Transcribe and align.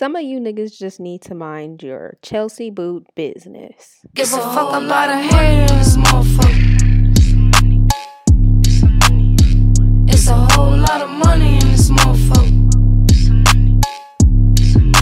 Some 0.00 0.16
of 0.16 0.22
you 0.22 0.40
niggas 0.40 0.78
just 0.78 0.98
need 0.98 1.20
to 1.28 1.34
mind 1.34 1.82
your 1.82 2.16
Chelsea 2.22 2.70
boot 2.70 3.06
business. 3.14 4.00
Give 4.14 4.32
a 4.32 4.38
fuck 4.38 4.74
a 4.74 4.80
lot 4.80 5.10
of 5.10 5.20
haters, 5.30 5.98
motherfucker. 5.98 6.80
It's 10.08 10.26
a 10.26 10.36
whole 10.52 10.74
lot 10.74 11.02
of 11.02 11.10
money 11.10 11.58
in 11.58 11.70
this 11.70 11.90
motherfucker. 11.90 12.48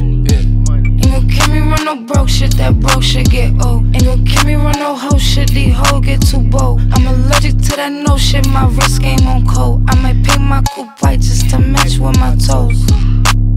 Ain't 0.03 1.13
gon' 1.13 1.29
keep 1.29 1.49
me 1.49 1.61
run 1.61 1.85
no 1.85 2.05
broke 2.05 2.29
shit, 2.29 2.57
that 2.57 2.81
broke 2.81 3.05
shit 3.05 3.31
get 3.31 3.53
old. 3.65 3.85
Ain't 3.95 4.03
gon' 4.03 4.27
keep 4.27 4.47
me 4.47 4.57
run 4.57 4.81
no 4.81 4.97
hoe 4.97 5.17
shit, 5.17 5.49
these 5.51 5.75
hoes 5.77 6.05
get 6.05 6.21
too 6.27 6.41
bold. 6.41 6.81
I'm 6.95 7.07
allergic 7.07 7.53
to 7.53 7.77
that 7.77 7.93
no 7.93 8.19
shit, 8.19 8.49
my 8.49 8.67
wrist 8.67 9.01
game 9.01 9.25
on 9.29 9.47
cold. 9.47 9.85
I 9.91 9.95
might 10.03 10.27
paint 10.27 10.41
my 10.41 10.61
coupe 10.75 11.01
white 11.01 11.21
just 11.21 11.49
to 11.51 11.61
match 11.61 11.99
with 11.99 12.19
my 12.19 12.35
toes. 12.35 13.48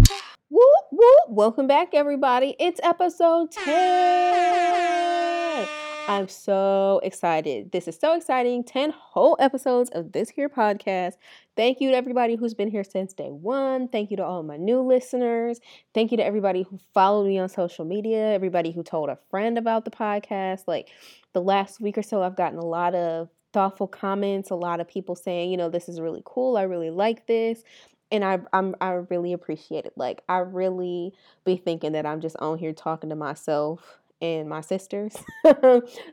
Whoop. 1.02 1.30
Welcome 1.30 1.66
back, 1.66 1.96
everybody. 1.96 2.56
It's 2.60 2.80
episode 2.84 3.50
10. 3.66 5.68
I'm 6.08 6.28
so 6.28 7.00
excited. 7.02 7.72
This 7.72 7.88
is 7.88 7.98
so 7.98 8.16
exciting. 8.16 8.64
10 8.64 8.92
whole 8.92 9.36
episodes 9.40 9.90
of 9.94 10.12
this 10.12 10.30
here 10.30 10.48
podcast. 10.48 11.14
Thank 11.56 11.82
you 11.82 11.90
to 11.90 11.98
everybody 11.98 12.36
who's 12.36 12.54
been 12.54 12.70
here 12.70 12.84
since 12.84 13.14
day 13.14 13.32
one. 13.32 13.88
Thank 13.88 14.12
you 14.12 14.18
to 14.18 14.24
all 14.24 14.44
my 14.44 14.58
new 14.58 14.82
listeners. 14.82 15.60
Thank 15.96 16.12
you 16.12 16.18
to 16.18 16.24
everybody 16.24 16.68
who 16.70 16.78
followed 16.94 17.26
me 17.26 17.40
on 17.40 17.50
social 17.50 17.84
media, 17.84 18.32
everybody 18.32 18.72
who 18.72 18.84
told 18.84 19.10
a 19.10 19.18
friend 19.32 19.58
about 19.58 19.86
the 19.86 19.92
podcast. 19.92 20.66
Like 20.68 20.90
the 21.34 21.42
last 21.42 21.82
week 21.82 21.98
or 21.98 22.04
so, 22.04 22.22
I've 22.22 22.38
gotten 22.38 22.60
a 22.60 22.66
lot 22.66 22.94
of 22.94 23.28
thoughtful 23.54 23.88
comments, 23.88 24.52
a 24.52 24.56
lot 24.56 24.80
of 24.80 24.88
people 24.88 25.16
saying, 25.16 25.50
you 25.50 25.58
know, 25.58 25.70
this 25.70 25.90
is 25.90 26.00
really 26.00 26.22
cool. 26.26 26.58
I 26.58 26.64
really 26.64 26.92
like 26.92 27.26
this 27.26 27.64
and 28.12 28.24
I 28.24 28.40
I'm 28.54 28.76
I 28.82 28.92
really 28.92 29.34
appreciate 29.34 29.86
it. 29.86 29.94
Like 29.96 30.22
I 30.28 30.40
really 30.40 31.14
be 31.46 31.58
thinking 31.58 31.94
that 31.94 32.06
I'm 32.06 32.22
just 32.22 32.36
on 32.38 32.58
here 32.58 32.74
talking 32.74 33.10
to 33.10 33.16
myself 33.16 34.00
and 34.22 34.48
my 34.48 34.62
sisters. 34.62 35.16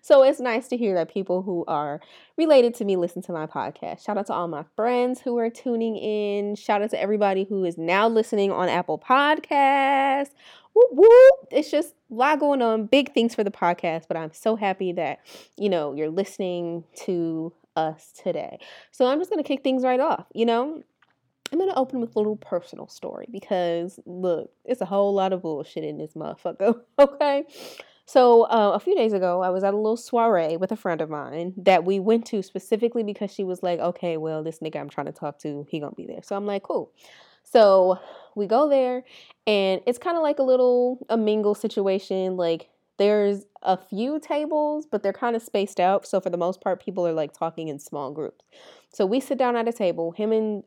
so 0.03 0.23
it's 0.23 0.41
nice 0.41 0.69
to 0.69 0.77
hear 0.77 0.95
that 0.95 1.13
people 1.13 1.43
who 1.43 1.65
are 1.69 2.01
related 2.37 2.75
to 2.77 2.85
me 2.85 2.97
listen 2.97 3.23
to 3.23 3.33
my 3.33 3.47
podcast. 3.47 4.05
Shout 4.05 4.17
out 4.17 4.27
to 4.29 4.33
all 4.33 4.49
my 4.49 4.65
friends 4.77 5.21
who 5.21 5.39
are 5.39 5.51
tuning 5.51 5.97
in. 5.97 6.55
Shout 6.55 6.83
out 6.83 6.91
to 6.91 7.01
everybody 7.01 7.45
who 7.45 7.65
is 7.65 7.77
now 7.77 8.09
listening 8.09 8.51
on 8.51 8.69
Apple 8.69 8.99
Podcasts. 8.99 10.31
Whoop, 10.73 10.91
whoop. 10.93 11.49
It's 11.51 11.71
just 11.71 11.95
a 12.11 12.15
lot 12.15 12.41
going 12.41 12.63
on. 12.63 12.87
Big 12.87 13.13
things 13.13 13.35
for 13.35 13.45
the 13.45 13.51
podcast, 13.51 14.05
but 14.09 14.17
I'm 14.17 14.33
so 14.33 14.57
happy 14.57 14.93
that, 14.93 15.21
you 15.57 15.69
know, 15.69 15.93
you're 15.93 16.11
listening 16.11 16.85
to 17.05 17.53
us 17.77 18.13
today. 18.23 18.59
So 18.91 19.07
I'm 19.07 19.19
just 19.19 19.31
going 19.31 19.43
to 19.43 19.47
kick 19.47 19.63
things 19.63 19.83
right 19.83 20.01
off, 20.01 20.27
you 20.33 20.47
know? 20.47 20.83
I'm 21.53 21.59
gonna 21.59 21.75
open 21.77 22.01
with 22.01 22.15
a 22.15 22.19
little 22.19 22.37
personal 22.37 22.89
story 22.89 23.27
because 23.31 23.99
look, 24.07 24.51
it's 24.65 24.81
a 24.81 24.87
whole 24.87 25.15
lot 25.15 25.33
of 25.33 25.43
bullshit 25.43 25.85
in 25.85 25.99
this 25.99 26.13
motherfucker. 26.15 26.81
Okay. 26.99 27.45
So 28.07 28.45
uh, 28.45 28.73
a 28.75 28.81
few 28.81 28.97
days 28.97 29.13
ago, 29.13 29.43
I 29.43 29.51
was 29.51 29.63
at 29.63 29.75
a 29.75 29.77
little 29.77 29.97
soiree 29.99 30.57
with 30.57 30.73
a 30.73 30.77
friend 30.77 31.03
of 31.03 31.11
mine 31.11 31.53
that 31.59 31.85
we 31.85 32.01
went 32.01 32.25
to 32.29 32.43
specifically 32.43 33.03
because 33.03 33.31
she 33.31 33.45
was 33.45 33.63
like, 33.63 33.81
"Okay, 33.81 34.17
well, 34.17 34.43
this 34.43 34.61
nigga 34.61 34.81
I'm 34.81 34.89
trying 34.89 35.07
to 35.07 35.13
talk 35.13 35.39
to, 35.41 35.67
he 35.69 35.79
gonna 35.79 35.93
be 35.93 36.07
there." 36.07 36.23
So 36.23 36.35
I'm 36.35 36.47
like, 36.47 36.63
"Cool." 36.63 36.91
So 37.45 37.99
we 38.35 38.47
go 38.47 38.69
there, 38.69 39.05
and 39.47 39.83
it's 39.87 39.99
kind 39.99 40.17
of 40.17 40.23
like 40.23 40.39
a 40.39 40.43
little 40.43 41.07
a 41.11 41.19
mingle 41.19 41.55
situation. 41.55 42.39
Like 42.39 42.71
there's 42.99 43.45
a 43.63 43.77
few 43.77 44.19
tables, 44.21 44.87
but 44.91 45.03
they're 45.03 45.13
kind 45.13 45.37
of 45.37 45.43
spaced 45.43 45.79
out. 45.79 46.07
So 46.07 46.19
for 46.21 46.31
the 46.31 46.39
most 46.39 46.61
part, 46.63 46.83
people 46.83 47.07
are 47.07 47.13
like 47.13 47.33
talking 47.33 47.69
in 47.69 47.79
small 47.79 48.11
groups. 48.11 48.45
So 48.91 49.07
we 49.07 49.21
sit 49.21 49.39
down 49.39 49.55
at 49.57 49.69
a 49.69 49.73
table. 49.73 50.13
Him 50.13 50.33
and 50.33 50.65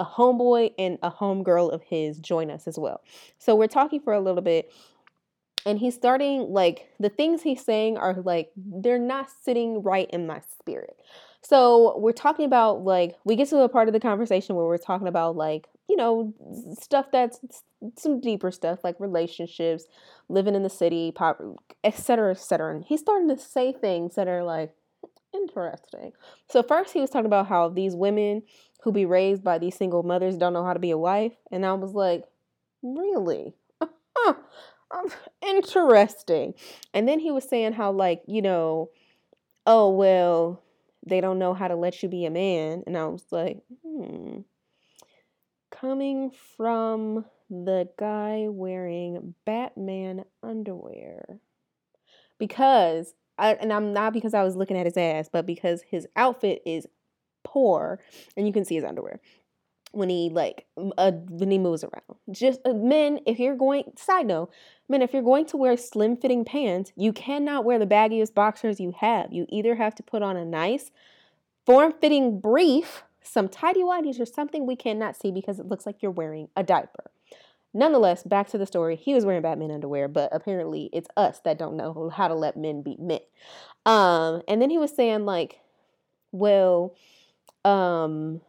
a 0.00 0.04
homeboy 0.04 0.72
and 0.78 0.98
a 1.02 1.10
homegirl 1.10 1.70
of 1.70 1.82
his 1.82 2.18
join 2.18 2.50
us 2.50 2.66
as 2.66 2.78
well. 2.78 3.02
So 3.38 3.54
we're 3.54 3.68
talking 3.68 4.00
for 4.00 4.14
a 4.14 4.20
little 4.20 4.42
bit 4.42 4.72
and 5.66 5.78
he's 5.78 5.94
starting 5.94 6.52
like 6.52 6.88
the 6.98 7.10
things 7.10 7.42
he's 7.42 7.62
saying 7.62 7.98
are 7.98 8.14
like 8.14 8.50
they're 8.56 8.98
not 8.98 9.28
sitting 9.42 9.82
right 9.82 10.08
in 10.10 10.26
my 10.26 10.40
spirit. 10.58 10.96
So 11.42 11.98
we're 11.98 12.12
talking 12.12 12.46
about 12.46 12.82
like 12.82 13.16
we 13.24 13.36
get 13.36 13.48
to 13.50 13.58
a 13.60 13.68
part 13.68 13.88
of 13.88 13.92
the 13.92 14.00
conversation 14.00 14.56
where 14.56 14.64
we're 14.64 14.78
talking 14.78 15.08
about 15.08 15.36
like, 15.36 15.68
you 15.88 15.96
know, 15.96 16.32
stuff 16.80 17.06
that's 17.12 17.40
some 17.96 18.20
deeper 18.20 18.50
stuff 18.50 18.82
like 18.82 18.96
relationships, 18.98 19.84
living 20.28 20.54
in 20.54 20.62
the 20.62 20.70
city, 20.70 21.12
pop, 21.12 21.40
etc., 21.84 22.30
etc. 22.30 22.74
And 22.74 22.84
he's 22.84 23.00
starting 23.00 23.28
to 23.28 23.38
say 23.38 23.72
things 23.72 24.14
that 24.14 24.28
are 24.28 24.44
like 24.44 24.74
interesting. 25.34 26.12
So 26.48 26.62
first 26.62 26.92
he 26.92 27.00
was 27.00 27.10
talking 27.10 27.26
about 27.26 27.48
how 27.48 27.68
these 27.68 27.94
women 27.94 28.42
who 28.82 28.92
be 28.92 29.06
raised 29.06 29.44
by 29.44 29.58
these 29.58 29.76
single 29.76 30.02
mothers 30.02 30.36
don't 30.36 30.52
know 30.52 30.64
how 30.64 30.72
to 30.72 30.78
be 30.78 30.90
a 30.90 30.98
wife. 30.98 31.32
And 31.50 31.64
I 31.66 31.72
was 31.74 31.92
like, 31.92 32.24
really? 32.82 33.54
interesting. 35.42 36.54
And 36.94 37.08
then 37.08 37.20
he 37.20 37.30
was 37.30 37.48
saying 37.48 37.74
how, 37.74 37.92
like, 37.92 38.22
you 38.26 38.42
know, 38.42 38.90
oh, 39.66 39.90
well, 39.90 40.62
they 41.06 41.20
don't 41.20 41.38
know 41.38 41.54
how 41.54 41.68
to 41.68 41.76
let 41.76 42.02
you 42.02 42.08
be 42.08 42.24
a 42.24 42.30
man. 42.30 42.82
And 42.86 42.96
I 42.96 43.06
was 43.06 43.24
like, 43.30 43.62
hmm. 43.84 44.40
Coming 45.70 46.32
from 46.56 47.24
the 47.48 47.88
guy 47.98 48.46
wearing 48.48 49.34
Batman 49.46 50.24
underwear. 50.42 51.38
Because, 52.38 53.14
I, 53.38 53.54
and 53.54 53.72
I'm 53.72 53.92
not 53.92 54.12
because 54.12 54.34
I 54.34 54.42
was 54.42 54.56
looking 54.56 54.76
at 54.76 54.86
his 54.86 54.96
ass, 54.96 55.30
but 55.32 55.46
because 55.46 55.82
his 55.88 56.06
outfit 56.16 56.62
is 56.66 56.86
poor, 57.44 58.00
and 58.36 58.46
you 58.46 58.52
can 58.52 58.64
see 58.64 58.74
his 58.74 58.84
underwear 58.84 59.20
when 59.92 60.08
he 60.08 60.30
like 60.30 60.66
uh, 60.98 61.12
when 61.12 61.50
he 61.50 61.58
moves 61.58 61.84
around. 61.84 62.18
Just 62.30 62.60
uh, 62.64 62.72
men, 62.72 63.20
if 63.26 63.38
you're 63.38 63.56
going 63.56 63.84
side 63.96 64.26
note, 64.26 64.50
men, 64.88 65.02
if 65.02 65.12
you're 65.12 65.22
going 65.22 65.46
to 65.46 65.56
wear 65.56 65.76
slim 65.76 66.16
fitting 66.16 66.44
pants, 66.44 66.92
you 66.96 67.12
cannot 67.12 67.64
wear 67.64 67.78
the 67.78 67.86
baggiest 67.86 68.34
boxers 68.34 68.80
you 68.80 68.94
have. 68.98 69.32
You 69.32 69.46
either 69.48 69.76
have 69.76 69.94
to 69.96 70.02
put 70.02 70.22
on 70.22 70.36
a 70.36 70.44
nice 70.44 70.90
form 71.66 71.92
fitting 72.00 72.40
brief, 72.40 73.02
some 73.22 73.48
tidy 73.48 73.82
whities 73.82 74.20
or 74.20 74.26
something 74.26 74.66
we 74.66 74.76
cannot 74.76 75.16
see 75.16 75.30
because 75.30 75.58
it 75.58 75.66
looks 75.66 75.86
like 75.86 76.02
you're 76.02 76.10
wearing 76.10 76.48
a 76.56 76.62
diaper. 76.62 77.10
Nonetheless, 77.72 78.24
back 78.24 78.48
to 78.48 78.58
the 78.58 78.66
story. 78.66 78.96
He 78.96 79.14
was 79.14 79.24
wearing 79.24 79.42
Batman 79.42 79.70
underwear, 79.70 80.08
but 80.08 80.28
apparently 80.32 80.90
it's 80.92 81.08
us 81.16 81.40
that 81.44 81.58
don't 81.58 81.76
know 81.76 82.10
how 82.12 82.26
to 82.26 82.34
let 82.34 82.56
men 82.56 82.82
be 82.82 82.96
men. 82.98 83.20
Um, 83.86 84.42
and 84.48 84.60
then 84.60 84.70
he 84.70 84.78
was 84.78 84.90
saying 84.94 85.24
like, 85.24 85.60
well, 86.32 86.96
um 87.64 88.40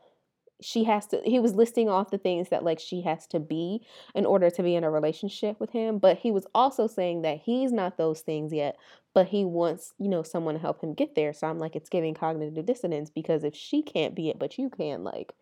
she 0.62 0.84
has 0.84 1.08
to 1.08 1.20
he 1.26 1.40
was 1.40 1.56
listing 1.56 1.90
off 1.90 2.12
the 2.12 2.18
things 2.18 2.50
that 2.50 2.64
like 2.64 2.80
she 2.80 3.02
has 3.02 3.26
to 3.28 3.40
be 3.40 3.82
in 4.14 4.26
order 4.26 4.50
to 4.50 4.62
be 4.62 4.76
in 4.76 4.84
a 4.84 4.92
relationship 4.92 5.60
with 5.60 5.72
him 5.72 5.98
but 5.98 6.18
he 6.18 6.32
was 6.32 6.46
also 6.54 6.88
saying 6.88 7.24
that 7.24 7.40
he's 7.44 7.72
not 7.72 7.98
those 7.98 8.22
things 8.22 8.54
yet 8.54 8.78
but 9.14 9.28
he 9.28 9.44
wants 9.44 9.94
you 9.98 10.08
know 10.08 10.24
someone 10.24 10.54
to 10.56 10.62
help 10.62 10.82
him 10.82 10.94
get 10.94 11.16
there. 11.16 11.34
So 11.34 11.48
i'm 11.48 11.60
like 11.60 11.76
it's 11.76 11.90
giving 11.90 12.14
cognitive 12.14 12.66
dissonance 12.66 13.10
because 13.10 13.44
if 13.44 13.56
she 13.56 13.82
can't 13.82 14.16
be 14.16 14.30
it 14.30 14.40
but 14.40 14.58
you 14.58 14.70
can 14.70 15.04
like 15.04 15.34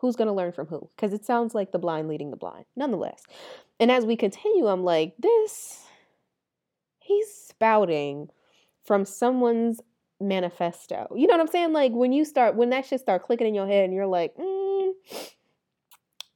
who's 0.00 0.16
going 0.16 0.28
to 0.28 0.34
learn 0.34 0.52
from 0.52 0.68
who? 0.68 0.88
Because 0.94 1.12
it 1.12 1.24
sounds 1.24 1.56
like 1.56 1.72
the 1.72 1.78
blind 1.78 2.06
leading 2.08 2.30
the 2.30 2.36
blind 2.36 2.66
nonetheless. 2.76 3.24
And 3.80 3.90
as 3.90 4.04
we 4.04 4.16
continue 4.16 4.66
i'm 4.66 4.82
like 4.82 5.14
this 5.18 5.84
he's 6.98 7.32
spouting 7.32 8.28
from 8.84 9.04
someone's 9.04 9.80
manifesto. 10.20 11.06
You 11.14 11.26
know 11.26 11.34
what 11.34 11.40
I'm 11.40 11.48
saying? 11.48 11.72
Like 11.72 11.92
when 11.92 12.12
you 12.12 12.24
start 12.24 12.56
when 12.56 12.70
that 12.70 12.86
shit 12.86 13.00
start 13.00 13.24
clicking 13.24 13.46
in 13.46 13.54
your 13.54 13.66
head 13.66 13.84
and 13.84 13.92
you're 13.92 14.06
like, 14.06 14.34
mm, 14.36 14.92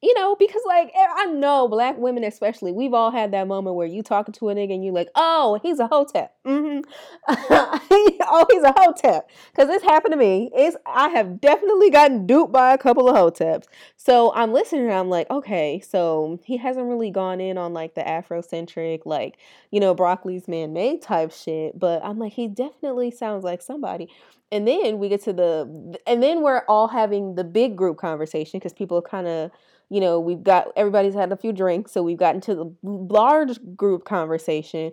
you 0.02 0.12
know, 0.14 0.34
because 0.34 0.62
like 0.66 0.88
eh, 0.88 1.06
I 1.16 1.26
know 1.26 1.68
black 1.68 1.96
women 1.96 2.24
especially, 2.24 2.72
we've 2.72 2.92
all 2.92 3.12
had 3.12 3.32
that 3.32 3.46
moment 3.46 3.76
where 3.76 3.86
you 3.86 4.02
talking 4.02 4.32
to 4.34 4.48
a 4.48 4.54
nigga 4.54 4.74
and 4.74 4.84
you're 4.84 4.92
like, 4.92 5.08
oh, 5.14 5.60
he's 5.62 5.78
a 5.78 5.86
hotep. 5.86 6.34
Mm-hmm. 6.44 6.80
oh, 7.28 8.46
he's 8.50 8.64
a 8.64 8.74
hotep. 8.76 9.30
Because 9.52 9.68
this 9.68 9.82
happened 9.84 10.12
to 10.12 10.18
me. 10.18 10.50
It's 10.54 10.76
I 10.86 11.08
have 11.10 11.40
definitely 11.40 11.90
gotten 11.90 12.26
duped 12.26 12.52
by 12.52 12.74
a 12.74 12.78
couple 12.78 13.08
of 13.08 13.14
hoteps. 13.14 13.66
So 13.96 14.32
I'm 14.34 14.52
listening 14.52 14.86
and 14.86 14.92
I'm 14.92 15.08
like, 15.08 15.30
okay, 15.30 15.78
so 15.78 16.40
he 16.42 16.56
hasn't 16.56 16.86
really 16.86 17.12
gone 17.12 17.40
in 17.40 17.56
on 17.56 17.72
like 17.72 17.94
the 17.94 18.02
Afrocentric, 18.02 19.02
like, 19.06 19.38
you 19.70 19.78
know, 19.78 19.94
broccoli's 19.94 20.48
man-made 20.48 21.02
type 21.02 21.32
shit. 21.32 21.78
But 21.78 22.04
I'm 22.04 22.18
like, 22.18 22.32
he 22.32 22.48
definitely 22.48 23.12
sounds 23.12 23.44
like 23.44 23.62
somebody. 23.62 24.08
And 24.50 24.66
then 24.66 24.98
we 24.98 25.08
get 25.08 25.22
to 25.22 25.32
the 25.32 25.98
and 26.06 26.22
then 26.22 26.42
we're 26.42 26.64
all 26.68 26.88
having 26.88 27.36
the 27.36 27.44
big 27.44 27.76
group 27.76 27.96
conversation 27.98 28.58
because 28.58 28.72
people 28.72 29.00
kind 29.00 29.26
of 29.28 29.50
you 29.92 30.00
know, 30.00 30.18
we've 30.18 30.42
got 30.42 30.68
everybody's 30.74 31.12
had 31.12 31.32
a 31.32 31.36
few 31.36 31.52
drinks, 31.52 31.92
so 31.92 32.02
we've 32.02 32.16
gotten 32.16 32.40
to 32.40 32.54
the 32.54 32.74
large 32.82 33.58
group 33.76 34.06
conversation, 34.06 34.90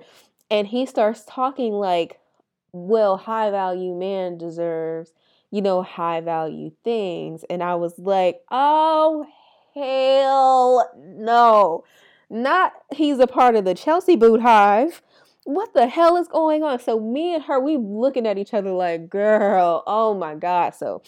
and 0.51 0.68
he 0.68 0.86
starts 0.86 1.24
talking 1.25 1.72
like, 1.72 2.19
well, 2.74 3.16
high 3.16 3.50
value 3.50 3.96
man 3.96 4.38
deserves, 4.38 5.13
you 5.51 5.62
know, 5.62 5.84
high 5.84 6.19
value 6.19 6.72
things. 6.84 7.46
And 7.50 7.63
I 7.63 7.75
was 7.75 7.98
like, 7.98 8.42
oh, 8.51 9.25
hell 9.74 10.92
no. 10.98 11.86
Not 12.30 12.74
he's 12.92 13.19
a 13.19 13.28
part 13.28 13.56
of 13.56 13.63
the 13.63 13.75
Chelsea 13.75 14.18
boot 14.18 14.42
hive. 14.42 15.02
What 15.45 15.74
the 15.74 15.88
hell 15.88 16.18
is 16.18 16.28
going 16.28 16.62
on? 16.62 16.78
So 16.81 17.00
me 17.00 17.34
and 17.36 17.44
her, 17.45 17.57
we 17.57 17.78
looking 17.78 18.28
at 18.28 18.38
each 18.38 18.54
other 18.54 18.72
like, 18.72 19.10
girl, 19.10 19.81
oh 19.88 20.13
my 20.13 20.36
God. 20.36 20.75
So 20.75 21.02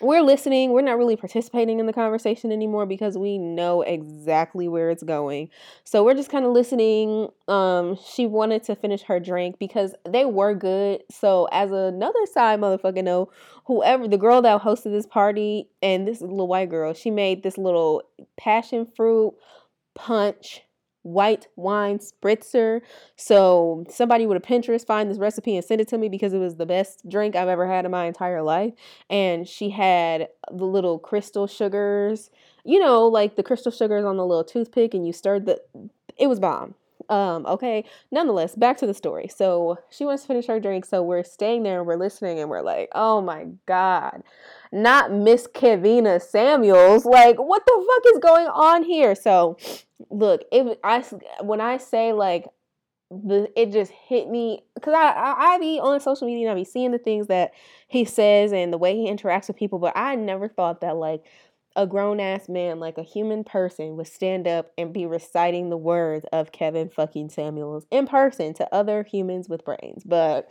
we're 0.00 0.22
listening. 0.22 0.72
We're 0.72 0.82
not 0.82 0.98
really 0.98 1.14
participating 1.14 1.78
in 1.78 1.86
the 1.86 1.92
conversation 1.92 2.50
anymore 2.50 2.84
because 2.84 3.16
we 3.16 3.38
know 3.38 3.82
exactly 3.82 4.66
where 4.66 4.90
it's 4.90 5.04
going. 5.04 5.50
So 5.84 6.02
we're 6.02 6.14
just 6.14 6.30
kind 6.30 6.44
of 6.44 6.50
listening. 6.50 7.28
Um, 7.46 7.96
she 8.04 8.26
wanted 8.26 8.64
to 8.64 8.74
finish 8.74 9.02
her 9.02 9.20
drink 9.20 9.60
because 9.60 9.94
they 10.08 10.24
were 10.24 10.52
good. 10.52 11.04
So 11.12 11.48
as 11.52 11.70
another 11.70 12.26
side 12.32 12.58
motherfucker 12.58 13.04
know, 13.04 13.30
whoever 13.66 14.08
the 14.08 14.18
girl 14.18 14.42
that 14.42 14.62
hosted 14.62 14.90
this 14.90 15.06
party 15.06 15.68
and 15.80 16.08
this 16.08 16.20
little 16.20 16.48
white 16.48 16.70
girl, 16.70 16.92
she 16.92 17.12
made 17.12 17.44
this 17.44 17.56
little 17.56 18.02
passion 18.36 18.88
fruit 18.96 19.32
punch 19.94 20.63
white 21.04 21.46
wine 21.54 21.98
spritzer. 21.98 22.80
So 23.14 23.84
somebody 23.88 24.26
would 24.26 24.34
have 24.34 24.42
Pinterest 24.42 24.84
find 24.84 25.08
this 25.08 25.18
recipe 25.18 25.54
and 25.54 25.64
send 25.64 25.80
it 25.80 25.88
to 25.88 25.98
me 25.98 26.08
because 26.08 26.32
it 26.32 26.38
was 26.38 26.56
the 26.56 26.66
best 26.66 27.08
drink 27.08 27.36
I've 27.36 27.48
ever 27.48 27.68
had 27.68 27.84
in 27.84 27.92
my 27.92 28.06
entire 28.06 28.42
life. 28.42 28.72
And 29.08 29.46
she 29.48 29.70
had 29.70 30.28
the 30.50 30.64
little 30.64 30.98
crystal 30.98 31.46
sugars, 31.46 32.30
you 32.64 32.80
know, 32.80 33.06
like 33.06 33.36
the 33.36 33.42
crystal 33.42 33.70
sugars 33.70 34.04
on 34.04 34.16
the 34.16 34.26
little 34.26 34.44
toothpick, 34.44 34.94
and 34.94 35.06
you 35.06 35.12
stirred 35.12 35.46
the. 35.46 35.60
It 36.16 36.26
was 36.26 36.40
bomb. 36.40 36.74
Um, 37.08 37.44
okay. 37.46 37.84
Nonetheless, 38.10 38.54
back 38.54 38.78
to 38.78 38.86
the 38.86 38.94
story. 38.94 39.28
So 39.28 39.78
she 39.90 40.04
wants 40.04 40.22
to 40.22 40.28
finish 40.28 40.46
her 40.46 40.60
drink. 40.60 40.84
So 40.84 41.02
we're 41.02 41.24
staying 41.24 41.62
there 41.62 41.78
and 41.78 41.86
we're 41.86 41.96
listening 41.96 42.38
and 42.38 42.48
we're 42.48 42.62
like, 42.62 42.88
oh 42.94 43.20
my 43.20 43.46
God, 43.66 44.22
not 44.72 45.12
Miss 45.12 45.46
Kevina 45.46 46.20
Samuels. 46.20 47.04
Like, 47.04 47.36
what 47.36 47.64
the 47.66 47.86
fuck 47.86 48.14
is 48.14 48.20
going 48.20 48.46
on 48.46 48.84
here? 48.84 49.14
So 49.14 49.58
look, 50.10 50.42
it 50.52 50.78
I 50.82 51.00
when 51.40 51.60
I 51.60 51.78
say 51.78 52.12
like 52.12 52.46
the 53.10 53.50
it 53.56 53.72
just 53.72 53.92
hit 53.92 54.28
me 54.28 54.64
because 54.74 54.94
I, 54.94 55.10
I 55.10 55.54
I 55.54 55.58
be 55.58 55.78
on 55.80 56.00
social 56.00 56.26
media 56.26 56.48
and 56.48 56.58
I 56.58 56.60
be 56.60 56.64
seeing 56.64 56.90
the 56.90 56.98
things 56.98 57.28
that 57.28 57.52
he 57.88 58.04
says 58.04 58.52
and 58.52 58.72
the 58.72 58.78
way 58.78 58.96
he 58.96 59.10
interacts 59.10 59.48
with 59.48 59.56
people, 59.56 59.78
but 59.78 59.96
I 59.96 60.14
never 60.14 60.48
thought 60.48 60.80
that 60.80 60.96
like 60.96 61.24
a 61.76 61.86
grown 61.86 62.20
ass 62.20 62.48
man, 62.48 62.78
like 62.78 62.98
a 62.98 63.02
human 63.02 63.44
person, 63.44 63.96
would 63.96 64.06
stand 64.06 64.46
up 64.46 64.72
and 64.78 64.92
be 64.92 65.06
reciting 65.06 65.70
the 65.70 65.76
words 65.76 66.24
of 66.32 66.52
Kevin 66.52 66.88
fucking 66.88 67.30
Samuels 67.30 67.86
in 67.90 68.06
person 68.06 68.54
to 68.54 68.74
other 68.74 69.02
humans 69.02 69.48
with 69.48 69.64
brains. 69.64 70.04
But 70.04 70.50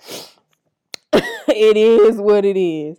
it 1.13 1.77
is 1.77 2.17
what 2.17 2.45
it 2.45 2.57
is. 2.57 2.97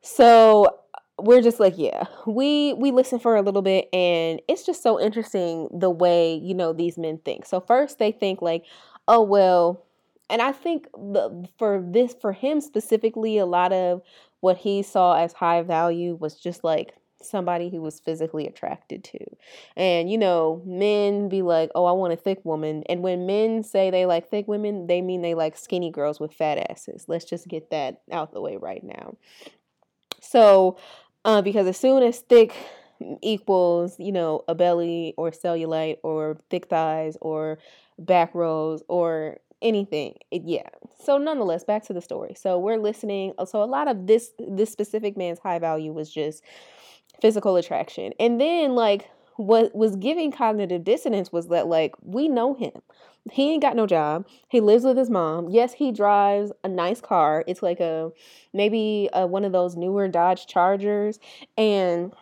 So 0.00 0.81
we're 1.18 1.42
just 1.42 1.60
like 1.60 1.74
yeah 1.76 2.04
we 2.26 2.72
we 2.74 2.90
listen 2.90 3.18
for 3.18 3.36
a 3.36 3.42
little 3.42 3.62
bit 3.62 3.88
and 3.92 4.40
it's 4.48 4.64
just 4.64 4.82
so 4.82 5.00
interesting 5.00 5.68
the 5.72 5.90
way 5.90 6.34
you 6.34 6.54
know 6.54 6.72
these 6.72 6.98
men 6.98 7.18
think 7.18 7.44
so 7.46 7.60
first 7.60 7.98
they 7.98 8.12
think 8.12 8.40
like 8.42 8.64
oh 9.08 9.22
well 9.22 9.84
and 10.30 10.40
i 10.40 10.52
think 10.52 10.86
the 10.92 11.48
for 11.58 11.84
this 11.86 12.14
for 12.20 12.32
him 12.32 12.60
specifically 12.60 13.38
a 13.38 13.46
lot 13.46 13.72
of 13.72 14.02
what 14.40 14.56
he 14.56 14.82
saw 14.82 15.14
as 15.14 15.32
high 15.32 15.62
value 15.62 16.16
was 16.16 16.36
just 16.36 16.64
like 16.64 16.94
somebody 17.24 17.68
he 17.68 17.78
was 17.78 18.00
physically 18.00 18.46
attracted 18.46 19.04
to. 19.04 19.18
And 19.76 20.10
you 20.10 20.18
know, 20.18 20.62
men 20.66 21.28
be 21.28 21.42
like, 21.42 21.70
"Oh, 21.74 21.84
I 21.84 21.92
want 21.92 22.12
a 22.12 22.16
thick 22.16 22.44
woman." 22.44 22.82
And 22.88 23.02
when 23.02 23.26
men 23.26 23.62
say 23.62 23.90
they 23.90 24.06
like 24.06 24.28
thick 24.28 24.48
women, 24.48 24.86
they 24.86 25.00
mean 25.00 25.22
they 25.22 25.34
like 25.34 25.56
skinny 25.56 25.90
girls 25.90 26.20
with 26.20 26.34
fat 26.34 26.58
asses. 26.70 27.04
Let's 27.08 27.24
just 27.24 27.48
get 27.48 27.70
that 27.70 28.02
out 28.10 28.32
the 28.32 28.40
way 28.40 28.56
right 28.56 28.82
now. 28.82 29.16
So, 30.22 30.78
uh, 31.24 31.42
because 31.42 31.66
as 31.66 31.76
soon 31.76 32.02
as 32.02 32.20
thick 32.20 32.54
equals, 33.20 33.96
you 33.98 34.12
know, 34.12 34.44
a 34.48 34.54
belly 34.54 35.14
or 35.16 35.30
cellulite 35.32 35.98
or 36.02 36.38
thick 36.50 36.68
thighs 36.68 37.18
or 37.20 37.58
back 37.98 38.34
rows 38.34 38.82
or 38.88 39.38
anything, 39.60 40.14
it, 40.30 40.42
yeah. 40.44 40.68
So 41.04 41.18
nonetheless, 41.18 41.64
back 41.64 41.84
to 41.86 41.92
the 41.92 42.00
story. 42.00 42.34
So 42.36 42.58
we're 42.58 42.78
listening. 42.78 43.32
Uh, 43.38 43.44
so 43.44 43.62
a 43.62 43.66
lot 43.66 43.88
of 43.88 44.06
this 44.06 44.30
this 44.38 44.70
specific 44.70 45.16
man's 45.16 45.40
high 45.40 45.58
value 45.58 45.92
was 45.92 46.10
just 46.10 46.44
physical 47.20 47.56
attraction, 47.56 48.12
and 48.20 48.40
then 48.40 48.74
like 48.74 49.10
what 49.36 49.74
was 49.74 49.96
giving 49.96 50.30
cognitive 50.30 50.84
dissonance 50.84 51.32
was 51.32 51.48
that 51.48 51.66
like 51.66 51.94
we 52.02 52.28
know 52.28 52.54
him 52.54 52.72
he 53.30 53.52
ain't 53.52 53.62
got 53.62 53.76
no 53.76 53.86
job. 53.86 54.26
He 54.48 54.60
lives 54.60 54.84
with 54.84 54.96
his 54.96 55.08
mom. 55.08 55.48
Yes, 55.48 55.74
he 55.74 55.92
drives 55.92 56.50
a 56.64 56.68
nice 56.68 57.00
car. 57.00 57.44
It's 57.46 57.62
like 57.62 57.78
a 57.78 58.10
maybe 58.52 59.08
a, 59.12 59.26
one 59.26 59.44
of 59.44 59.52
those 59.52 59.76
newer 59.76 60.08
Dodge 60.08 60.46
Chargers 60.46 61.20
and 61.56 62.12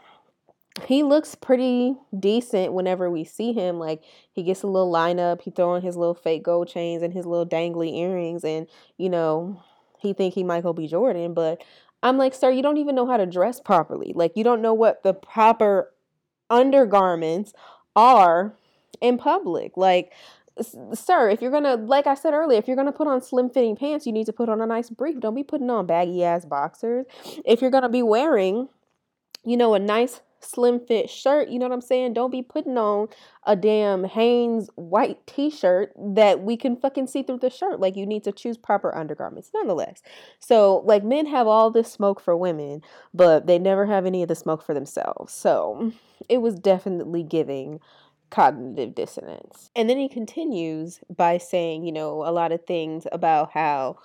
he 0.87 1.03
looks 1.03 1.35
pretty 1.35 1.97
decent 2.19 2.73
whenever 2.73 3.11
we 3.11 3.25
see 3.25 3.53
him. 3.53 3.79
Like 3.79 4.03
he 4.33 4.43
gets 4.43 4.63
a 4.63 4.67
little 4.67 4.93
lineup, 4.93 5.43
he 5.43 5.51
throw 5.51 5.75
on 5.75 5.83
his 5.83 5.97
little 5.97 6.15
fake 6.15 6.43
gold 6.43 6.69
chains 6.69 7.03
and 7.03 7.13
his 7.13 7.27
little 7.27 7.47
dangly 7.47 7.99
earrings, 7.99 8.45
and 8.45 8.67
you 8.97 9.11
know 9.11 9.63
he 9.99 10.13
think 10.13 10.35
he 10.35 10.45
Michael 10.45 10.73
B. 10.73 10.87
Jordan. 10.87 11.35
But 11.35 11.63
I'm 12.03 12.17
like, 12.17 12.35
sir, 12.35 12.51
you 12.51 12.63
don't 12.63 12.79
even 12.79 12.95
know 12.95 13.07
how 13.07 13.17
to 13.17 13.27
dress 13.27 13.61
properly. 13.61 14.13
Like 14.15 14.33
you 14.37 14.45
don't 14.45 14.63
know 14.63 14.75
what 14.75 15.03
the 15.03 15.13
proper 15.13 15.93
undergarments 16.51 17.53
are 17.97 18.55
in 19.01 19.17
public. 19.19 19.77
Like 19.77 20.13
sir, 20.95 21.31
if 21.31 21.41
you're 21.41 21.51
gonna, 21.51 21.77
like 21.77 22.07
I 22.07 22.15
said 22.15 22.35
earlier, 22.35 22.59
if 22.59 22.67
you're 22.67 22.77
gonna 22.77 22.93
put 22.93 23.07
on 23.07 23.23
slim 23.23 23.51
fitting 23.51 23.77
pants, 23.77 24.07
you 24.07 24.13
need 24.13 24.27
to 24.27 24.33
put 24.33 24.49
on 24.49 24.61
a 24.61 24.67
nice 24.67 24.91
brief. 24.91 25.21
Don't 25.21 25.35
be 25.35 25.43
putting 25.43 25.71
on 25.71 25.87
baggy 25.87 26.25
ass 26.25 26.45
boxers. 26.45 27.07
If 27.45 27.63
you're 27.63 27.71
gonna 27.71 27.89
be 27.89 28.03
wearing, 28.03 28.69
you 29.45 29.57
know, 29.57 29.75
a 29.75 29.79
nice 29.79 30.21
slim 30.41 30.81
fit 30.81 31.09
shirt, 31.09 31.49
you 31.49 31.59
know 31.59 31.67
what 31.67 31.75
I'm 31.75 31.81
saying? 31.81 32.15
Don't 32.15 32.31
be 32.31 32.43
putting 32.43 32.77
on 32.79 33.09
a 33.45 33.57
damn 33.57 34.05
Hanes 34.05 34.71
white 34.75 35.25
t 35.27 35.51
shirt 35.51 35.93
that 35.97 36.43
we 36.43 36.57
can 36.57 36.77
fucking 36.77 37.07
see 37.07 37.23
through 37.23 37.39
the 37.39 37.51
shirt. 37.51 37.81
Like, 37.81 37.97
you 37.97 38.07
need 38.07 38.25
to 38.25 38.33
choose 38.33 38.57
proper 38.57 38.95
undergarments, 38.95 39.51
nonetheless. 39.55 40.03
So, 40.39 40.83
like, 40.85 41.05
men 41.05 41.27
have 41.27 41.47
all 41.47 41.71
this 41.71 41.91
smoke 41.91 42.21
for 42.21 42.37
women, 42.37 42.83
but 43.15 43.47
they 43.47 43.59
never 43.59 43.87
have 43.87 44.07
any 44.07 44.23
of 44.23 44.29
the 44.29 44.35
smoke 44.35 44.65
for 44.65 44.75
themselves. 44.75 45.33
So, 45.33 45.93
it 46.29 46.39
was 46.39 46.59
definitely 46.59 47.23
giving 47.23 47.81
cognitive 48.31 48.95
dissonance. 48.95 49.71
And 49.75 49.91
then 49.91 49.99
he 49.99 50.09
continues 50.09 51.01
by 51.15 51.39
saying, 51.39 51.85
you 51.85 51.93
know, 51.93 52.25
a 52.25 52.31
lot 52.31 52.53
of 52.53 52.65
things 52.65 53.07
about 53.13 53.51
how 53.53 53.99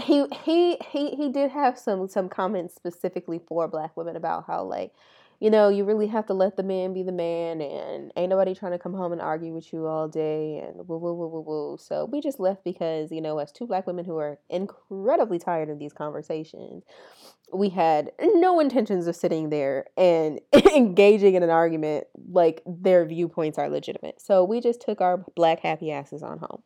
he 0.00 0.26
he 0.44 0.76
he 0.90 1.10
he 1.16 1.30
did 1.30 1.50
have 1.50 1.78
some 1.78 2.06
some 2.08 2.28
comments 2.28 2.74
specifically 2.74 3.40
for 3.48 3.66
black 3.66 3.96
women 3.96 4.16
about 4.16 4.44
how 4.46 4.62
like 4.62 4.92
you 5.40 5.50
know, 5.50 5.70
you 5.70 5.84
really 5.84 6.06
have 6.08 6.26
to 6.26 6.34
let 6.34 6.56
the 6.56 6.62
man 6.62 6.92
be 6.92 7.02
the 7.02 7.12
man, 7.12 7.62
and 7.62 8.12
ain't 8.14 8.28
nobody 8.28 8.54
trying 8.54 8.72
to 8.72 8.78
come 8.78 8.92
home 8.92 9.12
and 9.12 9.22
argue 9.22 9.54
with 9.54 9.72
you 9.72 9.86
all 9.86 10.06
day, 10.06 10.58
and 10.58 10.86
woo 10.86 10.98
woo 10.98 11.14
woo 11.14 11.28
woo 11.28 11.40
woo. 11.40 11.76
So 11.80 12.04
we 12.04 12.20
just 12.20 12.38
left 12.38 12.62
because, 12.62 13.10
you 13.10 13.22
know, 13.22 13.38
as 13.38 13.50
two 13.50 13.66
black 13.66 13.86
women 13.86 14.04
who 14.04 14.18
are 14.18 14.38
incredibly 14.50 15.38
tired 15.38 15.70
of 15.70 15.78
these 15.78 15.94
conversations, 15.94 16.84
we 17.54 17.70
had 17.70 18.12
no 18.20 18.60
intentions 18.60 19.06
of 19.06 19.16
sitting 19.16 19.48
there 19.48 19.86
and 19.96 20.40
engaging 20.76 21.34
in 21.34 21.42
an 21.42 21.50
argument 21.50 22.06
like 22.30 22.62
their 22.66 23.06
viewpoints 23.06 23.58
are 23.58 23.70
legitimate. 23.70 24.20
So 24.20 24.44
we 24.44 24.60
just 24.60 24.82
took 24.82 25.00
our 25.00 25.24
black 25.34 25.60
happy 25.60 25.90
asses 25.90 26.22
on 26.22 26.38
home. 26.38 26.62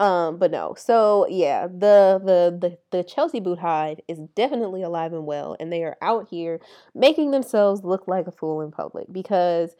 Um, 0.00 0.38
but 0.38 0.50
no. 0.52 0.74
So 0.78 1.26
yeah, 1.28 1.66
the 1.66 2.20
the 2.24 2.56
the 2.60 2.78
the 2.96 3.02
Chelsea 3.04 3.40
boot 3.40 3.58
hive 3.58 3.98
is 4.06 4.18
definitely 4.36 4.82
alive 4.82 5.12
and 5.12 5.26
well, 5.26 5.56
and 5.58 5.72
they 5.72 5.82
are 5.82 5.96
out 6.00 6.28
here 6.30 6.60
making 6.94 7.32
themselves 7.32 7.82
look 7.82 8.06
like 8.06 8.26
a 8.26 8.32
fool 8.32 8.60
in 8.60 8.70
public 8.70 9.06
because. 9.12 9.74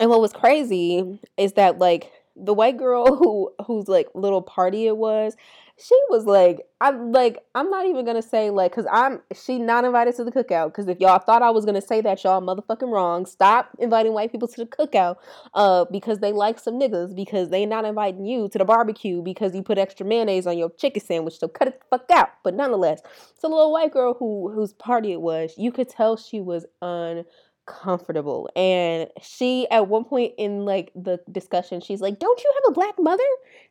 And 0.00 0.10
what 0.10 0.20
was 0.20 0.32
crazy 0.32 1.20
is 1.36 1.54
that 1.54 1.78
like 1.78 2.12
the 2.36 2.54
white 2.54 2.76
girl 2.76 3.16
who 3.16 3.52
whose 3.66 3.88
like 3.88 4.06
little 4.14 4.42
party 4.42 4.86
it 4.86 4.96
was 4.96 5.34
she 5.80 5.98
was 6.10 6.24
like 6.24 6.66
i'm 6.80 7.12
like 7.12 7.38
i'm 7.54 7.70
not 7.70 7.86
even 7.86 8.04
gonna 8.04 8.22
say 8.22 8.50
like 8.50 8.72
because 8.72 8.86
i'm 8.90 9.20
she 9.34 9.58
not 9.58 9.84
invited 9.84 10.14
to 10.14 10.24
the 10.24 10.32
cookout 10.32 10.66
because 10.66 10.88
if 10.88 10.98
y'all 10.98 11.18
thought 11.18 11.42
i 11.42 11.50
was 11.50 11.64
gonna 11.64 11.80
say 11.80 12.00
that 12.00 12.22
y'all 12.24 12.40
motherfucking 12.42 12.90
wrong. 12.90 13.26
Stop 13.26 13.70
inviting 13.78 14.12
white 14.12 14.32
people 14.32 14.48
to 14.48 14.64
the 14.64 14.66
cookout 14.66 15.16
uh 15.54 15.84
because 15.90 16.18
they 16.18 16.32
like 16.32 16.58
some 16.58 16.78
niggas 16.78 17.14
because 17.14 17.50
they 17.50 17.64
not 17.66 17.84
inviting 17.84 18.24
you 18.24 18.48
to 18.48 18.58
the 18.58 18.64
barbecue 18.64 19.22
because 19.22 19.54
you 19.54 19.62
put 19.62 19.78
extra 19.78 20.04
mayonnaise 20.04 20.46
on 20.46 20.58
your 20.58 20.70
chicken 20.70 21.02
sandwich 21.02 21.38
so 21.38 21.48
cut 21.48 21.68
it 21.68 21.80
the 21.80 21.98
fuck 21.98 22.10
out. 22.10 22.30
But 22.42 22.54
nonetheless 22.54 23.00
it's 23.34 23.44
a 23.44 23.48
little 23.48 23.72
white 23.72 23.92
girl 23.92 24.14
who 24.14 24.50
whose 24.52 24.72
party 24.72 25.12
it 25.12 25.20
was 25.20 25.54
you 25.56 25.70
could 25.70 25.88
tell 25.88 26.16
she 26.16 26.40
was 26.40 26.66
un 26.82 27.24
comfortable 27.68 28.48
and 28.56 29.08
she 29.22 29.68
at 29.70 29.88
one 29.88 30.04
point 30.04 30.32
in 30.38 30.64
like 30.64 30.90
the 30.94 31.20
discussion 31.30 31.80
she's 31.80 32.00
like 32.00 32.18
don't 32.18 32.42
you 32.42 32.52
have 32.56 32.72
a 32.72 32.74
black 32.74 32.94
mother? 32.98 33.22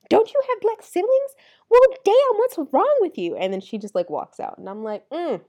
Don't 0.10 0.32
you 0.32 0.42
have 0.50 0.62
black 0.62 0.82
siblings? 0.82 1.32
Well 1.70 1.82
damn 2.06 2.38
what's 2.38 2.58
wrong 2.72 2.98
with 3.02 3.18
you? 3.18 3.36
And 3.36 3.52
then 3.52 3.60
she 3.60 3.78
just 3.78 3.96
like 3.96 4.10
walks 4.10 4.40
out 4.40 4.58
and 4.58 4.70
i'm 4.70 4.84
like 4.84 5.10
mm 5.10 5.42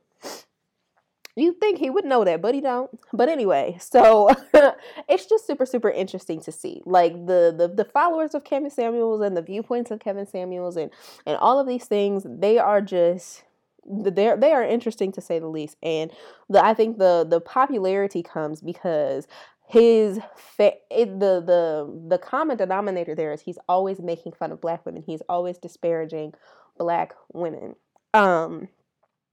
you 1.36 1.52
think 1.52 1.78
he 1.78 1.88
would 1.88 2.04
know 2.04 2.24
that 2.24 2.42
but 2.42 2.54
he 2.54 2.60
don't. 2.60 2.90
But 3.12 3.28
anyway 3.28 3.76
so 3.80 4.30
it's 5.08 5.26
just 5.26 5.46
super 5.46 5.66
super 5.66 5.90
interesting 5.90 6.40
to 6.42 6.52
see 6.52 6.82
like 6.84 7.12
the, 7.26 7.54
the 7.56 7.68
the 7.68 7.84
followers 7.84 8.34
of 8.34 8.44
kevin 8.44 8.70
samuels 8.70 9.20
and 9.20 9.36
the 9.36 9.42
viewpoints 9.42 9.90
of 9.90 10.00
kevin 10.00 10.26
samuels 10.26 10.76
and 10.76 10.90
and 11.26 11.36
all 11.36 11.60
of 11.60 11.66
these 11.66 11.84
things 11.84 12.26
they 12.26 12.58
are 12.58 12.80
just 12.80 13.44
they're 13.90 14.36
they 14.36 14.52
are 14.52 14.62
interesting 14.62 15.10
to 15.12 15.20
say 15.20 15.38
the 15.38 15.48
least 15.48 15.76
and 15.82 16.10
the 16.48 16.64
i 16.64 16.74
think 16.74 16.98
the 16.98 17.26
the 17.28 17.40
popularity 17.40 18.22
comes 18.22 18.60
because 18.60 19.26
his 19.68 20.18
fa- 20.34 20.72
it, 20.90 21.20
the 21.20 21.42
the 21.44 22.00
the 22.08 22.18
common 22.18 22.56
denominator 22.56 23.14
there 23.14 23.32
is 23.32 23.42
he's 23.42 23.58
always 23.68 24.00
making 24.00 24.32
fun 24.32 24.50
of 24.50 24.60
black 24.62 24.84
women. 24.86 25.02
He's 25.02 25.20
always 25.28 25.58
disparaging 25.58 26.32
black 26.78 27.14
women. 27.34 27.76
Um 28.14 28.68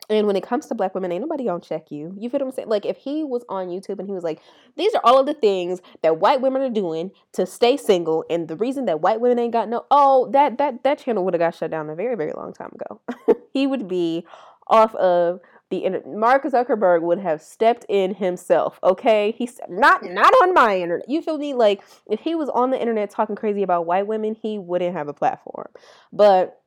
And 0.09 0.27
when 0.27 0.35
it 0.35 0.43
comes 0.43 0.67
to 0.67 0.75
black 0.75 0.93
women, 0.93 1.11
ain't 1.11 1.21
nobody 1.21 1.45
gonna 1.45 1.59
check 1.59 1.91
you. 1.91 2.13
You 2.17 2.29
feel 2.29 2.39
what 2.39 2.47
I'm 2.47 2.51
saying? 2.51 2.69
Like 2.69 2.85
if 2.85 2.97
he 2.97 3.23
was 3.23 3.43
on 3.49 3.67
YouTube 3.67 3.99
and 3.99 4.07
he 4.07 4.13
was 4.13 4.23
like, 4.23 4.41
"These 4.75 4.93
are 4.93 5.01
all 5.03 5.19
of 5.19 5.25
the 5.25 5.33
things 5.33 5.81
that 6.01 6.19
white 6.19 6.41
women 6.41 6.61
are 6.61 6.69
doing 6.69 7.11
to 7.33 7.45
stay 7.45 7.77
single," 7.77 8.25
and 8.29 8.47
the 8.47 8.55
reason 8.55 8.85
that 8.85 9.01
white 9.01 9.19
women 9.21 9.39
ain't 9.39 9.53
got 9.53 9.69
no, 9.69 9.85
oh, 9.91 10.29
that 10.31 10.57
that 10.57 10.83
that 10.83 10.99
channel 10.99 11.25
would 11.25 11.33
have 11.33 11.41
got 11.41 11.55
shut 11.55 11.71
down 11.71 11.89
a 11.89 11.95
very 11.95 12.15
very 12.15 12.33
long 12.33 12.53
time 12.53 12.71
ago. 12.73 13.01
he 13.53 13.67
would 13.67 13.87
be 13.87 14.25
off 14.67 14.95
of 14.95 15.39
the 15.69 15.77
internet. 15.79 16.07
Mark 16.07 16.43
Zuckerberg 16.43 17.01
would 17.01 17.19
have 17.19 17.41
stepped 17.41 17.85
in 17.89 18.13
himself. 18.13 18.79
Okay, 18.83 19.33
he's 19.37 19.59
not 19.67 20.03
not 20.03 20.33
on 20.33 20.53
my 20.53 20.79
internet. 20.79 21.09
You 21.09 21.21
feel 21.21 21.37
me? 21.37 21.53
Like 21.53 21.81
if 22.07 22.19
he 22.19 22.35
was 22.35 22.49
on 22.49 22.71
the 22.71 22.79
internet 22.79 23.09
talking 23.09 23.35
crazy 23.35 23.63
about 23.63 23.85
white 23.85 24.07
women, 24.07 24.35
he 24.39 24.59
wouldn't 24.59 24.95
have 24.95 25.07
a 25.07 25.13
platform. 25.13 25.67
But 26.13 26.61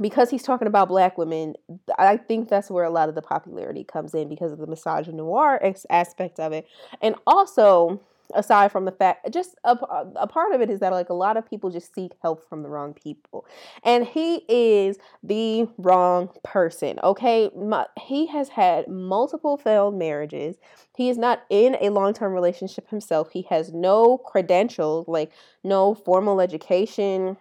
because 0.00 0.30
he's 0.30 0.42
talking 0.42 0.68
about 0.68 0.88
black 0.88 1.16
women, 1.18 1.54
I 1.98 2.16
think 2.16 2.48
that's 2.48 2.70
where 2.70 2.84
a 2.84 2.90
lot 2.90 3.08
of 3.08 3.14
the 3.14 3.22
popularity 3.22 3.84
comes 3.84 4.14
in 4.14 4.28
because 4.28 4.52
of 4.52 4.58
the 4.58 4.66
misogynoir 4.66 5.84
aspect 5.90 6.40
of 6.40 6.52
it. 6.52 6.66
And 7.00 7.14
also, 7.26 8.00
aside 8.34 8.72
from 8.72 8.84
the 8.84 8.92
fact 8.92 9.32
just 9.32 9.54
a, 9.64 9.76
a 10.16 10.26
part 10.26 10.52
of 10.52 10.60
it 10.60 10.70
is 10.70 10.80
that 10.80 10.92
like 10.92 11.10
a 11.10 11.14
lot 11.14 11.36
of 11.36 11.48
people 11.48 11.70
just 11.70 11.94
seek 11.94 12.12
help 12.22 12.48
from 12.48 12.62
the 12.62 12.68
wrong 12.68 12.92
people. 12.92 13.46
And 13.84 14.04
he 14.06 14.42
is 14.48 14.98
the 15.22 15.68
wrong 15.78 16.30
person 16.42 16.98
okay? 17.02 17.50
My, 17.56 17.86
he 18.00 18.26
has 18.26 18.48
had 18.48 18.88
multiple 18.88 19.56
failed 19.56 19.94
marriages. 19.94 20.56
He 20.96 21.08
is 21.08 21.18
not 21.18 21.44
in 21.50 21.76
a 21.80 21.90
long-term 21.90 22.32
relationship 22.32 22.88
himself. 22.88 23.30
He 23.30 23.42
has 23.50 23.72
no 23.72 24.18
credentials 24.18 25.06
like 25.08 25.30
no 25.62 25.94
formal 25.94 26.40
education 26.40 27.36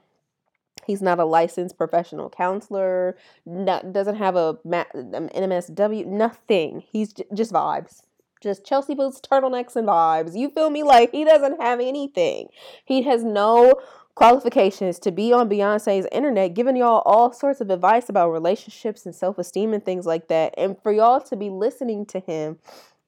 He's 0.86 1.02
not 1.02 1.20
a 1.20 1.26
licensed 1.26 1.78
professional 1.78 2.30
counselor. 2.30 3.18
Not, 3.46 3.92
doesn't 3.94 4.16
have 4.16 4.36
a 4.36 4.58
an 4.66 5.16
um, 5.16 5.30
MSW. 5.30 6.06
Nothing. 6.06 6.84
He's 6.92 7.14
j- 7.14 7.26
just 7.34 7.52
vibes. 7.52 8.02
Just 8.42 8.66
Chelsea 8.66 8.94
boots, 8.94 9.20
turtlenecks, 9.20 9.76
and 9.76 9.88
vibes. 9.88 10.38
You 10.38 10.50
feel 10.50 10.70
me? 10.70 10.84
Like 10.84 11.12
he 11.12 11.26
doesn't 11.26 11.62
have 11.62 11.80
anything. 11.80 12.50
He 12.84 13.02
has 13.04 13.24
no 13.24 13.74
qualifications 14.16 14.98
to 15.00 15.12
be 15.12 15.34
on 15.34 15.50
Beyonce's 15.50 16.08
internet, 16.12 16.54
giving 16.54 16.78
y'all 16.78 17.02
all 17.06 17.34
sorts 17.34 17.60
of 17.62 17.70
advice 17.70 18.08
about 18.10 18.32
relationships 18.32 19.06
and 19.06 19.14
self 19.14 19.38
esteem 19.38 19.74
and 19.74 19.84
things 19.84 20.06
like 20.06 20.28
that. 20.30 20.54
And 20.58 20.78
for 20.82 20.92
y'all 20.92 21.22
to 21.22 21.36
be 21.36 21.50
listening 21.50 22.06
to 22.08 22.20
him, 22.20 22.58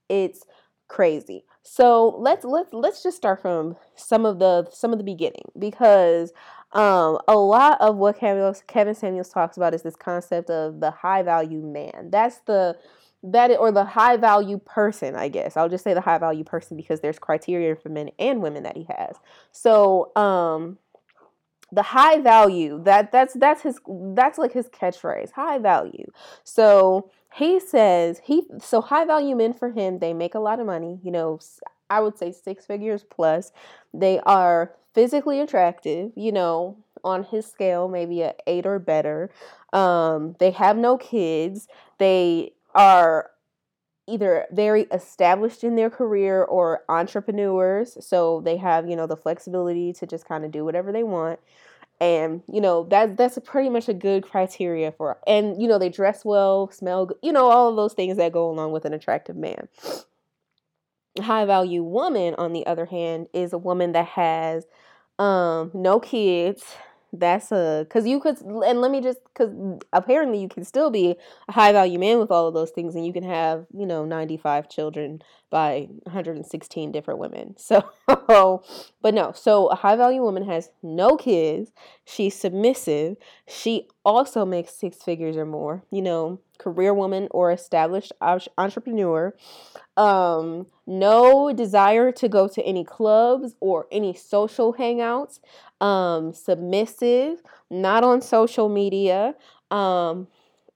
it's 0.10 0.44
crazy. 0.88 1.46
So 1.64 2.16
let's 2.18 2.46
let's 2.46 2.74
let's 2.74 3.04
just 3.04 3.18
start 3.18 3.42
from 3.42 3.76
some 3.96 4.26
of 4.26 4.40
the 4.40 4.68
some 4.72 4.92
of 4.92 4.98
the 4.98 5.04
beginning 5.04 5.52
because 5.58 6.32
um, 6.78 7.18
a 7.28 7.36
lot 7.36 7.82
of 7.82 7.98
what 7.98 8.20
Kevin, 8.20 8.96
Samuels 8.96 9.30
talks 9.30 9.58
about 9.58 9.74
is 9.74 9.82
this 9.82 9.96
concept 9.96 10.52
of 10.52 10.80
the 10.80 10.92
high 10.92 11.24
value 11.24 11.62
man. 11.62 12.10
That's 12.12 12.38
the 12.46 12.78
that 13.24 13.50
or 13.58 13.72
the 13.72 13.84
high 13.84 14.16
value 14.18 14.60
person, 14.60 15.16
I 15.16 15.28
guess. 15.28 15.58
I'll 15.58 15.70
just 15.70 15.84
say 15.84 15.96
the 15.96 16.02
high 16.02 16.20
value 16.20 16.44
person 16.44 16.78
because 16.78 17.02
there's 17.02 17.18
criteria 17.18 17.76
for 17.76 17.90
men 17.90 18.12
and 18.20 18.44
women 18.44 18.62
that 18.62 18.78
he 18.78 18.86
has. 18.96 19.16
So, 19.52 20.16
um, 20.16 20.78
the 21.72 21.82
high 21.82 22.20
value 22.20 22.82
that 22.84 23.12
that's 23.12 23.34
that's 23.34 23.64
his 23.64 23.80
that's 24.14 24.38
like 24.38 24.54
his 24.54 24.68
catchphrase 24.68 25.32
high 25.32 25.58
value 25.58 26.06
so 26.46 27.10
he 27.34 27.60
says 27.60 28.22
he 28.24 28.44
so 28.60 28.80
high 28.80 29.04
value 29.04 29.36
men 29.36 29.52
for 29.52 29.72
him 29.72 30.00
they 30.00 30.14
make 30.14 30.34
a 30.34 30.40
lot 30.40 30.62
of 30.62 30.66
money 30.66 30.98
you 31.04 31.12
know 31.12 31.38
i 31.90 32.00
would 32.00 32.18
say 32.18 32.32
six 32.32 32.66
figures 32.66 33.04
plus 33.04 33.52
they 33.94 34.18
are 34.22 34.72
physically 34.98 35.40
attractive, 35.40 36.12
you 36.16 36.32
know, 36.32 36.76
on 37.04 37.24
his 37.24 37.46
scale, 37.46 37.88
maybe 37.88 38.24
a 38.24 38.34
eight 38.48 38.66
or 38.66 38.80
better. 38.80 39.30
Um, 39.72 40.36
they 40.40 40.50
have 40.50 40.76
no 40.76 40.98
kids. 40.98 41.68
They 42.00 42.54
are 42.74 43.30
either 44.08 44.48
very 44.52 44.88
established 44.92 45.64
in 45.64 45.76
their 45.76 45.92
career 45.92 46.44
or 46.44 46.82
entrepreneurs. 46.90 48.04
So 48.04 48.42
they 48.44 48.58
have, 48.58 48.90
you 48.90 48.96
know, 48.96 49.06
the 49.06 49.16
flexibility 49.16 49.94
to 49.94 50.08
just 50.08 50.28
kind 50.28 50.44
of 50.44 50.50
do 50.50 50.66
whatever 50.66 50.92
they 50.92 51.04
want. 51.04 51.40
And, 52.02 52.42
you 52.52 52.60
know, 52.60 52.86
that 52.86 53.18
that's 53.18 53.38
pretty 53.46 53.70
much 53.70 53.88
a 53.88 53.94
good 53.94 54.24
criteria 54.24 54.92
for 54.92 55.20
and 55.28 55.62
you 55.62 55.68
know, 55.68 55.78
they 55.78 55.90
dress 55.90 56.26
well, 56.26 56.72
smell 56.72 57.06
good, 57.06 57.18
you 57.22 57.32
know, 57.32 57.52
all 57.52 57.70
of 57.70 57.76
those 57.76 57.94
things 57.94 58.18
that 58.18 58.32
go 58.32 58.50
along 58.50 58.72
with 58.72 58.86
an 58.86 58.94
attractive 58.94 59.36
man 59.36 59.68
high 61.20 61.46
value 61.46 61.84
woman 61.84 62.36
on 62.38 62.54
the 62.54 62.66
other 62.66 62.86
hand 62.86 63.28
is 63.34 63.54
a 63.54 63.58
woman 63.58 63.92
that 63.94 64.06
has 64.06 64.66
um 65.20 65.72
no 65.74 66.00
kids. 66.00 66.64
That's 67.14 67.52
a 67.54 67.86
because 67.88 68.06
you 68.06 68.20
could 68.20 68.40
and 68.42 68.82
let 68.82 68.92
me 68.92 69.00
just 69.02 69.20
because 69.34 69.52
apparently 69.94 70.42
you 70.42 70.50
can 70.50 70.66
still 70.66 70.90
be 70.92 71.16
a 71.48 71.52
high 71.52 71.72
value 71.72 71.98
man 71.98 72.20
with 72.20 72.32
all 72.32 72.48
of 72.48 72.54
those 72.54 72.72
things 72.72 72.96
and 72.96 73.06
you 73.06 73.14
can 73.14 73.24
have 73.24 73.66
you 73.74 73.86
know 73.86 74.04
95 74.04 74.68
children 74.70 75.22
by 75.50 75.88
116 76.04 76.92
different 76.92 77.20
women. 77.20 77.56
So 78.08 78.62
but 79.02 79.14
no. 79.14 79.32
So 79.34 79.68
a 79.68 79.76
high 79.76 79.96
value 79.96 80.22
woman 80.22 80.44
has 80.46 80.70
no 80.84 81.16
kids. 81.16 81.72
She's 82.04 82.36
submissive. 82.36 83.16
She 83.48 83.88
also 84.08 84.46
makes 84.46 84.74
six 84.74 85.04
figures 85.04 85.36
or 85.36 85.46
more 85.46 85.84
you 85.92 86.02
know 86.02 86.40
career 86.58 86.94
woman 86.94 87.28
or 87.32 87.52
established 87.52 88.14
entrepreneur. 88.58 89.36
Um, 89.96 90.68
no 90.88 91.52
desire 91.54 92.12
to 92.14 92.30
go 92.30 92.48
to 92.48 92.64
any 92.64 92.84
clubs 92.84 93.56
or 93.60 93.86
any 93.92 94.14
social 94.16 94.74
hangouts, 94.74 95.40
um, 95.82 96.34
submissive, 96.34 97.42
not 97.70 98.04
on 98.04 98.22
social 98.22 98.70
media, 98.70 99.36
um, 99.70 100.28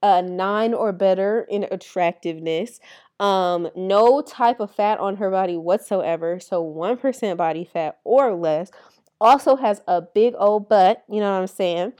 a 0.04 0.22
nine 0.22 0.74
or 0.74 0.92
better 0.92 1.48
in 1.50 1.66
attractiveness, 1.72 2.80
um, 3.20 3.70
no 3.76 4.22
type 4.22 4.60
of 4.60 4.72
fat 4.72 5.00
on 5.00 5.16
her 5.18 5.30
body 5.32 5.58
whatsoever, 5.58 6.40
so 6.40 6.64
1% 6.64 7.38
body 7.38 7.64
fat 7.64 8.00
or 8.04 8.34
less, 8.34 8.72
also 9.20 9.56
has 9.56 9.82
a 9.88 10.02
big 10.02 10.34
old 10.38 10.68
butt, 10.68 11.04
you 11.10 11.20
know 11.20 11.32
what 11.34 11.42
I'm 11.42 11.48
saying? 11.48 11.94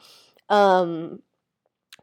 Um, 0.52 1.22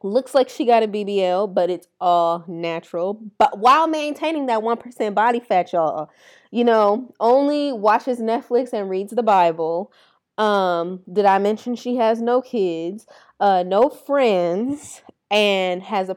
looks 0.03 0.35
like 0.35 0.49
she 0.49 0.65
got 0.65 0.83
a 0.83 0.89
BBL, 0.89 1.53
but 1.53 1.71
it's 1.71 1.87
all 2.01 2.45
natural. 2.47 3.21
But 3.39 3.59
while 3.59 3.87
maintaining 3.87 4.47
that 4.47 4.61
1% 4.61 5.15
body 5.15 5.41
fat, 5.41 5.73
y'all, 5.73 6.11
you 6.51 6.65
know, 6.65 7.13
only 7.21 7.73
watches 7.73 8.19
Netflix 8.19 8.73
and 8.73 8.89
reads 8.89 9.13
the 9.13 9.23
Bible. 9.23 9.93
Um, 10.39 11.01
did 11.13 11.27
I 11.27 11.39
mention 11.39 11.75
she 11.75 11.97
has 11.97 12.23
no 12.23 12.41
kids, 12.41 13.07
uh, 13.41 13.65
no 13.67 13.89
friends, 13.89 15.03
and 15.31 15.83
has 15.83 16.09
a 16.09 16.17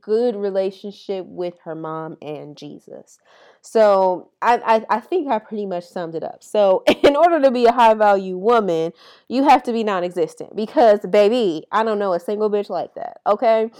good 0.00 0.36
relationship 0.36 1.24
with 1.26 1.54
her 1.64 1.74
mom 1.74 2.16
and 2.20 2.56
Jesus? 2.56 3.18
So 3.66 4.30
I, 4.40 4.58
I, 4.64 4.96
I 4.96 5.00
think 5.00 5.28
I 5.28 5.40
pretty 5.40 5.66
much 5.66 5.84
summed 5.84 6.14
it 6.14 6.22
up. 6.22 6.44
So 6.44 6.84
in 7.02 7.16
order 7.16 7.40
to 7.40 7.50
be 7.50 7.64
a 7.66 7.72
high 7.72 7.94
value 7.94 8.36
woman, 8.36 8.92
you 9.28 9.42
have 9.42 9.64
to 9.64 9.72
be 9.72 9.82
non-existent 9.82 10.54
because 10.54 11.00
baby, 11.00 11.64
I 11.72 11.82
don't 11.82 11.98
know 11.98 12.12
a 12.12 12.20
single 12.20 12.48
bitch 12.48 12.70
like 12.70 12.94
that. 12.94 13.20
Okay 13.26 13.70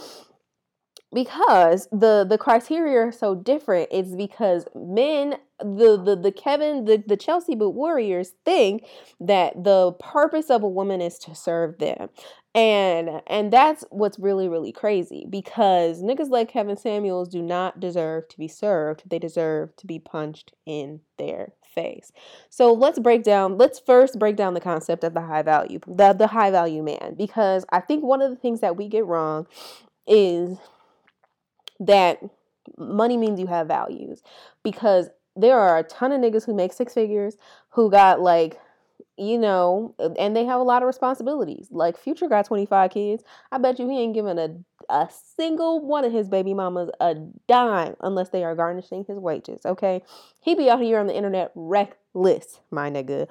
because 1.16 1.88
the 1.90 2.26
the 2.28 2.36
criteria 2.36 2.98
are 2.98 3.12
so 3.12 3.34
different 3.34 3.88
it's 3.90 4.14
because 4.14 4.66
men 4.74 5.36
the 5.60 6.00
the, 6.04 6.14
the 6.14 6.30
kevin 6.30 6.84
the, 6.84 7.02
the 7.06 7.16
chelsea 7.16 7.54
boot 7.54 7.70
warriors 7.70 8.34
think 8.44 8.84
that 9.18 9.64
the 9.64 9.92
purpose 9.98 10.50
of 10.50 10.62
a 10.62 10.68
woman 10.68 11.00
is 11.00 11.18
to 11.18 11.34
serve 11.34 11.78
them. 11.78 12.08
And 12.54 13.22
and 13.26 13.52
that's 13.52 13.84
what's 13.90 14.18
really 14.18 14.48
really 14.48 14.72
crazy 14.72 15.26
because 15.28 16.02
niggas 16.02 16.30
like 16.30 16.50
kevin 16.50 16.76
samuels 16.76 17.28
do 17.28 17.42
not 17.42 17.80
deserve 17.80 18.28
to 18.28 18.38
be 18.38 18.48
served. 18.48 19.02
They 19.08 19.18
deserve 19.18 19.74
to 19.76 19.86
be 19.86 19.98
punched 19.98 20.52
in 20.64 21.00
their 21.18 21.52
face. 21.74 22.12
So 22.48 22.72
let's 22.72 22.98
break 22.98 23.22
down 23.22 23.58
let's 23.58 23.78
first 23.78 24.18
break 24.18 24.36
down 24.36 24.54
the 24.54 24.60
concept 24.60 25.04
of 25.04 25.14
the 25.14 25.20
high 25.22 25.42
value 25.42 25.80
the, 25.86 26.14
the 26.14 26.28
high 26.28 26.50
value 26.50 26.82
man 26.82 27.14
because 27.16 27.66
i 27.70 27.80
think 27.80 28.02
one 28.02 28.22
of 28.22 28.30
the 28.30 28.36
things 28.36 28.60
that 28.60 28.76
we 28.76 28.88
get 28.88 29.04
wrong 29.04 29.46
is 30.06 30.58
that 31.80 32.20
money 32.78 33.16
means 33.16 33.40
you 33.40 33.46
have 33.46 33.68
values. 33.68 34.22
Because 34.62 35.08
there 35.36 35.58
are 35.58 35.78
a 35.78 35.82
ton 35.82 36.12
of 36.12 36.20
niggas 36.20 36.46
who 36.46 36.54
make 36.54 36.72
six 36.72 36.94
figures 36.94 37.36
who 37.70 37.90
got 37.90 38.20
like 38.20 38.58
you 39.18 39.38
know 39.38 39.94
and 40.18 40.36
they 40.36 40.44
have 40.44 40.60
a 40.60 40.64
lot 40.64 40.82
of 40.82 40.86
responsibilities. 40.86 41.68
Like 41.70 41.96
future 41.96 42.28
got 42.28 42.46
25 42.46 42.90
kids. 42.90 43.24
I 43.52 43.58
bet 43.58 43.78
you 43.78 43.88
he 43.88 43.98
ain't 43.98 44.14
giving 44.14 44.38
a, 44.38 44.56
a 44.88 45.08
single 45.36 45.84
one 45.84 46.04
of 46.04 46.12
his 46.12 46.28
baby 46.28 46.54
mamas 46.54 46.90
a 47.00 47.14
dime 47.48 47.96
unless 48.00 48.30
they 48.30 48.44
are 48.44 48.54
garnishing 48.54 49.04
his 49.06 49.18
wages 49.18 49.60
okay? 49.64 50.02
He 50.40 50.54
be 50.54 50.68
out 50.68 50.80
here 50.80 50.98
on 50.98 51.06
the 51.06 51.16
internet 51.16 51.52
reckless 51.54 52.60
my 52.70 52.90
nigga. 52.90 53.28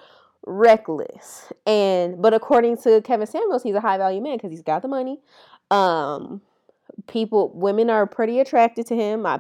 Reckless. 0.48 1.52
And 1.66 2.22
but 2.22 2.34
according 2.34 2.78
to 2.78 3.02
kevin 3.02 3.28
samuels 3.28 3.64
he's 3.64 3.76
a 3.76 3.82
high 3.82 3.98
value 3.98 4.22
man 4.22 4.38
because 4.38 4.52
he's 4.52 4.62
got 4.62 4.82
the 4.82 4.88
money. 4.88 5.20
Um 5.72 6.42
people 7.08 7.52
women 7.54 7.90
are 7.90 8.08
pretty 8.08 8.40
attracted 8.40 8.86
to 8.88 8.96
him 8.96 9.26
i 9.26 9.40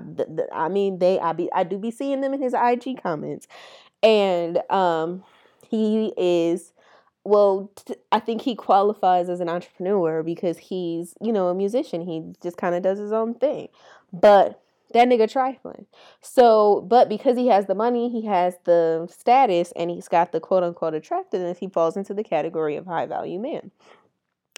i 0.53 0.67
mean 0.67 0.99
they 0.99 1.19
i 1.19 1.33
be 1.33 1.51
i 1.53 1.63
do 1.63 1.77
be 1.77 1.91
seeing 1.91 2.21
them 2.21 2.33
in 2.33 2.41
his 2.41 2.53
ig 2.53 3.01
comments 3.01 3.47
and 4.03 4.59
um 4.69 5.23
he 5.69 6.13
is 6.17 6.73
well, 7.25 7.71
t- 7.75 7.95
I 8.11 8.19
think 8.19 8.43
he 8.43 8.55
qualifies 8.55 9.29
as 9.29 9.39
an 9.39 9.49
entrepreneur 9.49 10.21
because 10.21 10.59
he's, 10.59 11.15
you 11.19 11.33
know, 11.33 11.47
a 11.47 11.55
musician. 11.55 12.01
He 12.01 12.23
just 12.41 12.55
kind 12.55 12.75
of 12.75 12.83
does 12.83 12.99
his 12.99 13.11
own 13.11 13.33
thing. 13.33 13.67
But 14.13 14.61
that 14.93 15.07
nigga 15.07 15.29
trifling. 15.29 15.87
So, 16.21 16.85
but 16.87 17.09
because 17.09 17.35
he 17.35 17.47
has 17.47 17.65
the 17.65 17.73
money, 17.73 18.09
he 18.09 18.25
has 18.27 18.55
the 18.65 19.07
status, 19.11 19.73
and 19.75 19.89
he's 19.89 20.07
got 20.07 20.31
the 20.31 20.39
quote 20.39 20.63
unquote 20.63 20.93
attractiveness, 20.93 21.57
he 21.57 21.67
falls 21.67 21.97
into 21.97 22.13
the 22.13 22.23
category 22.23 22.75
of 22.75 22.85
high 22.85 23.07
value 23.07 23.39
man. 23.39 23.71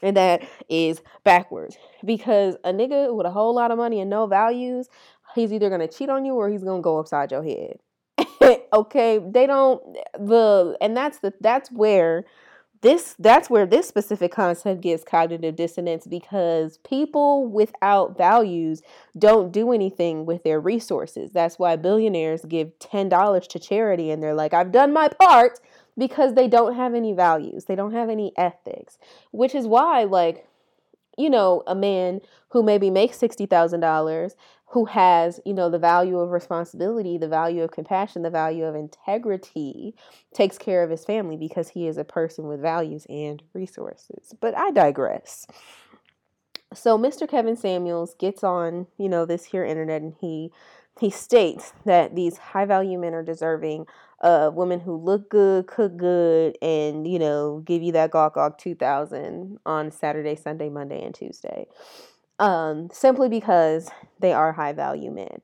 And 0.03 0.15
that 0.15 0.47
is 0.69 1.01
backwards 1.23 1.77
because 2.05 2.55
a 2.63 2.71
nigga 2.71 3.13
with 3.15 3.25
a 3.25 3.31
whole 3.31 3.55
lot 3.55 3.71
of 3.71 3.77
money 3.77 3.99
and 3.99 4.09
no 4.09 4.27
values, 4.27 4.89
he's 5.33 5.51
either 5.51 5.69
gonna 5.69 5.87
cheat 5.87 6.09
on 6.09 6.23
you 6.23 6.33
or 6.33 6.49
he's 6.49 6.63
gonna 6.63 6.81
go 6.81 6.99
upside 6.99 7.31
your 7.31 7.43
head. 7.43 7.79
okay, 8.73 9.19
they 9.19 9.47
don't 9.47 9.81
the 10.13 10.77
and 10.81 10.95
that's 10.95 11.19
the 11.19 11.33
that's 11.41 11.71
where 11.71 12.25
this 12.81 13.15
that's 13.17 13.49
where 13.49 13.65
this 13.65 13.87
specific 13.87 14.31
concept 14.31 14.81
gets 14.81 15.03
cognitive 15.03 15.55
dissonance 15.55 16.05
because 16.05 16.77
people 16.79 17.47
without 17.47 18.17
values 18.17 18.81
don't 19.17 19.51
do 19.51 19.71
anything 19.71 20.25
with 20.25 20.43
their 20.43 20.59
resources. 20.59 21.31
That's 21.31 21.57
why 21.57 21.75
billionaires 21.75 22.45
give 22.45 22.77
$10 22.79 23.47
to 23.47 23.59
charity 23.59 24.11
and 24.11 24.21
they're 24.21 24.35
like, 24.35 24.53
"I've 24.53 24.71
done 24.71 24.93
my 24.93 25.07
part." 25.07 25.59
Because 25.97 26.33
they 26.33 26.47
don't 26.47 26.75
have 26.75 26.93
any 26.93 27.13
values. 27.13 27.65
They 27.65 27.75
don't 27.75 27.93
have 27.93 28.09
any 28.09 28.31
ethics. 28.37 28.97
Which 29.31 29.55
is 29.55 29.65
why 29.65 30.03
like 30.03 30.47
you 31.17 31.31
know, 31.31 31.63
a 31.65 31.73
man 31.75 32.21
who 32.49 32.61
maybe 32.61 32.91
makes 32.91 33.17
$60,000 33.17 34.35
who 34.71 34.85
has, 34.85 35.39
you 35.45 35.53
know, 35.53 35.69
the 35.69 35.79
value 35.79 36.19
of 36.19 36.29
responsibility, 36.29 37.17
the 37.17 37.27
value 37.27 37.63
of 37.63 37.71
compassion, 37.71 38.21
the 38.21 38.29
value 38.29 38.65
of 38.65 38.75
integrity, 38.75 39.95
takes 40.33 40.57
care 40.57 40.83
of 40.83 40.89
his 40.89 41.05
family 41.05 41.37
because 41.37 41.69
he 41.69 41.87
is 41.87 41.97
a 41.97 42.03
person 42.03 42.47
with 42.47 42.61
values 42.61 43.07
and 43.09 43.41
resources. 43.53 44.35
But 44.39 44.57
I 44.57 44.71
digress. 44.71 45.47
So 46.73 46.97
Mr. 46.97 47.27
Kevin 47.27 47.55
Samuels 47.55 48.13
gets 48.19 48.43
on, 48.43 48.87
you 48.97 49.07
know, 49.07 49.25
this 49.25 49.45
here 49.45 49.63
internet 49.63 50.01
and 50.01 50.13
he 50.19 50.51
he 50.99 51.09
states 51.09 51.73
that 51.85 52.15
these 52.15 52.37
high 52.37 52.65
value 52.65 52.99
men 52.99 53.13
are 53.13 53.23
deserving 53.23 53.85
of 54.21 54.55
women 54.55 54.79
who 54.79 54.95
look 54.97 55.29
good, 55.29 55.67
cook 55.67 55.97
good, 55.97 56.57
and 56.61 57.07
you 57.07 57.19
know, 57.19 57.61
give 57.65 57.83
you 57.83 57.91
that 57.93 58.11
Gawk 58.11 58.35
Gawk 58.35 58.57
2000 58.57 59.59
on 59.65 59.91
Saturday, 59.91 60.35
Sunday, 60.35 60.69
Monday, 60.69 61.03
and 61.03 61.13
Tuesday 61.13 61.67
um, 62.39 62.89
simply 62.91 63.29
because 63.29 63.89
they 64.19 64.33
are 64.33 64.53
high 64.53 64.73
value 64.73 65.11
men. 65.11 65.41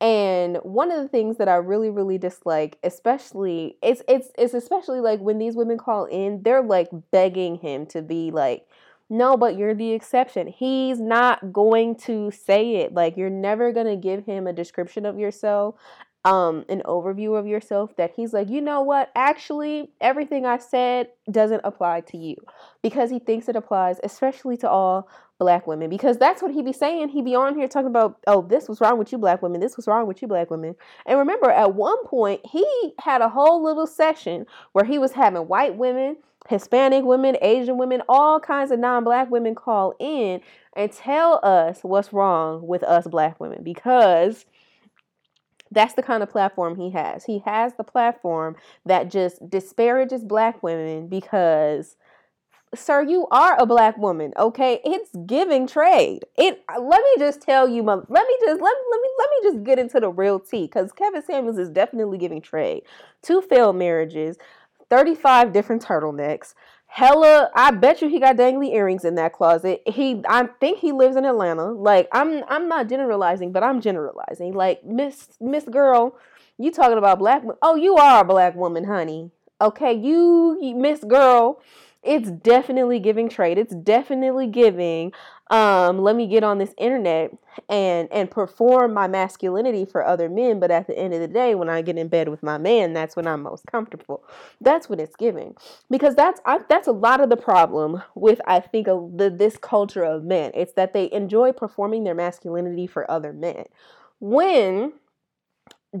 And 0.00 0.58
one 0.58 0.90
of 0.90 1.00
the 1.00 1.08
things 1.08 1.38
that 1.38 1.48
I 1.48 1.56
really, 1.56 1.88
really 1.88 2.18
dislike, 2.18 2.78
especially 2.82 3.76
it's 3.82 4.02
it's 4.08 4.30
it's 4.36 4.52
especially 4.52 5.00
like 5.00 5.20
when 5.20 5.38
these 5.38 5.56
women 5.56 5.78
call 5.78 6.04
in, 6.06 6.42
they're 6.42 6.62
like 6.62 6.88
begging 7.10 7.56
him 7.56 7.86
to 7.86 8.02
be 8.02 8.30
like, 8.30 8.66
no, 9.10 9.36
but 9.36 9.56
you're 9.56 9.74
the 9.74 9.92
exception. 9.92 10.46
He's 10.46 11.00
not 11.00 11.52
going 11.52 11.96
to 11.96 12.30
say 12.30 12.76
it. 12.76 12.94
Like 12.94 13.16
you're 13.16 13.30
never 13.30 13.72
gonna 13.72 13.96
give 13.96 14.24
him 14.24 14.46
a 14.46 14.52
description 14.52 15.06
of 15.06 15.18
yourself 15.18 15.76
um, 16.24 16.64
an 16.70 16.82
overview 16.86 17.38
of 17.38 17.46
yourself 17.46 17.96
that 17.96 18.12
he's 18.16 18.32
like, 18.32 18.48
you 18.48 18.62
know 18.62 18.80
what? 18.80 19.10
Actually, 19.14 19.90
everything 20.00 20.46
I 20.46 20.56
said 20.56 21.08
doesn't 21.30 21.60
apply 21.64 22.00
to 22.02 22.16
you 22.16 22.36
because 22.82 23.10
he 23.10 23.18
thinks 23.18 23.48
it 23.48 23.56
applies, 23.56 23.98
especially 24.02 24.56
to 24.58 24.70
all 24.70 25.08
black 25.38 25.66
women. 25.66 25.90
Because 25.90 26.16
that's 26.16 26.40
what 26.40 26.52
he 26.52 26.62
be 26.62 26.72
saying. 26.72 27.10
He 27.10 27.20
be 27.20 27.34
on 27.34 27.54
here 27.54 27.68
talking 27.68 27.88
about, 27.88 28.20
oh, 28.26 28.40
this 28.40 28.70
was 28.70 28.80
wrong 28.80 28.98
with 28.98 29.12
you, 29.12 29.18
black 29.18 29.42
women. 29.42 29.60
This 29.60 29.76
was 29.76 29.86
wrong 29.86 30.06
with 30.06 30.22
you, 30.22 30.28
black 30.28 30.50
women. 30.50 30.76
And 31.04 31.18
remember, 31.18 31.50
at 31.50 31.74
one 31.74 32.02
point, 32.06 32.40
he 32.50 32.94
had 33.00 33.20
a 33.20 33.28
whole 33.28 33.62
little 33.62 33.86
session 33.86 34.46
where 34.72 34.86
he 34.86 34.98
was 34.98 35.12
having 35.12 35.42
white 35.42 35.76
women, 35.76 36.16
Hispanic 36.48 37.04
women, 37.04 37.36
Asian 37.40 37.78
women, 37.78 38.02
all 38.08 38.38
kinds 38.38 38.70
of 38.70 38.78
non 38.78 39.04
black 39.04 39.30
women 39.30 39.54
call 39.54 39.94
in 39.98 40.40
and 40.76 40.92
tell 40.92 41.40
us 41.42 41.80
what's 41.82 42.12
wrong 42.12 42.66
with 42.66 42.82
us 42.82 43.06
black 43.06 43.40
women 43.40 43.62
because 43.62 44.44
that's 45.70 45.94
the 45.94 46.02
kind 46.02 46.22
of 46.22 46.30
platform 46.30 46.76
he 46.76 46.90
has. 46.90 47.24
He 47.24 47.40
has 47.46 47.74
the 47.74 47.84
platform 47.84 48.56
that 48.84 49.10
just 49.10 49.48
disparages 49.48 50.22
black 50.22 50.62
women 50.62 51.08
because 51.08 51.96
sir, 52.74 53.02
you 53.02 53.26
are 53.30 53.56
a 53.58 53.66
black 53.66 53.96
woman, 53.96 54.32
okay? 54.36 54.80
It's 54.84 55.10
giving 55.26 55.66
trade. 55.66 56.20
It 56.36 56.62
uh, 56.68 56.80
let 56.80 57.02
me 57.02 57.14
just 57.18 57.40
tell 57.40 57.68
you, 57.68 57.82
mom 57.82 58.04
let 58.08 58.26
me 58.26 58.36
just 58.40 58.60
let, 58.60 58.74
let 58.90 59.00
me 59.00 59.08
let 59.18 59.30
me 59.30 59.50
just 59.50 59.64
get 59.64 59.78
into 59.78 60.00
the 60.00 60.10
real 60.10 60.40
tea 60.40 60.68
cuz 60.68 60.92
Kevin 60.92 61.22
Samuels 61.22 61.58
is 61.58 61.70
definitely 61.70 62.18
giving 62.18 62.40
trade. 62.40 62.82
Two 63.22 63.40
failed 63.40 63.76
marriages, 63.76 64.36
35 64.94 65.52
different 65.52 65.84
turtlenecks, 65.84 66.54
hella 66.86 67.50
i 67.56 67.72
bet 67.72 68.00
you 68.00 68.08
he 68.08 68.20
got 68.20 68.36
dangly 68.36 68.72
earrings 68.72 69.04
in 69.04 69.16
that 69.16 69.32
closet. 69.32 69.82
He 69.86 70.22
i 70.28 70.46
think 70.60 70.78
he 70.78 70.92
lives 70.92 71.16
in 71.16 71.24
atlanta. 71.24 71.72
Like 71.72 72.08
i'm 72.12 72.44
i'm 72.48 72.68
not 72.68 72.88
generalizing 72.88 73.50
but 73.50 73.64
i'm 73.64 73.80
generalizing. 73.80 74.54
Like 74.54 74.84
miss 74.84 75.30
miss 75.40 75.64
girl 75.64 76.16
you 76.58 76.70
talking 76.70 76.96
about 76.96 77.18
black 77.18 77.42
oh 77.60 77.74
you 77.74 77.96
are 77.96 78.20
a 78.20 78.24
black 78.24 78.54
woman 78.54 78.84
honey. 78.84 79.32
Okay 79.60 79.92
you 79.92 80.56
miss 80.76 81.02
girl 81.02 81.60
it's 82.04 82.30
definitely 82.30 83.00
giving 83.00 83.28
trade. 83.28 83.58
It's 83.58 83.74
definitely 83.74 84.46
giving 84.46 85.12
um, 85.50 85.98
let 85.98 86.16
me 86.16 86.26
get 86.26 86.42
on 86.42 86.58
this 86.58 86.74
internet 86.78 87.30
and 87.68 88.08
and 88.10 88.30
perform 88.30 88.94
my 88.94 89.06
masculinity 89.06 89.84
for 89.84 90.04
other 90.04 90.28
men. 90.28 90.58
But 90.58 90.70
at 90.70 90.86
the 90.86 90.98
end 90.98 91.12
of 91.12 91.20
the 91.20 91.28
day 91.28 91.54
when 91.54 91.68
i 91.68 91.82
get 91.82 91.98
in 91.98 92.08
bed 92.08 92.28
with 92.28 92.42
my 92.42 92.56
man 92.56 92.94
that's 92.94 93.14
when 93.14 93.26
i'm 93.26 93.42
most 93.42 93.66
comfortable. 93.66 94.24
That's 94.60 94.88
what 94.88 95.00
it's 95.00 95.16
giving. 95.16 95.54
Because 95.90 96.14
that's 96.14 96.40
I, 96.46 96.60
that's 96.68 96.88
a 96.88 96.92
lot 96.92 97.20
of 97.20 97.28
the 97.28 97.36
problem 97.36 98.02
with 98.14 98.40
i 98.46 98.60
think 98.60 98.86
the, 98.86 99.34
this 99.36 99.56
culture 99.58 100.02
of 100.02 100.24
men. 100.24 100.50
It's 100.54 100.72
that 100.74 100.94
they 100.94 101.12
enjoy 101.12 101.52
performing 101.52 102.04
their 102.04 102.14
masculinity 102.14 102.86
for 102.86 103.10
other 103.10 103.32
men. 103.32 103.64
When 104.18 104.94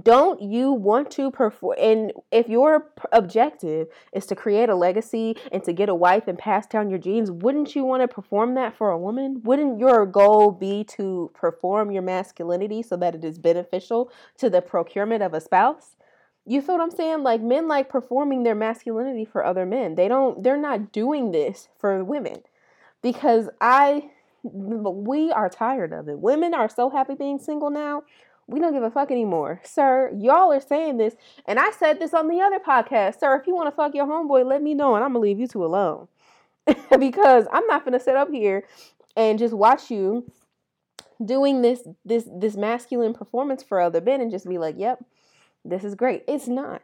don't 0.02 0.42
you 0.42 0.72
want 0.72 1.10
to 1.12 1.30
perform 1.30 1.76
and 1.78 2.12
if 2.32 2.48
your 2.48 2.90
objective 3.12 3.86
is 4.12 4.26
to 4.26 4.34
create 4.34 4.68
a 4.68 4.74
legacy 4.74 5.36
and 5.52 5.62
to 5.62 5.72
get 5.72 5.88
a 5.88 5.94
wife 5.94 6.26
and 6.26 6.36
pass 6.38 6.66
down 6.66 6.90
your 6.90 6.98
genes 6.98 7.30
wouldn't 7.30 7.76
you 7.76 7.84
want 7.84 8.02
to 8.02 8.08
perform 8.08 8.54
that 8.54 8.76
for 8.76 8.90
a 8.90 8.98
woman? 8.98 9.40
Wouldn't 9.44 9.78
your 9.78 10.04
goal 10.06 10.50
be 10.50 10.84
to 10.96 11.30
perform 11.34 11.90
your 11.90 12.02
masculinity 12.02 12.82
so 12.82 12.96
that 12.96 13.14
it 13.14 13.24
is 13.24 13.38
beneficial 13.38 14.10
to 14.38 14.50
the 14.50 14.62
procurement 14.62 15.22
of 15.22 15.34
a 15.34 15.40
spouse? 15.40 15.96
You 16.46 16.60
feel 16.60 16.76
what 16.76 16.82
i'm 16.82 16.90
saying? 16.90 17.22
Like 17.22 17.40
men 17.40 17.68
like 17.68 17.88
performing 17.88 18.42
their 18.42 18.54
masculinity 18.54 19.24
for 19.24 19.44
other 19.44 19.64
men. 19.64 19.94
They 19.94 20.08
don't 20.08 20.42
they're 20.42 20.56
not 20.56 20.92
doing 20.92 21.30
this 21.30 21.68
for 21.78 22.02
women. 22.02 22.42
Because 23.02 23.48
i 23.60 24.10
we 24.42 25.32
are 25.32 25.48
tired 25.48 25.92
of 25.92 26.08
it. 26.08 26.18
Women 26.18 26.52
are 26.52 26.68
so 26.68 26.90
happy 26.90 27.14
being 27.14 27.38
single 27.38 27.70
now 27.70 28.02
we 28.46 28.60
don't 28.60 28.72
give 28.72 28.82
a 28.82 28.90
fuck 28.90 29.10
anymore. 29.10 29.60
Sir, 29.64 30.10
y'all 30.16 30.52
are 30.52 30.60
saying 30.60 30.98
this, 30.98 31.14
and 31.46 31.58
I 31.58 31.70
said 31.70 31.98
this 31.98 32.14
on 32.14 32.28
the 32.28 32.40
other 32.40 32.58
podcast. 32.58 33.20
Sir, 33.20 33.36
if 33.36 33.46
you 33.46 33.54
want 33.54 33.68
to 33.68 33.76
fuck 33.76 33.94
your 33.94 34.06
homeboy, 34.06 34.44
let 34.44 34.62
me 34.62 34.74
know, 34.74 34.94
and 34.94 35.04
I'm 35.04 35.10
gonna 35.12 35.20
leave 35.20 35.40
you 35.40 35.46
two 35.46 35.64
alone. 35.64 36.08
because 36.98 37.46
I'm 37.52 37.66
not 37.66 37.84
gonna 37.84 38.00
sit 38.00 38.16
up 38.16 38.30
here 38.30 38.64
and 39.16 39.38
just 39.38 39.54
watch 39.54 39.90
you 39.90 40.30
doing 41.24 41.62
this 41.62 41.86
this 42.04 42.28
this 42.32 42.56
masculine 42.56 43.14
performance 43.14 43.62
for 43.62 43.80
other 43.80 44.00
men 44.00 44.20
and 44.20 44.30
just 44.30 44.48
be 44.48 44.58
like, 44.58 44.76
yep, 44.78 45.04
this 45.64 45.84
is 45.84 45.94
great. 45.94 46.24
It's 46.28 46.48
not. 46.48 46.82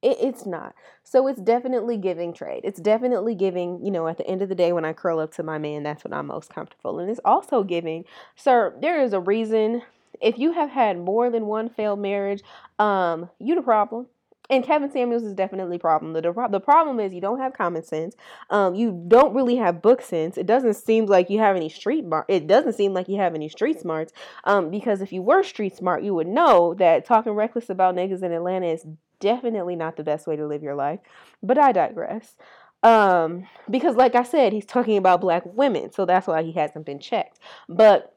It, 0.00 0.16
it's 0.20 0.46
not. 0.46 0.74
So 1.02 1.26
it's 1.26 1.40
definitely 1.40 1.96
giving 1.96 2.32
trade. 2.32 2.60
It's 2.62 2.80
definitely 2.80 3.34
giving, 3.34 3.84
you 3.84 3.90
know, 3.90 4.06
at 4.06 4.16
the 4.16 4.26
end 4.26 4.42
of 4.42 4.48
the 4.48 4.54
day 4.54 4.72
when 4.72 4.84
I 4.84 4.92
curl 4.92 5.18
up 5.18 5.32
to 5.34 5.42
my 5.42 5.58
man, 5.58 5.82
that's 5.82 6.04
when 6.04 6.12
I'm 6.12 6.26
most 6.26 6.54
comfortable. 6.54 7.00
And 7.00 7.10
it's 7.10 7.20
also 7.24 7.64
giving, 7.64 8.04
sir, 8.36 8.76
there 8.80 9.02
is 9.02 9.12
a 9.12 9.20
reason 9.20 9.82
if 10.20 10.38
you 10.38 10.52
have 10.52 10.70
had 10.70 10.98
more 10.98 11.30
than 11.30 11.46
one 11.46 11.68
failed 11.68 12.00
marriage, 12.00 12.42
um, 12.78 13.30
you 13.38 13.54
the 13.54 13.62
problem. 13.62 14.06
And 14.50 14.64
Kevin 14.64 14.90
Samuels 14.90 15.24
is 15.24 15.34
definitely 15.34 15.78
problem. 15.78 16.14
The, 16.14 16.48
the 16.50 16.60
problem 16.60 17.00
is 17.00 17.12
you 17.12 17.20
don't 17.20 17.38
have 17.38 17.52
common 17.52 17.84
sense. 17.84 18.16
Um, 18.48 18.74
you 18.74 19.04
don't 19.06 19.34
really 19.34 19.56
have 19.56 19.82
book 19.82 20.00
sense. 20.00 20.38
It 20.38 20.46
doesn't 20.46 20.74
seem 20.74 21.04
like 21.04 21.28
you 21.28 21.38
have 21.38 21.54
any 21.54 21.68
street 21.68 22.06
smart. 22.06 22.24
It 22.28 22.46
doesn't 22.46 22.72
seem 22.72 22.94
like 22.94 23.08
you 23.08 23.16
have 23.16 23.34
any 23.34 23.50
street 23.50 23.78
smarts. 23.78 24.12
Um, 24.44 24.70
because 24.70 25.02
if 25.02 25.12
you 25.12 25.20
were 25.20 25.42
street 25.42 25.76
smart, 25.76 26.02
you 26.02 26.14
would 26.14 26.26
know 26.26 26.72
that 26.74 27.04
talking 27.04 27.32
reckless 27.32 27.68
about 27.68 27.94
niggas 27.94 28.22
in 28.22 28.32
Atlanta 28.32 28.68
is 28.68 28.86
definitely 29.20 29.76
not 29.76 29.96
the 29.96 30.04
best 30.04 30.26
way 30.26 30.36
to 30.36 30.46
live 30.46 30.62
your 30.62 30.74
life. 30.74 31.00
But 31.42 31.58
I 31.58 31.72
digress. 31.72 32.36
Um, 32.82 33.46
because 33.68 33.96
like 33.96 34.14
I 34.14 34.22
said, 34.22 34.54
he's 34.54 34.64
talking 34.64 34.96
about 34.96 35.20
black 35.20 35.42
women, 35.44 35.92
so 35.92 36.06
that's 36.06 36.26
why 36.26 36.42
he 36.42 36.52
hasn't 36.52 36.86
been 36.86 37.00
checked. 37.00 37.38
But 37.68 38.14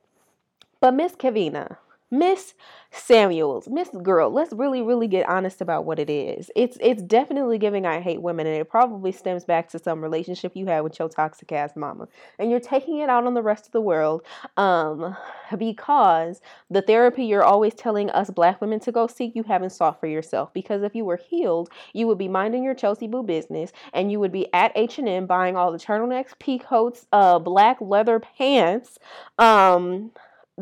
but 0.81 0.93
Miss 0.93 1.15
Kevina, 1.15 1.77
Miss 2.13 2.55
Samuels, 2.91 3.69
Miss 3.69 3.87
Girl, 4.03 4.29
let's 4.29 4.51
really, 4.51 4.81
really 4.81 5.07
get 5.07 5.29
honest 5.29 5.61
about 5.61 5.85
what 5.85 5.97
it 5.97 6.09
is. 6.09 6.51
It's 6.57 6.77
it's 6.81 7.01
definitely 7.01 7.57
giving 7.57 7.85
I 7.85 8.01
hate 8.01 8.21
women, 8.21 8.47
and 8.47 8.57
it 8.57 8.69
probably 8.69 9.13
stems 9.13 9.45
back 9.45 9.69
to 9.69 9.79
some 9.79 10.01
relationship 10.01 10.51
you 10.53 10.65
had 10.65 10.81
with 10.81 10.99
your 10.99 11.07
toxic 11.07 11.53
ass 11.53 11.77
mama. 11.77 12.09
And 12.37 12.51
you're 12.51 12.59
taking 12.59 12.97
it 12.97 13.09
out 13.09 13.25
on 13.25 13.33
the 13.33 13.41
rest 13.41 13.65
of 13.65 13.71
the 13.71 13.79
world 13.79 14.23
um, 14.57 15.15
because 15.57 16.41
the 16.69 16.81
therapy 16.81 17.23
you're 17.23 17.45
always 17.45 17.73
telling 17.75 18.09
us 18.09 18.29
black 18.29 18.59
women 18.59 18.81
to 18.81 18.91
go 18.91 19.07
seek, 19.07 19.33
you 19.33 19.43
haven't 19.43 19.69
sought 19.69 20.01
for 20.01 20.07
yourself. 20.07 20.53
Because 20.53 20.83
if 20.83 20.93
you 20.93 21.05
were 21.05 21.15
healed, 21.17 21.69
you 21.93 22.07
would 22.07 22.17
be 22.17 22.27
minding 22.27 22.61
your 22.61 22.75
Chelsea 22.75 23.07
boot 23.07 23.25
business 23.25 23.71
and 23.93 24.11
you 24.11 24.19
would 24.19 24.33
be 24.33 24.53
at 24.53 24.73
H&M 24.75 25.27
buying 25.27 25.55
all 25.55 25.71
the 25.71 25.77
turtlenecks, 25.77 26.37
peacoats, 26.39 27.05
uh, 27.13 27.39
black 27.39 27.77
leather 27.79 28.19
pants, 28.19 28.99
um, 29.37 30.11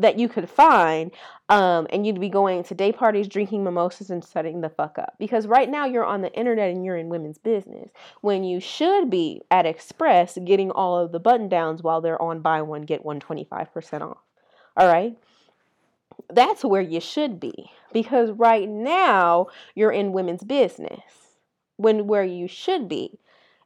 that 0.00 0.18
you 0.18 0.28
could 0.28 0.48
find 0.48 1.10
um, 1.48 1.88
and 1.90 2.06
you'd 2.06 2.20
be 2.20 2.28
going 2.28 2.62
to 2.64 2.74
day 2.74 2.92
parties 2.92 3.26
drinking 3.26 3.64
mimosas 3.64 4.10
and 4.10 4.24
setting 4.24 4.60
the 4.60 4.68
fuck 4.68 4.98
up. 4.98 5.14
Because 5.18 5.46
right 5.46 5.68
now 5.68 5.84
you're 5.84 6.04
on 6.04 6.22
the 6.22 6.32
internet 6.32 6.70
and 6.70 6.84
you're 6.84 6.96
in 6.96 7.08
women's 7.08 7.38
business. 7.38 7.90
When 8.20 8.44
you 8.44 8.60
should 8.60 9.10
be 9.10 9.42
at 9.50 9.66
express 9.66 10.38
getting 10.44 10.70
all 10.70 10.96
of 10.96 11.12
the 11.12 11.20
button 11.20 11.48
downs 11.48 11.82
while 11.82 12.00
they're 12.00 12.20
on 12.22 12.40
buy 12.40 12.62
one 12.62 12.82
get 12.82 13.04
one 13.04 13.20
25% 13.20 14.02
off. 14.02 14.18
All 14.76 14.86
right? 14.86 15.18
That's 16.32 16.64
where 16.64 16.80
you 16.82 17.00
should 17.00 17.40
be. 17.40 17.70
Because 17.92 18.30
right 18.30 18.68
now 18.68 19.48
you're 19.74 19.90
in 19.90 20.12
women's 20.12 20.44
business. 20.44 21.02
When 21.76 22.06
where 22.06 22.24
you 22.24 22.46
should 22.46 22.88
be 22.88 23.18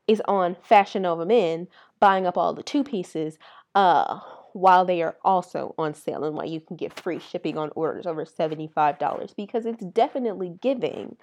is 0.07 0.23
on 0.27 0.57
fashion 0.63 1.03
nova 1.03 1.25
men 1.25 1.67
buying 1.99 2.27
up 2.27 2.37
all 2.37 2.53
the 2.53 2.63
two 2.63 2.85
pieces 2.85 3.39
uh 3.75 4.21
while 4.55 4.85
they 4.85 5.03
are 5.03 5.17
also 5.25 5.75
on 5.77 5.93
sale 5.93 6.25
and 6.25 6.37
why 6.37 6.45
you 6.45 6.61
can 6.61 6.77
get 6.77 6.99
free 6.99 7.19
shipping 7.19 7.59
on 7.59 7.71
orders 7.75 8.07
over 8.07 8.25
$75 8.25 9.37
because 9.37 9.67
it's 9.67 9.85
definitely 9.85 10.55
giving. 10.63 11.17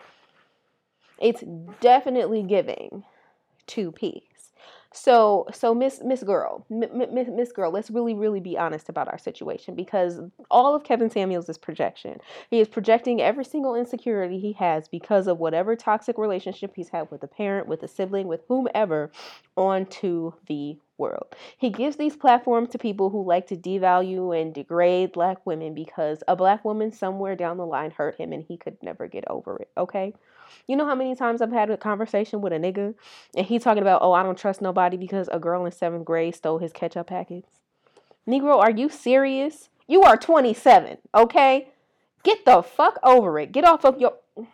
It's 1.17 1.43
definitely 1.79 2.43
giving 2.43 3.03
two 3.67 3.91
piece. 3.93 4.23
So, 4.93 5.47
so 5.53 5.73
Miss 5.73 6.01
Miss 6.03 6.21
Girl, 6.21 6.65
Miss 6.69 7.29
Miss 7.29 7.51
Girl, 7.53 7.71
let's 7.71 7.89
really 7.89 8.13
really 8.13 8.41
be 8.41 8.57
honest 8.57 8.89
about 8.89 9.07
our 9.07 9.17
situation 9.17 9.73
because 9.73 10.19
all 10.49 10.75
of 10.75 10.83
Kevin 10.83 11.09
Samuels 11.09 11.47
is 11.47 11.57
projection. 11.57 12.19
He 12.49 12.59
is 12.59 12.67
projecting 12.67 13.21
every 13.21 13.45
single 13.45 13.73
insecurity 13.73 14.37
he 14.37 14.51
has 14.53 14.89
because 14.89 15.27
of 15.27 15.39
whatever 15.39 15.77
toxic 15.77 16.17
relationship 16.17 16.73
he's 16.75 16.89
had 16.89 17.09
with 17.09 17.23
a 17.23 17.27
parent, 17.27 17.67
with 17.67 17.83
a 17.83 17.87
sibling, 17.87 18.27
with 18.27 18.41
whomever, 18.49 19.11
onto 19.55 20.33
the 20.47 20.77
world. 21.01 21.35
He 21.57 21.69
gives 21.69 21.97
these 21.97 22.15
platforms 22.15 22.69
to 22.69 22.77
people 22.77 23.09
who 23.09 23.27
like 23.27 23.47
to 23.47 23.57
devalue 23.57 24.39
and 24.39 24.53
degrade 24.53 25.11
black 25.11 25.45
women 25.45 25.73
because 25.73 26.23
a 26.27 26.35
black 26.35 26.63
woman 26.63 26.93
somewhere 26.93 27.35
down 27.35 27.57
the 27.57 27.65
line 27.65 27.91
hurt 27.91 28.15
him 28.15 28.31
and 28.31 28.43
he 28.43 28.55
could 28.55 28.77
never 28.81 29.07
get 29.07 29.25
over 29.27 29.57
it. 29.57 29.69
Okay. 29.75 30.13
You 30.67 30.75
know 30.75 30.85
how 30.85 30.95
many 30.95 31.15
times 31.15 31.41
I've 31.41 31.51
had 31.51 31.69
a 31.69 31.77
conversation 31.77 32.41
with 32.41 32.53
a 32.53 32.57
nigga 32.57 32.93
and 33.35 33.45
he 33.45 33.59
talking 33.59 33.81
about, 33.81 34.01
oh, 34.01 34.13
I 34.13 34.23
don't 34.23 34.37
trust 34.37 34.61
nobody 34.61 34.95
because 34.95 35.27
a 35.31 35.39
girl 35.39 35.65
in 35.65 35.71
seventh 35.71 36.05
grade 36.05 36.35
stole 36.35 36.59
his 36.59 36.71
ketchup 36.71 37.07
packets? 37.07 37.49
Negro, 38.27 38.59
are 38.59 38.71
you 38.71 38.87
serious? 38.87 39.69
You 39.87 40.03
are 40.03 40.15
27, 40.15 40.99
okay? 41.15 41.67
Get 42.23 42.45
the 42.45 42.61
fuck 42.61 42.99
over 43.03 43.39
it. 43.39 43.51
Get 43.51 43.65
off 43.65 43.83
of 43.85 43.99
your. 43.99 44.13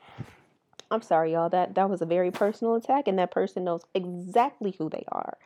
I'm 0.90 1.02
sorry, 1.02 1.34
y'all. 1.34 1.50
That 1.50 1.76
that 1.76 1.90
was 1.90 2.02
a 2.02 2.06
very 2.06 2.32
personal 2.32 2.76
attack, 2.76 3.10
and 3.10 3.20
that 3.20 3.32
person 3.32 3.66
knows 3.66 3.82
exactly 3.94 4.74
who 4.78 4.90
they 4.90 5.04
are. 5.10 5.38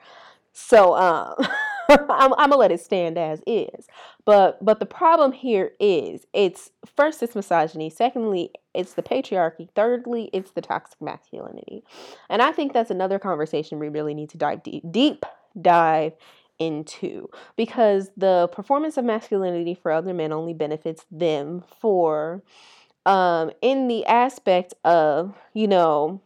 So 0.54 0.96
um, 0.96 1.36
I'm, 1.90 2.34
I'm, 2.34 2.50
gonna 2.50 2.58
let 2.58 2.72
it 2.72 2.82
stand 2.82 3.18
as 3.18 3.42
is. 3.48 3.88
But 4.26 4.64
but 4.64 4.80
the 4.80 4.86
problem 4.86 5.32
here 5.32 5.72
is 5.80 6.26
it's 6.34 6.72
first 6.96 7.24
it's 7.24 7.36
misogyny. 7.36 7.90
Secondly, 7.90 8.52
it's 8.74 8.94
the 8.94 9.04
patriarchy. 9.04 9.70
Thirdly, 9.76 10.30
it's 10.34 10.52
the 10.52 10.62
toxic 10.62 11.02
masculinity. 11.02 11.84
And 12.30 12.42
I 12.42 12.52
think 12.52 12.74
that's 12.74 12.92
another 12.92 13.20
conversation 13.20 13.80
we 13.80 13.90
really 13.90 14.14
need 14.14 14.30
to 14.32 14.38
dive 14.38 14.64
deep, 14.64 14.84
deep 14.92 15.26
dive 15.60 16.14
into 16.60 17.28
because 17.56 18.12
the 18.16 18.48
performance 18.52 18.96
of 18.98 19.04
masculinity 19.04 19.74
for 19.74 19.92
other 19.92 20.14
men 20.14 20.32
only 20.32 20.54
benefits 20.54 21.06
them 21.10 21.64
for 21.80 22.44
um 23.08 23.50
in 23.64 23.88
the 23.88 24.06
aspect 24.06 24.76
of 24.84 25.36
you 25.56 25.68
know 25.68 26.22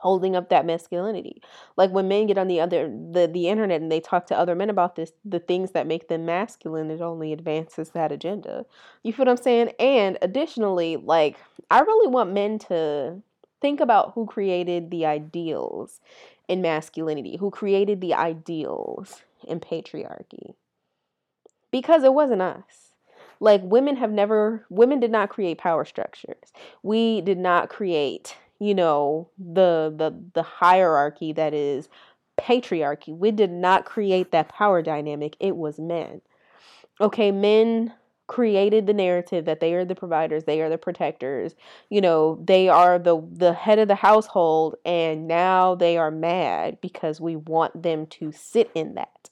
holding 0.00 0.36
up 0.36 0.48
that 0.48 0.66
masculinity. 0.66 1.42
Like 1.76 1.90
when 1.90 2.08
men 2.08 2.26
get 2.26 2.38
on 2.38 2.48
the 2.48 2.60
other 2.60 2.88
the 2.88 3.26
the 3.26 3.48
internet 3.48 3.80
and 3.80 3.90
they 3.90 4.00
talk 4.00 4.26
to 4.26 4.38
other 4.38 4.54
men 4.54 4.70
about 4.70 4.96
this, 4.96 5.12
the 5.24 5.40
things 5.40 5.72
that 5.72 5.86
make 5.86 6.08
them 6.08 6.24
masculine, 6.24 6.90
it 6.90 7.00
only 7.00 7.32
advances 7.32 7.90
that 7.90 8.12
agenda. 8.12 8.66
You 9.02 9.12
feel 9.12 9.26
what 9.26 9.30
I'm 9.32 9.42
saying? 9.42 9.72
And 9.78 10.18
additionally, 10.22 10.96
like 10.96 11.36
I 11.70 11.80
really 11.80 12.08
want 12.08 12.32
men 12.32 12.58
to 12.60 13.22
think 13.60 13.80
about 13.80 14.12
who 14.14 14.26
created 14.26 14.90
the 14.90 15.06
ideals 15.06 16.00
in 16.46 16.62
masculinity, 16.62 17.36
who 17.36 17.50
created 17.50 18.00
the 18.00 18.14
ideals 18.14 19.22
in 19.46 19.60
patriarchy. 19.60 20.54
Because 21.70 22.02
it 22.02 22.14
wasn't 22.14 22.40
us 22.40 22.88
like 23.40 23.60
women 23.62 23.96
have 23.96 24.10
never 24.10 24.64
women 24.70 25.00
did 25.00 25.10
not 25.10 25.28
create 25.28 25.58
power 25.58 25.84
structures 25.84 26.52
we 26.82 27.20
did 27.20 27.38
not 27.38 27.68
create 27.68 28.36
you 28.58 28.74
know 28.74 29.30
the 29.38 29.92
the 29.96 30.14
the 30.34 30.42
hierarchy 30.42 31.32
that 31.32 31.54
is 31.54 31.88
patriarchy. 32.38 33.16
We 33.16 33.30
did 33.30 33.50
not 33.50 33.84
create 33.84 34.30
that 34.32 34.48
power 34.48 34.82
dynamic. 34.82 35.36
It 35.40 35.56
was 35.56 35.78
men. 35.78 36.20
Okay 37.00 37.30
men 37.30 37.94
created 38.26 38.86
the 38.86 38.92
narrative 38.92 39.46
that 39.46 39.58
they 39.58 39.72
are 39.72 39.86
the 39.86 39.94
providers 39.94 40.44
they 40.44 40.60
are 40.60 40.68
the 40.68 40.78
protectors. 40.78 41.54
You 41.88 42.00
know 42.00 42.42
they 42.44 42.68
are 42.68 42.98
the 42.98 43.22
the 43.32 43.52
head 43.52 43.78
of 43.78 43.88
the 43.88 43.94
household 43.94 44.76
and 44.84 45.26
now 45.26 45.74
they 45.74 45.96
are 45.96 46.10
mad 46.10 46.78
because 46.80 47.20
we 47.20 47.36
want 47.36 47.82
them 47.82 48.06
to 48.06 48.32
sit 48.32 48.70
in 48.74 48.94
that. 48.94 49.30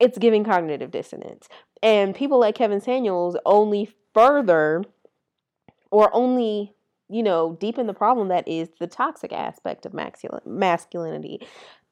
It's 0.00 0.18
giving 0.18 0.44
cognitive 0.44 0.90
dissonance. 0.90 1.48
And 1.82 2.14
people 2.14 2.40
like 2.40 2.54
Kevin 2.54 2.80
Samuels 2.80 3.36
only 3.44 3.90
further 4.14 4.82
or 5.90 6.10
only 6.14 6.74
you 7.10 7.22
know, 7.22 7.56
deepen 7.60 7.86
the 7.86 7.94
problem 7.94 8.28
that 8.28 8.46
is 8.46 8.68
the 8.78 8.86
toxic 8.86 9.32
aspect 9.32 9.84
of 9.84 9.94
masculinity 9.94 11.40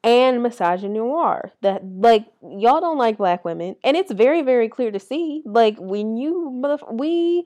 and 0.03 0.39
misogynoir. 0.39 1.51
That 1.61 1.83
like 1.85 2.25
y'all 2.41 2.81
don't 2.81 2.97
like 2.97 3.17
black 3.17 3.43
women, 3.43 3.75
and 3.83 3.97
it's 3.97 4.11
very 4.11 4.41
very 4.41 4.69
clear 4.69 4.91
to 4.91 4.99
see. 4.99 5.41
Like 5.45 5.77
when 5.79 6.17
you 6.17 6.63
we, 6.91 7.43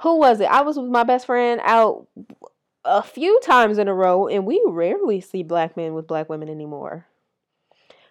who 0.00 0.18
was 0.18 0.40
it? 0.40 0.50
I 0.50 0.62
was 0.62 0.78
with 0.78 0.90
my 0.90 1.04
best 1.04 1.26
friend 1.26 1.60
out 1.64 2.08
a 2.84 3.02
few 3.02 3.38
times 3.40 3.78
in 3.78 3.88
a 3.88 3.94
row, 3.94 4.26
and 4.26 4.44
we 4.46 4.62
rarely 4.66 5.20
see 5.20 5.42
black 5.42 5.76
men 5.76 5.94
with 5.94 6.06
black 6.06 6.28
women 6.28 6.48
anymore. 6.48 7.06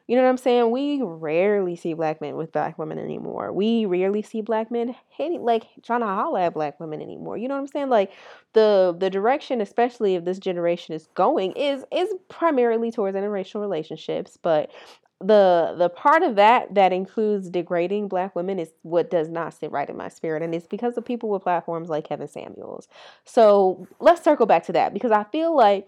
You 0.07 0.15
know 0.15 0.23
what 0.23 0.29
I'm 0.29 0.37
saying? 0.37 0.71
We 0.71 1.01
rarely 1.01 1.75
see 1.75 1.93
black 1.93 2.21
men 2.21 2.37
with 2.37 2.53
black 2.53 2.79
women 2.79 2.97
anymore. 2.97 3.51
We 3.51 3.85
rarely 3.85 4.21
see 4.21 4.41
black 4.41 4.71
men 4.71 4.95
hitting 5.09 5.43
like 5.43 5.67
trying 5.83 5.99
to 5.99 6.05
holler 6.07 6.39
at 6.39 6.53
black 6.53 6.79
women 6.79 7.01
anymore. 7.01 7.37
You 7.37 7.49
know 7.49 7.55
what 7.55 7.61
I'm 7.61 7.67
saying? 7.67 7.89
Like 7.89 8.11
the 8.53 8.95
the 8.97 9.09
direction, 9.09 9.59
especially 9.59 10.15
if 10.15 10.23
this 10.23 10.39
generation 10.39 10.95
is 10.95 11.07
going, 11.13 11.51
is 11.53 11.83
is 11.91 12.13
primarily 12.29 12.89
towards 12.89 13.17
interracial 13.17 13.59
relationships. 13.59 14.37
But 14.41 14.71
the 15.19 15.73
the 15.77 15.89
part 15.89 16.21
of 16.21 16.35
that 16.35 16.73
that 16.75 16.93
includes 16.93 17.49
degrading 17.49 18.07
black 18.07 18.35
women 18.35 18.59
is 18.59 18.71
what 18.83 19.09
does 19.09 19.29
not 19.29 19.53
sit 19.53 19.71
right 19.71 19.89
in 19.89 19.97
my 19.97 20.09
spirit 20.09 20.43
and 20.43 20.53
it's 20.53 20.67
because 20.67 20.95
of 20.95 21.03
people 21.03 21.29
with 21.29 21.41
platforms 21.41 21.89
like 21.89 22.07
Kevin 22.07 22.27
Samuels. 22.27 22.87
So 23.25 23.87
let's 23.99 24.23
circle 24.23 24.45
back 24.45 24.63
to 24.65 24.73
that 24.73 24.93
because 24.93 25.11
I 25.11 25.23
feel 25.23 25.55
like 25.55 25.87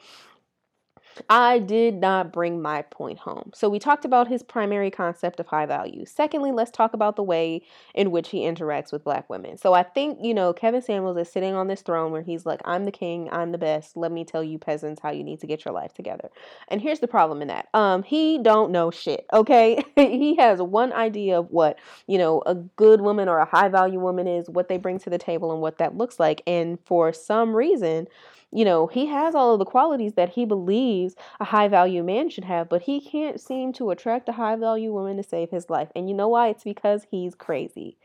I 1.30 1.60
did 1.60 1.96
not 1.96 2.32
bring 2.32 2.62
my 2.62 2.84
point 2.84 3.20
home. 3.20 3.52
So 3.54 3.70
we 3.70 3.80
talked 3.80 4.06
about 4.06 4.28
his 4.28 4.44
primary 4.44 4.92
concept 4.92 5.40
of 5.40 5.48
high 5.48 5.66
value. 5.66 6.06
Secondly, 6.06 6.52
let's 6.52 6.72
talk 6.72 6.94
about 6.94 7.16
the 7.16 7.24
way 7.24 7.62
in 7.94 8.12
which 8.12 8.30
he 8.30 8.40
interacts 8.42 8.92
with 8.92 9.04
black 9.04 9.30
women. 9.30 9.58
So 9.58 9.74
I 9.74 9.84
think, 9.84 10.20
you 10.22 10.34
know, 10.34 10.54
Kevin 10.54 10.82
Samuels 10.82 11.18
is 11.18 11.32
sitting 11.32 11.56
on 11.56 11.68
this 11.68 11.82
throne 11.82 12.12
where 12.12 12.22
he's 12.22 12.46
like, 12.46 12.62
I'm 12.66 12.86
the 12.86 12.92
king, 12.92 13.30
I'm 13.32 13.52
the 13.52 13.58
best. 13.58 13.98
Let 13.98 14.12
me 14.12 14.24
tell 14.24 14.44
you 14.44 14.58
peasants 14.58 15.02
how 15.02 15.12
you 15.12 15.24
need 15.24 15.40
to 15.42 15.48
get 15.48 15.66
your 15.66 15.74
life 15.74 15.94
together. 15.94 16.30
And 16.68 16.82
here's 16.82 17.00
the 17.00 17.08
problem 17.08 17.42
in 17.42 17.48
that. 17.50 17.68
Um 17.74 18.04
he 18.04 18.38
don't 18.38 18.72
know 18.72 18.92
shit, 18.92 19.26
okay? 19.34 19.84
he 19.96 20.36
has 20.38 20.62
one 20.62 20.94
idea 20.94 21.40
of 21.40 21.52
what, 21.52 21.80
you 22.08 22.18
know, 22.18 22.42
a 22.46 22.56
good 22.56 23.02
woman 23.02 23.28
or 23.28 23.40
a 23.40 23.46
high 23.46 23.70
value 23.70 24.00
woman 24.00 24.28
is, 24.28 24.50
what 24.50 24.70
they 24.70 24.78
bring 24.78 25.00
to 25.00 25.10
the 25.10 25.18
table 25.18 25.52
and 25.52 25.62
what 25.62 25.78
that 25.78 25.98
looks 25.98 26.20
like. 26.20 26.42
And 26.48 26.80
for 26.86 27.14
some 27.14 27.56
reason, 27.56 28.08
you 28.52 28.66
know, 28.66 28.88
he 28.88 29.06
has 29.08 29.36
all 29.36 29.54
of 29.54 29.60
the 29.60 29.66
qualities 29.66 30.14
that 30.14 30.30
he 30.30 30.46
believes 30.46 31.16
a 31.40 31.46
high 31.46 31.68
value 31.68 32.04
man 32.04 32.30
should 32.30 32.46
have, 32.46 32.68
but 32.68 32.84
he 32.84 33.00
can't 33.00 33.40
seem 33.40 33.74
to 33.74 33.92
attract 33.92 34.28
a 34.30 34.34
high 34.34 34.56
value 34.56 34.92
woman 34.92 35.18
to 35.18 35.24
save 35.24 35.52
his 35.52 35.70
life. 35.70 35.90
And 35.96 36.10
you 36.10 36.16
know 36.16 36.30
why? 36.30 36.50
It's 36.50 36.64
because 36.64 37.06
he's 37.12 37.36
crazy. 37.36 37.98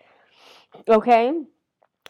Okay? 0.89 1.33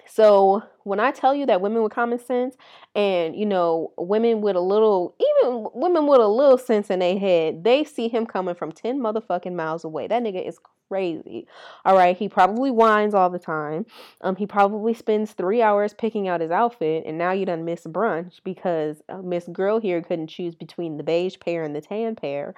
So 0.07 0.63
when 0.83 1.01
I 1.01 1.11
tell 1.11 1.35
you 1.35 1.47
that 1.47 1.61
women 1.61 1.83
with 1.83 1.93
common 1.93 2.19
sense 2.19 2.57
and 2.95 3.35
you 3.35 3.47
know 3.47 3.93
women 3.97 4.41
with 4.41 4.57
a 4.57 4.61
little 4.61 5.17
even 5.21 5.69
women 5.75 6.07
with 6.07 6.21
a 6.21 6.29
little 6.29 6.59
sense 6.59 6.91
in 6.91 6.99
their 6.99 7.19
head, 7.19 7.65
they 7.65 7.85
see 7.85 8.09
him 8.09 8.27
coming 8.27 8.55
from 8.55 8.73
10 8.73 9.01
motherfucking 9.01 9.55
miles 9.55 9.85
away. 9.85 10.07
That 10.07 10.23
nigga 10.23 10.47
is 10.47 10.59
crazy. 10.89 11.47
All 11.85 11.97
right, 11.97 12.17
he 12.17 12.29
probably 12.29 12.71
whines 12.71 13.15
all 13.15 13.31
the 13.31 13.39
time. 13.39 13.87
Um, 14.21 14.37
he 14.37 14.47
probably 14.47 14.95
spends 14.95 15.33
three 15.33 15.63
hours 15.63 15.95
picking 15.95 16.29
out 16.29 16.41
his 16.41 16.51
outfit, 16.51 17.05
and 17.07 17.19
now 17.19 17.33
you 17.33 17.47
done 17.47 17.65
miss 17.65 17.85
brunch 17.85 18.41
because 18.45 19.03
uh, 19.09 19.23
Miss 19.23 19.49
Girl 19.49 19.81
here 19.81 20.03
couldn't 20.03 20.29
choose 20.29 20.55
between 20.55 20.97
the 20.97 21.03
beige 21.03 21.37
pair 21.41 21.63
and 21.63 21.75
the 21.75 21.81
tan 21.81 22.17
pair. 22.17 22.55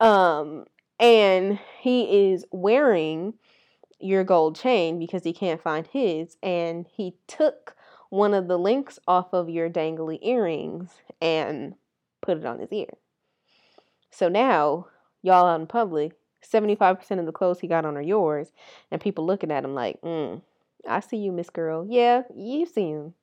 Um, 0.00 0.64
and 1.00 1.58
he 1.80 2.30
is 2.30 2.44
wearing 2.50 3.34
your 4.00 4.24
gold 4.24 4.56
chain 4.56 4.98
because 4.98 5.24
he 5.24 5.32
can't 5.32 5.62
find 5.62 5.86
his, 5.86 6.36
and 6.42 6.86
he 6.90 7.14
took 7.26 7.74
one 8.10 8.34
of 8.34 8.48
the 8.48 8.58
links 8.58 8.98
off 9.06 9.32
of 9.32 9.48
your 9.48 9.68
dangly 9.68 10.18
earrings 10.22 10.90
and 11.20 11.74
put 12.22 12.38
it 12.38 12.46
on 12.46 12.58
his 12.58 12.72
ear. 12.72 12.90
So 14.10 14.28
now, 14.28 14.86
y'all 15.22 15.46
out 15.46 15.60
in 15.60 15.66
public, 15.66 16.12
75% 16.42 17.18
of 17.18 17.26
the 17.26 17.32
clothes 17.32 17.60
he 17.60 17.66
got 17.66 17.84
on 17.84 17.96
are 17.96 18.02
yours, 18.02 18.52
and 18.90 19.00
people 19.00 19.26
looking 19.26 19.50
at 19.50 19.64
him 19.64 19.74
like, 19.74 20.00
mm, 20.02 20.40
I 20.88 21.00
see 21.00 21.16
you, 21.16 21.32
Miss 21.32 21.50
Girl. 21.50 21.86
Yeah, 21.88 22.22
you 22.34 22.66
see 22.66 22.90
him. 22.90 23.14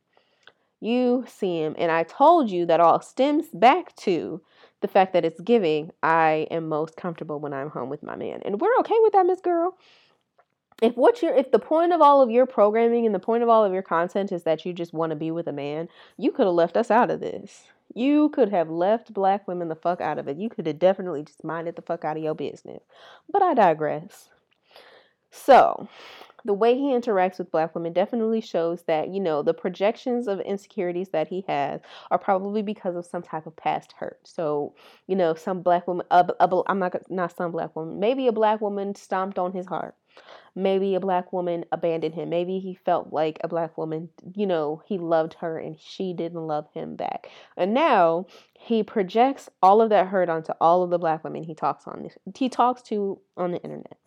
You 0.82 1.26
see 1.28 1.62
him. 1.62 1.76
And 1.78 1.92
I 1.92 2.04
told 2.04 2.50
you 2.52 2.66
that 2.68 2.80
all 2.80 3.02
stems 3.02 3.48
back 3.54 3.96
to 3.98 4.42
the 4.82 4.88
fact 4.88 5.14
that 5.14 5.26
it's 5.26 5.40
giving. 5.42 5.92
I 6.04 6.48
am 6.52 6.68
most 6.68 6.96
comfortable 6.96 7.40
when 7.40 7.54
I'm 7.54 7.70
home 7.70 7.90
with 7.90 8.04
my 8.04 8.16
man. 8.16 8.42
And 8.46 8.60
we're 8.60 8.78
okay 8.82 8.98
with 9.02 9.14
that, 9.14 9.26
Miss 9.26 9.42
Girl. 9.42 9.78
If 10.82 10.98
what 10.98 11.22
you're 11.22 11.34
if 11.34 11.52
the 11.52 11.60
point 11.60 11.94
of 11.94 12.02
all 12.02 12.22
of 12.22 12.30
your 12.30 12.46
programming 12.46 13.06
and 13.06 13.16
the 13.16 13.20
point 13.20 13.44
of 13.44 13.50
all 13.50 13.64
of 13.64 13.74
your 13.74 13.82
content 13.82 14.32
is 14.32 14.44
that 14.44 14.66
you 14.66 14.74
just 14.74 14.94
want 14.94 15.12
to 15.12 15.16
be 15.16 15.32
with 15.32 15.48
a 15.48 15.54
man, 15.54 15.88
you 16.18 16.32
could 16.32 16.46
have 16.46 16.56
left 16.56 16.76
us 16.76 16.92
out 16.92 17.10
of 17.10 17.22
this. 17.22 17.64
You 17.94 18.30
could 18.30 18.50
have 18.50 18.70
left 18.70 19.14
black 19.14 19.48
women 19.48 19.70
the 19.70 19.76
fuck 19.76 20.02
out 20.02 20.18
of 20.18 20.28
it. 20.28 20.38
You 20.38 20.50
could 20.50 20.68
have 20.68 20.80
definitely 20.80 21.24
just 21.24 21.44
minded 21.44 21.76
the 21.76 21.82
fuck 21.82 22.04
out 22.04 22.18
of 22.18 22.24
your 22.24 22.36
business. 22.36 22.84
But 23.32 23.42
I 23.42 23.54
digress. 23.54 24.30
So, 25.32 25.88
the 26.46 26.54
way 26.54 26.76
he 26.76 26.94
interacts 26.94 27.40
with 27.40 27.52
black 27.52 27.76
women 27.76 27.92
definitely 27.92 28.40
shows 28.40 28.84
that, 28.84 29.10
you 29.10 29.20
know, 29.20 29.42
the 29.42 29.54
projections 29.54 30.28
of 30.28 30.40
insecurities 30.42 31.10
that 31.10 31.28
he 31.28 31.44
has 31.48 31.82
are 32.12 32.20
probably 32.20 32.62
because 32.62 32.96
of 32.96 33.06
some 33.06 33.24
type 33.24 33.48
of 33.48 33.56
past 33.56 33.94
hurt. 33.98 34.20
So, 34.24 34.76
you 35.08 35.16
know, 35.16 35.34
some 35.34 35.62
black 35.62 35.88
woman, 35.88 36.06
uh, 36.12 36.24
I'm 36.68 36.80
not, 36.80 36.96
not 37.10 37.36
some 37.36 37.52
black 37.52 37.76
woman, 37.76 38.00
maybe 38.00 38.28
a 38.28 38.32
black 38.32 38.62
woman 38.62 38.96
stomped 38.96 39.40
on 39.40 39.52
his 39.52 39.66
heart 39.66 39.96
maybe 40.56 40.96
a 40.96 41.00
black 41.00 41.34
woman 41.34 41.66
abandoned 41.72 42.16
him. 42.16 42.30
Maybe 42.30 42.60
he 42.60 42.76
felt 42.76 43.12
like 43.12 43.40
a 43.44 43.48
black 43.48 43.78
woman, 43.78 44.10
you 44.34 44.48
know, 44.48 44.82
he 44.86 44.98
loved 44.98 45.36
her 45.36 45.60
and 45.60 45.78
she 45.80 46.14
didn't 46.14 46.48
love 46.48 46.68
him 46.74 46.96
back. 46.96 47.30
And 47.58 47.74
now 47.74 48.28
he 48.54 48.84
projects 48.84 49.50
all 49.62 49.82
of 49.82 49.90
that 49.90 50.08
hurt 50.08 50.30
onto 50.30 50.54
all 50.62 50.84
of 50.84 50.90
the 50.90 50.98
black 50.98 51.24
women 51.24 51.44
he 51.44 51.54
talks 51.54 51.86
on 51.88 52.10
he 52.36 52.50
talks 52.50 52.82
to 52.84 53.20
on 53.36 53.52
the 53.52 53.62
internet. 53.62 53.98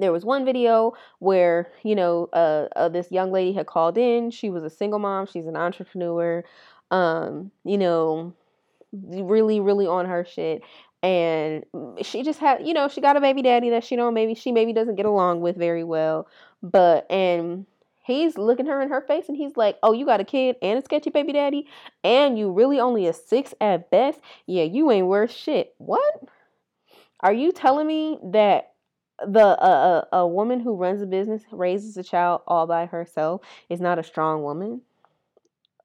There 0.00 0.12
was 0.12 0.24
one 0.24 0.44
video 0.44 0.94
where, 1.18 1.70
you 1.82 1.94
know, 1.94 2.28
uh, 2.32 2.66
uh, 2.74 2.88
this 2.88 3.12
young 3.12 3.30
lady 3.32 3.52
had 3.52 3.66
called 3.66 3.98
in. 3.98 4.30
She 4.30 4.50
was 4.50 4.64
a 4.64 4.70
single 4.70 4.98
mom. 4.98 5.26
She's 5.26 5.46
an 5.46 5.56
entrepreneur. 5.56 6.44
Um, 6.90 7.52
you 7.64 7.78
know, 7.78 8.34
really, 8.92 9.60
really 9.60 9.86
on 9.86 10.06
her 10.06 10.24
shit 10.24 10.62
and 11.02 11.64
she 12.02 12.22
just 12.22 12.38
had 12.38 12.66
you 12.66 12.74
know 12.74 12.88
she 12.88 13.00
got 13.00 13.16
a 13.16 13.20
baby 13.20 13.42
daddy 13.42 13.70
that 13.70 13.84
she 13.84 13.96
know 13.96 14.10
maybe 14.10 14.34
she 14.34 14.52
maybe 14.52 14.72
doesn't 14.72 14.96
get 14.96 15.06
along 15.06 15.40
with 15.40 15.56
very 15.56 15.84
well 15.84 16.28
but 16.62 17.10
and 17.10 17.64
he's 18.02 18.36
looking 18.36 18.66
her 18.66 18.82
in 18.82 18.90
her 18.90 19.00
face 19.00 19.28
and 19.28 19.36
he's 19.36 19.56
like 19.56 19.78
oh 19.82 19.92
you 19.92 20.04
got 20.04 20.20
a 20.20 20.24
kid 20.24 20.56
and 20.60 20.78
a 20.78 20.84
sketchy 20.84 21.10
baby 21.10 21.32
daddy 21.32 21.66
and 22.04 22.38
you 22.38 22.50
really 22.50 22.78
only 22.78 23.06
a 23.06 23.12
six 23.12 23.54
at 23.60 23.90
best 23.90 24.20
yeah 24.46 24.64
you 24.64 24.90
ain't 24.90 25.06
worth 25.06 25.32
shit 25.32 25.74
what 25.78 26.22
are 27.20 27.32
you 27.32 27.50
telling 27.50 27.86
me 27.86 28.18
that 28.22 28.72
the 29.26 29.62
uh, 29.62 30.04
a, 30.12 30.16
a 30.18 30.26
woman 30.26 30.60
who 30.60 30.76
runs 30.76 31.02
a 31.02 31.06
business 31.06 31.42
raises 31.52 31.96
a 31.96 32.02
child 32.02 32.42
all 32.46 32.66
by 32.66 32.86
herself 32.86 33.42
is 33.68 33.80
not 33.80 33.98
a 33.98 34.02
strong 34.02 34.42
woman 34.42 34.82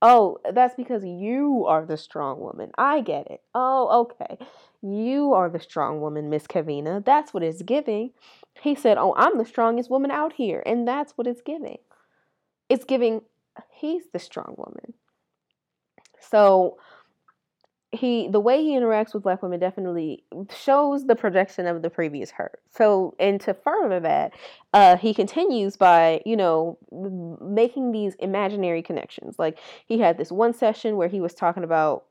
Oh, 0.02 0.38
that's 0.54 0.76
because 0.76 1.04
you 1.04 1.66
are 1.68 1.86
the 1.86 1.98
strong 1.98 2.40
woman. 2.40 2.72
I 2.78 3.02
get 3.02 3.28
it. 3.28 3.42
Oh, 3.56 4.02
okay. 4.02 4.38
You 4.82 5.34
are 5.34 5.50
the 5.50 5.60
strong 5.60 6.00
woman, 6.00 6.30
Miss 6.30 6.46
Kavina. 6.48 7.04
That's 7.04 7.34
what 7.34 7.44
it's 7.44 7.64
giving. 7.64 8.12
He 8.62 8.76
said, 8.76 8.98
Oh, 9.00 9.16
I'm 9.18 9.38
the 9.38 9.46
strongest 9.46 9.90
woman 9.90 10.12
out 10.12 10.34
here. 10.34 10.62
And 10.66 10.88
that's 10.88 11.14
what 11.14 11.28
it's 11.28 11.42
giving. 11.42 11.80
It's 12.70 12.86
giving, 12.86 13.22
he's 13.72 14.04
the 14.14 14.20
strong 14.20 14.56
woman. 14.58 14.94
So, 16.20 16.78
he 17.96 18.28
the 18.28 18.40
way 18.40 18.62
he 18.64 18.72
interacts 18.72 19.14
with 19.14 19.24
black 19.24 19.42
women 19.42 19.60
definitely 19.60 20.24
shows 20.56 21.06
the 21.06 21.16
projection 21.16 21.66
of 21.66 21.82
the 21.82 21.90
previous 21.90 22.32
hurt 22.32 22.60
so 22.70 23.16
and 23.20 23.42
to 23.42 23.54
further 23.54 24.00
that 24.00 24.34
uh, 24.74 24.98
he 24.98 25.14
continues 25.14 25.78
by 25.78 26.22
you 26.26 26.36
know 26.36 26.78
making 27.42 27.92
these 27.92 28.16
imaginary 28.16 28.82
connections. 28.82 29.36
Like 29.40 29.58
he 29.86 30.00
had 30.00 30.18
this 30.18 30.32
one 30.32 30.54
session 30.54 30.98
where 30.98 31.08
he 31.08 31.22
was 31.22 31.34
talking 31.34 31.64
about 31.64 32.06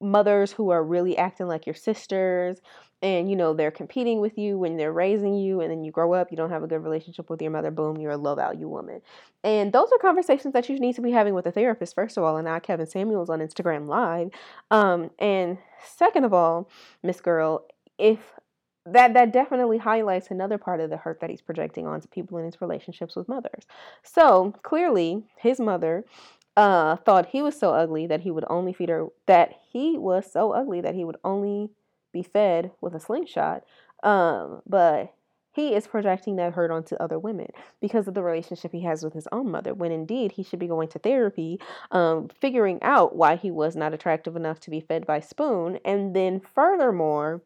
mothers 0.00 0.52
who 0.52 0.70
are 0.70 0.82
really 0.82 1.16
acting 1.16 1.46
like 1.46 1.66
your 1.66 1.74
sisters 1.74 2.60
and 3.02 3.30
you 3.30 3.36
know 3.36 3.52
they're 3.52 3.70
competing 3.70 4.20
with 4.20 4.36
you 4.38 4.58
when 4.58 4.76
they're 4.76 4.92
raising 4.92 5.34
you 5.34 5.60
and 5.60 5.70
then 5.70 5.84
you 5.84 5.92
grow 5.92 6.12
up 6.12 6.30
you 6.30 6.36
don't 6.36 6.50
have 6.50 6.62
a 6.62 6.66
good 6.66 6.82
relationship 6.82 7.28
with 7.30 7.40
your 7.40 7.50
mother 7.50 7.70
boom 7.70 7.98
you're 7.98 8.12
a 8.12 8.16
low 8.16 8.34
value 8.34 8.68
woman. 8.68 9.00
And 9.42 9.72
those 9.72 9.88
are 9.92 9.98
conversations 9.98 10.52
that 10.52 10.68
you 10.68 10.78
need 10.78 10.96
to 10.96 11.02
be 11.02 11.10
having 11.10 11.34
with 11.34 11.46
a 11.46 11.52
therapist 11.52 11.94
first 11.94 12.16
of 12.16 12.24
all 12.24 12.36
and 12.36 12.46
not 12.46 12.62
kevin 12.62 12.86
samuels 12.86 13.30
on 13.30 13.40
instagram 13.40 13.86
live. 13.88 14.30
Um, 14.70 15.10
and 15.18 15.58
second 15.84 16.24
of 16.24 16.32
all 16.32 16.68
miss 17.02 17.20
girl 17.20 17.66
if 17.98 18.18
that 18.86 19.14
that 19.14 19.32
definitely 19.32 19.78
highlights 19.78 20.30
another 20.30 20.58
part 20.58 20.80
of 20.80 20.90
the 20.90 20.96
hurt 20.96 21.20
that 21.20 21.30
he's 21.30 21.42
projecting 21.42 21.86
onto 21.86 22.08
people 22.08 22.38
in 22.38 22.44
his 22.44 22.60
relationships 22.60 23.14
with 23.14 23.28
mothers. 23.28 23.66
So 24.02 24.54
clearly 24.62 25.22
his 25.36 25.60
mother 25.60 26.04
uh, 26.56 26.96
thought 26.96 27.26
he 27.26 27.42
was 27.42 27.58
so 27.58 27.70
ugly 27.70 28.06
that 28.06 28.20
he 28.20 28.30
would 28.30 28.44
only 28.48 28.72
feed 28.72 28.88
her 28.88 29.06
that 29.26 29.52
he 29.70 29.96
was 29.96 30.30
so 30.30 30.52
ugly 30.52 30.80
that 30.80 30.94
he 30.94 31.04
would 31.04 31.16
only 31.24 31.70
be 32.12 32.22
fed 32.22 32.70
with 32.80 32.94
a 32.94 33.00
slingshot. 33.00 33.64
Um, 34.02 34.62
but 34.66 35.14
he 35.52 35.74
is 35.74 35.86
projecting 35.86 36.36
that 36.36 36.52
hurt 36.52 36.70
onto 36.70 36.94
other 36.96 37.18
women 37.18 37.48
because 37.80 38.06
of 38.06 38.14
the 38.14 38.22
relationship 38.22 38.72
he 38.72 38.82
has 38.82 39.02
with 39.02 39.12
his 39.12 39.26
own 39.32 39.50
mother, 39.50 39.74
when 39.74 39.90
indeed 39.90 40.32
he 40.32 40.42
should 40.42 40.58
be 40.58 40.68
going 40.68 40.88
to 40.88 40.98
therapy, 40.98 41.60
um, 41.90 42.28
figuring 42.28 42.78
out 42.82 43.16
why 43.16 43.36
he 43.36 43.50
was 43.50 43.74
not 43.74 43.92
attractive 43.92 44.36
enough 44.36 44.60
to 44.60 44.70
be 44.70 44.80
fed 44.80 45.06
by 45.06 45.20
spoon, 45.20 45.78
and 45.84 46.14
then 46.14 46.40
furthermore, 46.40 47.42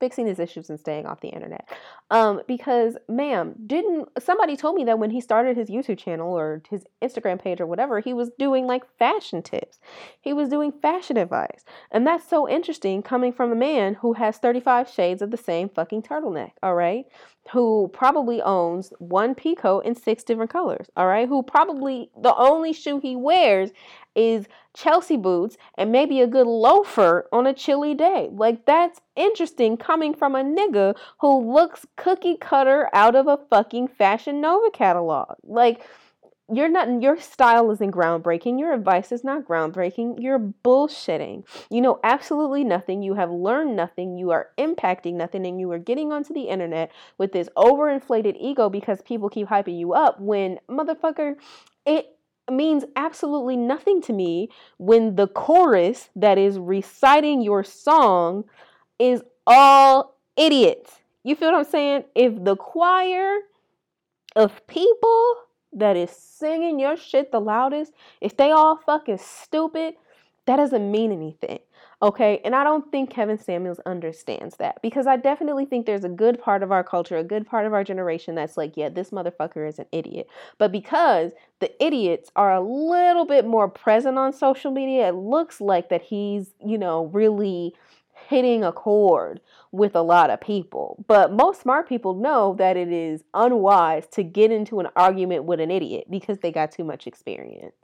fixing 0.00 0.26
his 0.26 0.38
issues 0.38 0.68
and 0.68 0.78
staying 0.78 1.06
off 1.06 1.20
the 1.20 1.28
internet. 1.28 1.68
Um, 2.10 2.42
because, 2.46 2.96
ma'am, 3.08 3.54
didn't 3.66 4.08
somebody 4.22 4.56
told 4.56 4.76
me 4.76 4.84
that 4.84 4.98
when 4.98 5.10
he 5.10 5.20
started 5.20 5.56
his 5.56 5.70
YouTube 5.70 5.98
channel 5.98 6.32
or 6.32 6.62
his 6.70 6.84
Instagram 7.02 7.42
page 7.42 7.60
or 7.60 7.66
whatever, 7.66 8.00
he 8.00 8.12
was 8.12 8.30
doing 8.38 8.66
like 8.66 8.84
fashion 8.98 9.42
tips. 9.42 9.78
He 10.20 10.32
was 10.32 10.48
doing 10.48 10.72
fashion 10.72 11.16
advice. 11.16 11.64
And 11.90 12.06
that's 12.06 12.28
so 12.28 12.48
interesting 12.48 13.02
coming 13.02 13.32
from 13.32 13.50
a 13.50 13.56
man 13.56 13.94
who 13.94 14.12
has 14.14 14.38
35 14.38 14.88
shades 14.88 15.22
of 15.22 15.30
the 15.30 15.36
same 15.36 15.68
fucking 15.68 16.02
turtleneck, 16.02 16.52
all 16.62 16.74
right? 16.74 17.06
Who 17.52 17.88
probably 17.92 18.42
owns 18.42 18.92
one 18.98 19.34
peacoat 19.34 19.84
in 19.84 19.94
six 19.94 20.24
different 20.24 20.50
colors, 20.50 20.86
all 20.96 21.06
right? 21.06 21.28
Who 21.28 21.42
probably 21.42 22.10
the 22.20 22.34
only 22.34 22.72
shoe 22.72 22.98
he 22.98 23.14
wears 23.14 23.70
is 24.16 24.46
Chelsea 24.74 25.16
boots 25.16 25.56
and 25.78 25.92
maybe 25.92 26.20
a 26.20 26.26
good 26.26 26.46
loafer 26.46 27.28
on 27.32 27.46
a 27.46 27.54
chilly 27.54 27.94
day. 27.94 28.28
Like 28.32 28.66
that's 28.66 29.00
interesting 29.14 29.76
coming 29.76 30.14
from 30.14 30.34
a 30.34 30.42
nigga 30.42 30.96
who 31.20 31.52
looks 31.52 31.86
cookie 31.96 32.36
cutter 32.36 32.88
out 32.92 33.14
of 33.14 33.26
a 33.26 33.38
fucking 33.50 33.88
Fashion 33.88 34.40
Nova 34.40 34.70
catalog. 34.70 35.36
Like 35.44 35.82
you're 36.52 36.68
not 36.68 37.02
your 37.02 37.20
style 37.20 37.70
isn't 37.72 37.90
groundbreaking. 37.90 38.58
Your 38.58 38.72
advice 38.72 39.10
is 39.10 39.24
not 39.24 39.44
groundbreaking. 39.44 40.16
You're 40.20 40.38
bullshitting. 40.38 41.44
You 41.70 41.80
know 41.80 41.98
absolutely 42.04 42.62
nothing. 42.62 43.02
You 43.02 43.14
have 43.14 43.30
learned 43.30 43.74
nothing. 43.74 44.16
You 44.16 44.30
are 44.30 44.50
impacting 44.56 45.14
nothing 45.14 45.44
and 45.46 45.58
you 45.58 45.70
are 45.72 45.78
getting 45.78 46.12
onto 46.12 46.32
the 46.32 46.48
internet 46.48 46.92
with 47.18 47.32
this 47.32 47.48
overinflated 47.56 48.36
ego 48.38 48.68
because 48.68 49.02
people 49.02 49.28
keep 49.28 49.48
hyping 49.48 49.78
you 49.78 49.92
up 49.92 50.20
when 50.20 50.58
motherfucker 50.70 51.34
it 51.84 52.16
means 52.48 52.84
absolutely 52.94 53.56
nothing 53.56 54.00
to 54.02 54.12
me 54.12 54.48
when 54.78 55.16
the 55.16 55.26
chorus 55.26 56.10
that 56.14 56.38
is 56.38 56.60
reciting 56.60 57.42
your 57.42 57.64
song 57.64 58.44
is 59.00 59.22
all 59.48 60.16
idiots. 60.36 61.00
You 61.24 61.34
feel 61.34 61.50
what 61.50 61.58
I'm 61.58 61.64
saying? 61.64 62.04
If 62.14 62.44
the 62.44 62.54
choir 62.54 63.38
of 64.36 64.64
people 64.68 65.36
that 65.76 65.96
is 65.96 66.10
singing 66.10 66.80
your 66.80 66.96
shit 66.96 67.30
the 67.30 67.40
loudest, 67.40 67.92
if 68.20 68.36
they 68.36 68.50
all 68.50 68.76
fucking 68.76 69.18
stupid, 69.18 69.94
that 70.46 70.56
doesn't 70.56 70.90
mean 70.90 71.12
anything. 71.12 71.58
Okay, 72.02 72.42
and 72.44 72.54
I 72.54 72.62
don't 72.62 72.90
think 72.92 73.08
Kevin 73.08 73.38
Samuels 73.38 73.80
understands 73.86 74.56
that 74.58 74.82
because 74.82 75.06
I 75.06 75.16
definitely 75.16 75.64
think 75.64 75.86
there's 75.86 76.04
a 76.04 76.10
good 76.10 76.40
part 76.40 76.62
of 76.62 76.70
our 76.70 76.84
culture, 76.84 77.16
a 77.16 77.24
good 77.24 77.46
part 77.46 77.66
of 77.66 77.72
our 77.72 77.82
generation 77.82 78.34
that's 78.34 78.58
like, 78.58 78.76
yeah, 78.76 78.90
this 78.90 79.10
motherfucker 79.10 79.66
is 79.66 79.78
an 79.78 79.86
idiot. 79.92 80.28
But 80.58 80.72
because 80.72 81.32
the 81.60 81.72
idiots 81.82 82.30
are 82.36 82.52
a 82.52 82.60
little 82.60 83.24
bit 83.24 83.46
more 83.46 83.68
present 83.68 84.18
on 84.18 84.34
social 84.34 84.70
media, 84.70 85.08
it 85.08 85.14
looks 85.14 85.58
like 85.58 85.88
that 85.88 86.02
he's, 86.02 86.50
you 86.64 86.76
know, 86.76 87.06
really 87.06 87.74
hitting 88.28 88.64
a 88.64 88.72
chord 88.72 89.40
with 89.72 89.94
a 89.94 90.02
lot 90.02 90.30
of 90.30 90.40
people. 90.40 91.04
But 91.06 91.32
most 91.32 91.60
smart 91.60 91.88
people 91.88 92.14
know 92.14 92.54
that 92.58 92.76
it 92.76 92.90
is 92.92 93.24
unwise 93.34 94.06
to 94.08 94.22
get 94.22 94.50
into 94.50 94.80
an 94.80 94.88
argument 94.96 95.44
with 95.44 95.60
an 95.60 95.70
idiot 95.70 96.06
because 96.10 96.38
they 96.38 96.52
got 96.52 96.72
too 96.72 96.84
much 96.84 97.06
experience. 97.06 97.74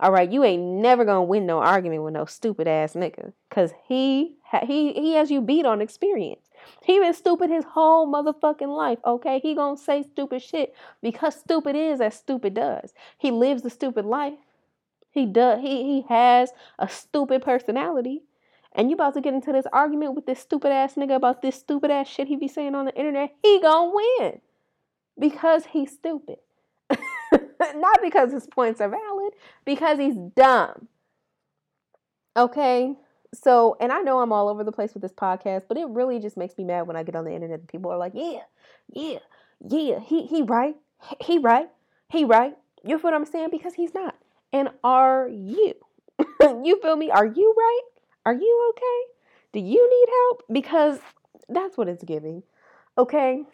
All 0.00 0.12
right, 0.12 0.30
you 0.30 0.44
ain't 0.44 0.62
never 0.62 1.04
gonna 1.04 1.24
win 1.24 1.44
no 1.44 1.58
argument 1.58 2.04
with 2.04 2.14
no 2.14 2.24
stupid 2.24 2.68
ass 2.68 2.94
nigga, 2.94 3.32
cause 3.50 3.72
he 3.88 4.36
he 4.62 4.92
he 4.92 5.14
has 5.14 5.28
you 5.28 5.40
beat 5.40 5.66
on 5.66 5.80
experience. 5.80 6.50
He 6.84 7.00
been 7.00 7.14
stupid 7.14 7.50
his 7.50 7.64
whole 7.64 8.06
motherfucking 8.06 8.74
life. 8.74 8.98
Okay, 9.04 9.40
he 9.40 9.56
gonna 9.56 9.76
say 9.76 10.04
stupid 10.04 10.40
shit 10.40 10.72
because 11.02 11.34
stupid 11.34 11.74
is 11.74 12.00
as 12.00 12.14
stupid 12.14 12.54
does. 12.54 12.92
He 13.16 13.32
lives 13.32 13.64
a 13.64 13.70
stupid 13.70 14.04
life. 14.04 14.38
He 15.10 15.26
does. 15.26 15.60
He 15.60 15.82
he 15.82 16.04
has 16.08 16.52
a 16.78 16.88
stupid 16.88 17.42
personality. 17.42 18.22
And 18.72 18.90
you 18.90 18.94
about 18.94 19.14
to 19.14 19.20
get 19.20 19.34
into 19.34 19.52
this 19.52 19.66
argument 19.72 20.14
with 20.14 20.26
this 20.26 20.40
stupid 20.40 20.70
ass 20.70 20.94
nigga 20.94 21.16
about 21.16 21.42
this 21.42 21.56
stupid 21.56 21.90
ass 21.90 22.08
shit 22.08 22.28
he 22.28 22.36
be 22.36 22.48
saying 22.48 22.74
on 22.74 22.84
the 22.84 22.94
internet. 22.94 23.34
He 23.42 23.60
gonna 23.60 23.92
win 23.94 24.40
because 25.18 25.66
he's 25.66 25.92
stupid. 25.92 26.38
Not 27.30 27.98
because 28.02 28.32
his 28.32 28.46
points 28.46 28.80
are 28.80 28.88
valid, 28.88 29.32
because 29.64 29.98
he's 29.98 30.16
dumb. 30.36 30.88
Okay? 32.36 32.94
So, 33.34 33.76
and 33.80 33.92
I 33.92 34.00
know 34.00 34.20
I'm 34.20 34.32
all 34.32 34.48
over 34.48 34.64
the 34.64 34.72
place 34.72 34.94
with 34.94 35.02
this 35.02 35.12
podcast, 35.12 35.64
but 35.68 35.76
it 35.76 35.88
really 35.88 36.18
just 36.18 36.36
makes 36.36 36.56
me 36.56 36.64
mad 36.64 36.86
when 36.86 36.96
I 36.96 37.02
get 37.02 37.16
on 37.16 37.24
the 37.24 37.34
internet 37.34 37.60
and 37.60 37.68
people 37.68 37.90
are 37.90 37.98
like, 37.98 38.12
yeah, 38.14 38.40
yeah, 38.92 39.18
yeah, 39.60 40.00
he, 40.00 40.26
he 40.26 40.42
right, 40.42 40.76
he 41.20 41.38
right, 41.38 41.68
he 42.08 42.24
right. 42.24 42.56
You 42.84 42.98
feel 42.98 43.10
what 43.10 43.14
I'm 43.14 43.26
saying? 43.26 43.48
Because 43.50 43.74
he's 43.74 43.92
not. 43.92 44.14
And 44.52 44.70
are 44.82 45.28
you? 45.28 45.74
you 46.40 46.80
feel 46.80 46.96
me? 46.96 47.10
Are 47.10 47.26
you 47.26 47.54
right? 47.56 47.82
Are 48.26 48.34
you 48.34 48.72
okay? 48.74 49.12
Do 49.52 49.60
you 49.60 49.88
need 49.88 50.08
help? 50.12 50.42
Because 50.52 50.98
that's 51.48 51.76
what 51.76 51.88
it's 51.88 52.04
giving. 52.04 52.42
Okay? 52.96 53.44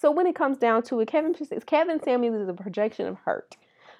So 0.00 0.10
when 0.10 0.26
it 0.26 0.34
comes 0.34 0.58
down 0.58 0.82
to 0.84 1.00
it, 1.00 1.08
Kevin 1.08 1.34
Kevin 1.66 2.02
Samuels 2.02 2.42
is 2.42 2.48
a 2.48 2.54
projection 2.54 3.06
of 3.06 3.18
hurt. 3.18 3.56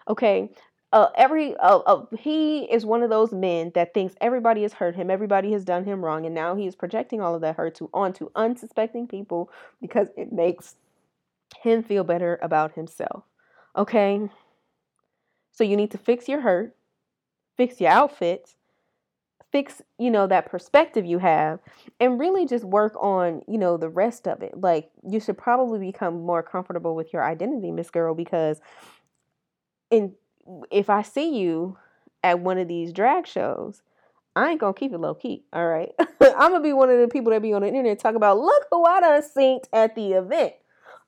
Okay, 0.08 0.50
uh, 0.92 1.06
every 1.16 1.56
uh, 1.56 1.78
uh, 1.78 2.04
he 2.18 2.64
is 2.64 2.84
one 2.84 3.02
of 3.02 3.10
those 3.10 3.32
men 3.32 3.70
that 3.76 3.94
thinks 3.94 4.14
everybody 4.20 4.62
has 4.62 4.72
hurt 4.72 4.96
him, 4.96 5.10
everybody 5.10 5.52
has 5.52 5.64
done 5.64 5.84
him 5.84 6.04
wrong, 6.04 6.26
and 6.26 6.34
now 6.34 6.56
he 6.56 6.66
is 6.66 6.74
projecting 6.74 7.20
all 7.20 7.34
of 7.36 7.40
that 7.42 7.56
hurt 7.56 7.76
to 7.76 7.88
onto 7.94 8.30
unsuspecting 8.34 9.06
people 9.06 9.48
because 9.80 10.08
it 10.16 10.32
makes 10.32 10.74
him 11.62 11.82
feel 11.82 12.02
better 12.04 12.38
about 12.42 12.74
himself. 12.74 13.22
Okay, 13.76 14.28
so 15.52 15.62
you 15.62 15.76
need 15.76 15.92
to 15.92 15.98
fix 15.98 16.28
your 16.28 16.40
hurt, 16.40 16.74
fix 17.56 17.80
your 17.80 17.90
outfits, 17.90 18.56
fix 19.52 19.82
you 19.98 20.10
know 20.10 20.26
that 20.26 20.50
perspective 20.50 21.04
you 21.04 21.18
have 21.18 21.60
and 22.00 22.18
really 22.18 22.46
just 22.46 22.64
work 22.64 22.94
on 22.98 23.42
you 23.46 23.58
know 23.58 23.76
the 23.76 23.88
rest 23.88 24.26
of 24.26 24.42
it. 24.42 24.58
Like 24.58 24.90
you 25.06 25.20
should 25.20 25.38
probably 25.38 25.78
become 25.78 26.22
more 26.22 26.42
comfortable 26.42 26.96
with 26.96 27.12
your 27.12 27.22
identity 27.22 27.70
miss 27.70 27.90
girl 27.90 28.14
because 28.14 28.60
in 29.90 30.14
if 30.72 30.90
i 30.90 31.02
see 31.02 31.38
you 31.38 31.76
at 32.24 32.40
one 32.40 32.58
of 32.58 32.66
these 32.66 32.92
drag 32.92 33.26
shows 33.26 33.82
i 34.34 34.50
ain't 34.50 34.60
gonna 34.60 34.74
keep 34.74 34.92
it 34.92 34.98
low 34.98 35.14
key 35.14 35.44
all 35.52 35.66
right? 35.66 35.92
I'm 36.20 36.50
gonna 36.50 36.60
be 36.60 36.72
one 36.72 36.90
of 36.90 36.98
the 36.98 37.08
people 37.08 37.30
that 37.30 37.42
be 37.42 37.52
on 37.52 37.62
the 37.62 37.68
internet 37.68 38.00
talk 38.00 38.16
about 38.16 38.38
look 38.38 38.66
who 38.70 38.84
i 38.84 39.00
done 39.00 39.22
seen 39.22 39.60
at 39.72 39.94
the 39.94 40.14
event 40.14 40.54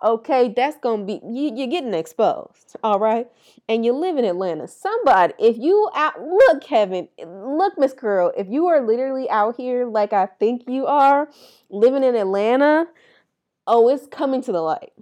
okay, 0.04 0.52
that's 0.54 0.76
gonna 0.78 1.04
be 1.04 1.20
you, 1.24 1.52
you're 1.56 1.66
getting 1.66 1.94
exposed, 1.94 2.76
all 2.84 3.00
right. 3.00 3.26
And 3.68 3.84
you 3.84 3.92
live 3.94 4.18
in 4.18 4.24
Atlanta. 4.24 4.68
Somebody, 4.68 5.32
if 5.38 5.56
you 5.56 5.88
out, 5.94 6.20
look, 6.20 6.62
Kevin, 6.62 7.08
look, 7.26 7.78
Miss 7.78 7.94
Girl, 7.94 8.30
if 8.36 8.46
you 8.48 8.66
are 8.66 8.86
literally 8.86 9.28
out 9.30 9.56
here 9.56 9.86
like 9.86 10.12
I 10.12 10.26
think 10.38 10.64
you 10.68 10.86
are, 10.86 11.28
living 11.70 12.04
in 12.04 12.14
Atlanta, 12.14 12.86
oh, 13.66 13.88
it's 13.88 14.06
coming 14.06 14.42
to 14.42 14.52
the 14.52 14.60
light. 14.60 14.92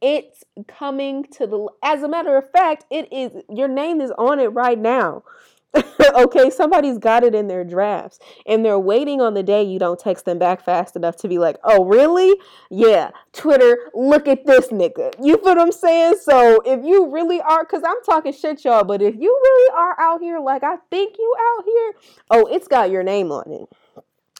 It's 0.00 0.44
coming 0.68 1.24
to 1.32 1.46
the. 1.46 1.68
As 1.82 2.02
a 2.02 2.08
matter 2.08 2.36
of 2.36 2.50
fact, 2.50 2.84
it 2.90 3.12
is. 3.12 3.42
Your 3.48 3.68
name 3.68 4.00
is 4.00 4.12
on 4.12 4.38
it 4.38 4.48
right 4.48 4.78
now. 4.78 5.24
okay, 6.14 6.50
somebody's 6.50 6.98
got 6.98 7.24
it 7.24 7.34
in 7.34 7.48
their 7.48 7.64
drafts 7.64 8.18
and 8.46 8.64
they're 8.64 8.78
waiting 8.78 9.20
on 9.20 9.34
the 9.34 9.42
day 9.42 9.62
you 9.62 9.78
don't 9.78 9.98
text 9.98 10.24
them 10.24 10.38
back 10.38 10.64
fast 10.64 10.96
enough 10.96 11.16
to 11.16 11.28
be 11.28 11.38
like, 11.38 11.56
oh, 11.64 11.84
really? 11.84 12.34
Yeah, 12.70 13.10
Twitter, 13.32 13.90
look 13.94 14.28
at 14.28 14.46
this 14.46 14.68
nigga. 14.68 15.14
You 15.22 15.36
feel 15.36 15.44
what 15.44 15.58
I'm 15.58 15.72
saying? 15.72 16.16
So 16.22 16.60
if 16.64 16.84
you 16.84 17.10
really 17.10 17.40
are, 17.40 17.64
because 17.64 17.82
I'm 17.86 18.02
talking 18.04 18.32
shit, 18.32 18.64
y'all, 18.64 18.84
but 18.84 19.00
if 19.00 19.14
you 19.18 19.40
really 19.42 19.74
are 19.76 20.00
out 20.00 20.20
here 20.20 20.40
like 20.40 20.62
I 20.62 20.76
think 20.90 21.16
you 21.18 21.34
out 21.56 21.64
here, 21.64 21.92
oh, 22.30 22.46
it's 22.46 22.68
got 22.68 22.90
your 22.90 23.02
name 23.02 23.32
on 23.32 23.50
it 23.50 23.68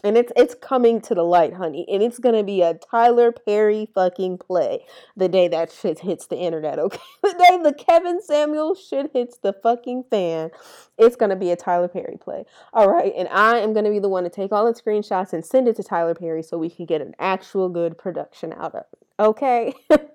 and 0.04 0.16
it's 0.16 0.32
it's 0.36 0.54
coming 0.54 1.00
to 1.02 1.14
the 1.14 1.22
light, 1.22 1.54
honey, 1.54 1.86
and 1.88 2.02
it's 2.02 2.18
gonna 2.18 2.42
be 2.42 2.62
a 2.62 2.74
Tyler 2.74 3.32
Perry 3.32 3.88
fucking 3.94 4.38
play 4.38 4.84
the 5.16 5.28
day 5.28 5.48
that 5.48 5.72
shit 5.72 6.00
hits 6.00 6.26
the 6.26 6.36
internet. 6.36 6.78
Okay, 6.78 6.98
the 7.22 7.32
day 7.32 7.62
the 7.62 7.72
Kevin 7.72 8.20
Samuel 8.22 8.74
shit 8.74 9.10
hits 9.12 9.38
the 9.38 9.52
fucking 9.52 10.04
fan, 10.10 10.50
it's 10.98 11.16
gonna 11.16 11.36
be 11.36 11.50
a 11.50 11.56
Tyler 11.56 11.88
Perry 11.88 12.18
play. 12.20 12.44
All 12.72 12.88
right, 12.90 13.12
and 13.16 13.28
I 13.28 13.58
am 13.58 13.72
gonna 13.72 13.90
be 13.90 13.98
the 13.98 14.08
one 14.08 14.24
to 14.24 14.30
take 14.30 14.52
all 14.52 14.66
the 14.66 14.80
screenshots 14.80 15.32
and 15.32 15.44
send 15.44 15.68
it 15.68 15.76
to 15.76 15.82
Tyler 15.82 16.14
Perry 16.14 16.42
so 16.42 16.58
we 16.58 16.70
can 16.70 16.86
get 16.86 17.00
an 17.00 17.14
actual 17.18 17.68
good 17.68 17.96
production 17.98 18.52
out 18.52 18.74
of 18.74 18.84
it. 18.92 19.06
Okay, 19.20 19.72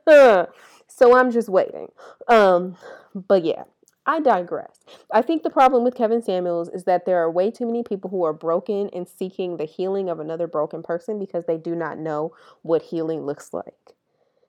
so 0.88 1.16
I'm 1.16 1.32
just 1.32 1.50
waiting. 1.50 1.90
Um, 2.28 2.78
but 3.14 3.44
yeah. 3.44 3.64
I 4.08 4.22
digress. 4.22 4.80
I 5.12 5.22
think 5.22 5.44
the 5.44 5.50
problem 5.50 5.84
with 5.84 5.94
Kevin 5.94 6.24
Samuels 6.24 6.70
is 6.70 6.86
that 6.86 7.06
there 7.06 7.22
are 7.22 7.30
way 7.30 7.52
too 7.52 7.66
many 7.66 7.84
people 7.84 8.10
who 8.10 8.24
are 8.24 8.32
broken 8.32 8.90
and 8.94 9.06
seeking 9.08 9.58
the 9.58 9.66
healing 9.66 10.10
of 10.10 10.22
another 10.22 10.48
broken 10.48 10.82
person 10.82 11.20
because 11.20 11.46
they 11.46 11.58
do 11.58 11.76
not 11.76 12.00
know 12.00 12.34
what 12.62 12.84
healing 12.84 13.26
looks 13.26 13.54
like. 13.54 13.96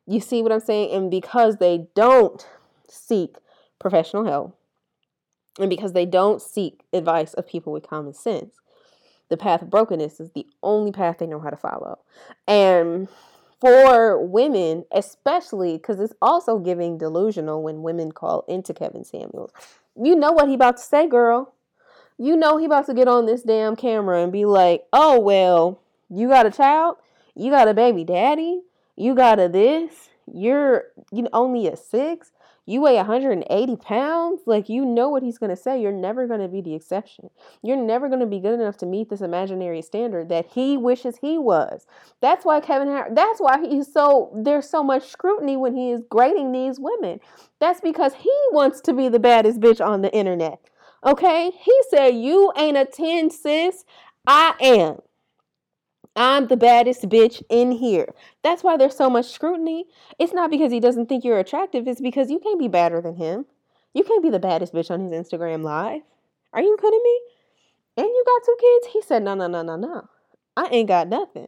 You 0.07 0.21
see 0.21 0.43
what 0.43 0.53
I'm 0.53 0.61
saying? 0.61 0.95
And 0.95 1.11
because 1.11 1.57
they 1.57 1.89
don't 1.97 2.47
seek 2.89 3.35
professional 3.81 4.25
help, 4.25 4.57
and 5.59 5.69
because 5.69 5.93
they 5.93 6.07
don't 6.07 6.41
seek 6.41 6.85
advice 6.93 7.35
of 7.35 7.49
people 7.49 7.73
with 7.73 7.87
common 7.87 8.15
sense, 8.15 8.55
the 9.29 9.37
path 9.37 9.63
of 9.63 9.71
brokenness 9.71 10.21
is 10.21 10.31
the 10.31 10.47
only 10.63 10.93
path 10.93 11.19
they 11.19 11.27
know 11.27 11.41
how 11.41 11.51
to 11.51 11.57
follow. 11.57 11.99
And 12.47 13.09
for 13.61 14.25
women, 14.25 14.85
especially 14.93 15.77
because 15.77 16.01
it's 16.01 16.15
also 16.23 16.59
giving 16.59 16.99
delusional 16.99 17.63
when 17.63 17.83
women 17.83 18.13
call 18.13 18.45
into 18.49 18.73
Kevin 18.73 19.05
Samuels. 19.05 19.53
You 20.01 20.15
know 20.15 20.33
what 20.33 20.49
he 20.49 20.55
about 20.55 20.77
to 20.77 20.83
say, 20.83 21.09
girl. 21.09 21.55
You 22.19 22.37
know 22.37 22.57
he 22.57 22.65
about 22.65 22.87
to 22.87 22.95
get 22.95 23.09
on 23.09 23.27
this 23.27 23.43
damn 23.43 23.77
camera 23.77 24.23
and 24.23 24.33
be 24.33 24.45
like, 24.45 24.85
"Oh 24.93 25.21
well, 25.21 25.81
you 26.09 26.29
got 26.29 26.47
a 26.47 26.51
child, 26.51 26.97
you 27.35 27.51
got 27.51 27.69
a 27.69 27.75
baby 27.75 28.05
daddy, 28.05 28.63
you 28.97 29.15
got 29.15 29.39
a 29.39 29.49
this, 29.49 30.09
you're 30.33 30.87
you 31.13 31.29
only 31.33 31.67
a 31.69 31.77
six, 31.77 32.33
you 32.69 32.83
weigh 32.83 32.97
180 32.97 33.77
pounds, 33.77 34.43
like 34.45 34.69
you 34.69 34.85
know 34.85 35.09
what 35.09 35.23
he's 35.23 35.39
going 35.39 35.49
to 35.49 35.57
say. 35.57 35.81
You're 35.81 35.91
never 35.91 36.27
going 36.27 36.41
to 36.41 36.49
be 36.49 36.61
the 36.61 36.75
exception. 36.75 37.31
You're 37.63 37.79
never 37.79 38.09
going 38.09 38.21
to 38.21 38.27
be 38.27 38.41
good 38.41 38.61
enough 38.61 38.77
to 38.79 38.87
meet 38.87 39.09
this 39.09 39.23
imaginary 39.23 39.81
standard 39.81 40.29
that 40.29 40.45
he 40.53 40.77
wishes 40.77 41.17
he 41.23 41.39
was. 41.39 41.87
That's 42.21 42.45
why 42.45 42.61
Kevin 42.61 42.89
Hart, 42.89 43.15
that's 43.15 43.41
why 43.41 43.67
he's 43.67 43.91
so, 43.91 44.31
there's 44.37 44.69
so 44.69 44.85
much 44.85 45.09
scrutiny 45.09 45.57
when 45.57 45.75
he 45.75 45.91
is 45.91 46.03
grading 46.11 46.53
these 46.53 46.79
women. 46.79 47.21
That's 47.59 47.81
because 47.81 48.13
he 48.13 48.35
wants 48.53 48.83
to 48.83 48.93
be 48.93 49.09
the 49.09 49.19
baddest 49.19 49.61
bitch 49.61 49.83
on 49.83 50.03
the 50.03 50.15
internet. 50.15 50.61
Okay? 51.07 51.51
He 51.59 51.81
said, 51.89 52.11
You 52.11 52.53
ain't 52.55 52.77
a 52.77 52.85
10, 52.85 53.31
sis. 53.31 53.87
I 54.27 54.53
am. 54.61 54.99
I'm 56.19 56.49
the 56.49 56.57
baddest 56.57 57.09
bitch 57.09 57.45
in 57.49 57.71
here. 57.71 58.13
That's 58.43 58.65
why 58.65 58.77
there's 58.77 58.97
so 58.97 59.09
much 59.09 59.31
scrutiny. 59.31 59.87
It's 60.19 60.33
not 60.33 60.51
because 60.51 60.73
he 60.73 60.81
doesn't 60.81 61.09
think 61.09 61.25
you're 61.25 61.39
attractive, 61.39 61.87
it's 61.87 62.01
because 62.01 62.29
you 62.29 62.41
can't 62.41 62.59
be 62.59 62.67
badder 62.67 63.01
than 63.01 63.15
him. 63.15 63.47
You 63.95 64.03
can't 64.03 64.23
be 64.23 64.29
the 64.29 64.41
baddest 64.41 64.75
bitch 64.75 64.91
on 64.91 65.01
his 65.01 65.13
Instagram 65.13 65.63
live. 65.63 66.03
Are 66.53 66.61
you 66.61 66.77
kidding 66.81 67.01
me? 67.05 67.21
And 67.99 68.07
you 68.07 68.25
got 68.27 68.45
two 68.45 68.57
kids? 68.61 68.93
He 68.95 69.03
said, 69.03 69.23
No, 69.23 69.35
no, 69.35 69.47
no, 69.47 69.63
no, 69.63 69.77
no. 69.77 70.09
I 70.57 70.67
ain't 70.73 70.89
got 70.89 71.07
nothing. 71.07 71.47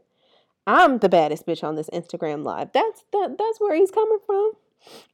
I'm 0.69 0.99
the 0.99 1.09
baddest 1.09 1.47
bitch 1.47 1.65
on 1.65 1.75
this 1.75 1.91
Instagram 1.91 2.45
live. 2.45 2.71
That's 2.73 3.05
that 3.13 3.37
that's 3.37 3.59
where 3.59 3.75
he's 3.75 3.91
coming 3.91 4.19
from. 4.25 4.53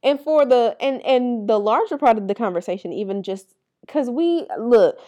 And 0.03 0.19
for 0.19 0.45
the 0.45 0.77
and 0.79 1.03
and 1.03 1.49
the 1.49 1.59
larger 1.59 1.97
part 1.97 2.19
of 2.19 2.27
the 2.27 2.35
conversation, 2.35 2.93
even 2.93 3.23
just 3.23 3.55
because 3.81 4.07
we 4.07 4.45
look, 4.59 4.99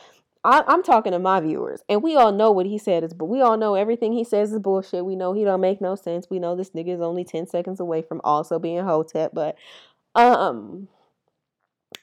I, 0.44 0.64
am 0.68 0.84
talking 0.84 1.12
to 1.12 1.20
my 1.20 1.42
viewers, 1.42 1.82
and 1.90 2.02
we 2.02 2.16
all 2.16 2.32
know 2.32 2.52
what 2.52 2.66
he 2.66 2.78
said 2.78 3.04
is, 3.04 3.14
but 3.14 3.26
we 3.26 3.42
all 3.42 3.58
know 3.58 3.76
everything 3.76 4.14
he 4.14 4.24
says 4.24 4.54
is 4.54 4.60
bullshit. 4.60 5.06
We 5.06 5.16
know 5.16 5.34
he 5.34 5.44
don't 5.44 5.60
make 5.60 5.82
no 5.82 5.96
sense. 5.96 6.28
We 6.30 6.40
know 6.40 6.56
this 6.56 6.70
nigga 6.72 6.96
is 6.96 7.02
only 7.02 7.26
ten 7.26 7.46
seconds 7.46 7.80
away 7.80 8.02
from 8.02 8.22
also 8.24 8.58
being 8.58 8.84
Hotep, 8.84 9.32
but 9.34 9.58
um, 10.16 10.88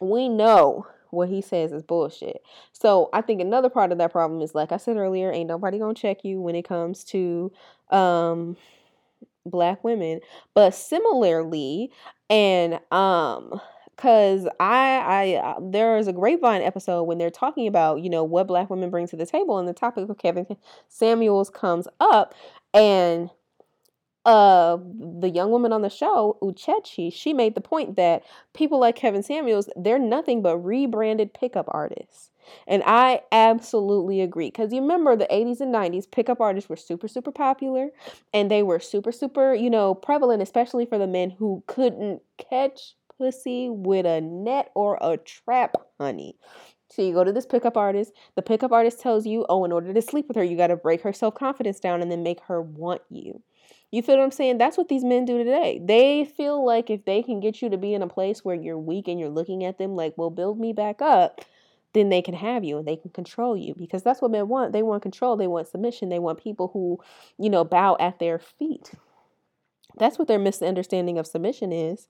we 0.00 0.28
know 0.28 0.86
what 1.10 1.28
he 1.28 1.40
says 1.40 1.72
is 1.72 1.82
bullshit. 1.82 2.42
So 2.72 3.08
I 3.12 3.22
think 3.22 3.40
another 3.40 3.70
part 3.70 3.92
of 3.92 3.98
that 3.98 4.12
problem 4.12 4.42
is 4.42 4.54
like 4.54 4.72
I 4.72 4.76
said 4.76 4.96
earlier, 4.96 5.32
ain't 5.32 5.48
nobody 5.48 5.78
gonna 5.78 5.94
check 5.94 6.24
you 6.24 6.40
when 6.40 6.54
it 6.54 6.66
comes 6.68 7.04
to 7.04 7.52
um 7.90 8.56
black 9.44 9.82
women. 9.82 10.20
But 10.54 10.74
similarly, 10.74 11.90
and 12.28 12.80
um 12.90 13.60
because 13.96 14.46
I, 14.60 14.98
I, 14.98 15.34
uh, 15.36 15.60
there 15.60 15.96
is 15.96 16.06
a 16.06 16.12
grapevine 16.12 16.62
episode 16.62 17.04
when 17.04 17.18
they're 17.18 17.30
talking 17.30 17.66
about, 17.66 18.02
you 18.02 18.10
know, 18.10 18.24
what 18.24 18.46
black 18.46 18.68
women 18.68 18.90
bring 18.90 19.08
to 19.08 19.16
the 19.16 19.26
table, 19.26 19.58
and 19.58 19.66
the 19.66 19.72
topic 19.72 20.08
of 20.08 20.18
Kevin 20.18 20.46
Samuels 20.88 21.50
comes 21.50 21.88
up, 21.98 22.34
and 22.74 23.30
uh, 24.26 24.76
the 25.20 25.30
young 25.30 25.50
woman 25.52 25.72
on 25.72 25.82
the 25.82 25.88
show, 25.88 26.36
Uchechi, 26.42 27.12
she 27.12 27.32
made 27.32 27.54
the 27.54 27.60
point 27.60 27.94
that 27.94 28.24
people 28.54 28.80
like 28.80 28.96
Kevin 28.96 29.22
Samuels, 29.22 29.70
they're 29.76 30.00
nothing 30.00 30.42
but 30.42 30.58
rebranded 30.58 31.32
pickup 31.32 31.66
artists. 31.68 32.30
And 32.66 32.82
I 32.86 33.22
absolutely 33.30 34.20
agree. 34.20 34.48
Because 34.48 34.72
you 34.72 34.80
remember 34.80 35.14
the 35.14 35.28
80s 35.30 35.60
and 35.60 35.72
90s, 35.72 36.10
pickup 36.10 36.40
artists 36.40 36.68
were 36.68 36.76
super, 36.76 37.06
super 37.06 37.30
popular 37.30 37.90
and 38.34 38.50
they 38.50 38.64
were 38.64 38.80
super, 38.80 39.12
super, 39.12 39.54
you 39.54 39.70
know, 39.70 39.94
prevalent, 39.94 40.42
especially 40.42 40.86
for 40.86 40.98
the 40.98 41.06
men 41.06 41.30
who 41.30 41.62
couldn't 41.68 42.20
catch 42.36 42.96
pussy 43.18 43.68
with 43.68 44.06
a 44.06 44.20
net 44.20 44.70
or 44.74 44.98
a 45.00 45.16
trap, 45.16 45.74
honey. 45.98 46.36
So 46.90 47.02
you 47.02 47.12
go 47.12 47.24
to 47.24 47.32
this 47.32 47.46
pickup 47.46 47.76
artist. 47.76 48.12
The 48.36 48.42
pickup 48.42 48.72
artist 48.72 49.00
tells 49.00 49.26
you, 49.26 49.44
oh, 49.48 49.64
in 49.64 49.72
order 49.72 49.92
to 49.92 50.02
sleep 50.02 50.28
with 50.28 50.36
her, 50.36 50.44
you 50.44 50.56
got 50.56 50.68
to 50.68 50.76
break 50.76 51.02
her 51.02 51.12
self 51.12 51.34
confidence 51.34 51.80
down 51.80 52.02
and 52.02 52.10
then 52.10 52.22
make 52.22 52.40
her 52.42 52.62
want 52.62 53.02
you. 53.10 53.42
You 53.90 54.02
feel 54.02 54.16
what 54.16 54.24
I'm 54.24 54.30
saying? 54.30 54.58
That's 54.58 54.76
what 54.76 54.88
these 54.88 55.04
men 55.04 55.24
do 55.24 55.38
today. 55.38 55.80
They 55.82 56.24
feel 56.24 56.64
like 56.64 56.90
if 56.90 57.04
they 57.04 57.22
can 57.22 57.40
get 57.40 57.62
you 57.62 57.70
to 57.70 57.78
be 57.78 57.94
in 57.94 58.02
a 58.02 58.08
place 58.08 58.44
where 58.44 58.56
you're 58.56 58.78
weak 58.78 59.08
and 59.08 59.18
you're 59.18 59.28
looking 59.28 59.64
at 59.64 59.78
them 59.78 59.94
like, 59.94 60.14
well, 60.16 60.30
build 60.30 60.58
me 60.58 60.72
back 60.72 61.00
up, 61.00 61.40
then 61.94 62.08
they 62.08 62.20
can 62.20 62.34
have 62.34 62.62
you 62.64 62.78
and 62.78 62.86
they 62.86 62.96
can 62.96 63.10
control 63.10 63.56
you 63.56 63.74
because 63.74 64.02
that's 64.02 64.20
what 64.20 64.30
men 64.30 64.48
want. 64.48 64.72
They 64.72 64.82
want 64.82 65.02
control, 65.02 65.36
they 65.36 65.46
want 65.46 65.68
submission, 65.68 66.08
they 66.08 66.18
want 66.18 66.42
people 66.42 66.70
who, 66.72 66.98
you 67.38 67.48
know, 67.48 67.64
bow 67.64 67.96
at 67.98 68.18
their 68.18 68.38
feet. 68.38 68.90
That's 69.98 70.18
what 70.18 70.28
their 70.28 70.38
misunderstanding 70.38 71.16
of 71.18 71.26
submission 71.26 71.72
is. 71.72 72.06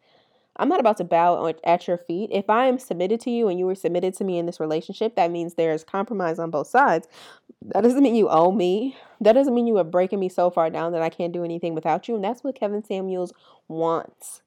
I'm 0.59 0.69
not 0.69 0.81
about 0.81 0.97
to 0.99 1.05
bow 1.05 1.53
at 1.65 1.87
your 1.87 1.99
feet. 1.99 2.31
If 2.33 2.49
I 2.49 2.67
am 2.67 2.79
submitted 2.79 3.21
to 3.21 3.31
you 3.31 3.49
and 3.49 3.59
you 3.59 3.67
were 3.67 3.75
submitted 3.75 4.15
to 4.15 4.25
me 4.25 4.39
in 4.39 4.47
this 4.47 4.61
relationship, 4.61 5.17
that 5.17 5.31
means 5.31 5.55
there's 5.55 5.85
compromise 5.85 6.39
on 6.39 6.51
both 6.51 6.69
sides. 6.69 7.09
That 7.63 7.83
doesn't 7.83 8.03
mean 8.03 8.15
you 8.15 8.29
owe 8.29 8.53
me. 8.53 8.97
That 9.21 9.33
doesn't 9.33 9.55
mean 9.55 9.67
you 9.67 9.77
are 9.79 9.85
breaking 9.85 10.21
me 10.21 10.29
so 10.29 10.51
far 10.51 10.71
down 10.71 10.93
that 10.93 11.03
I 11.03 11.11
can't 11.11 11.33
do 11.33 11.45
anything 11.45 11.75
without 11.75 12.09
you. 12.09 12.15
And 12.15 12.25
that's 12.25 12.43
what 12.43 12.59
Kevin 12.59 12.85
Samuels 12.85 13.33
wants. 13.69 14.43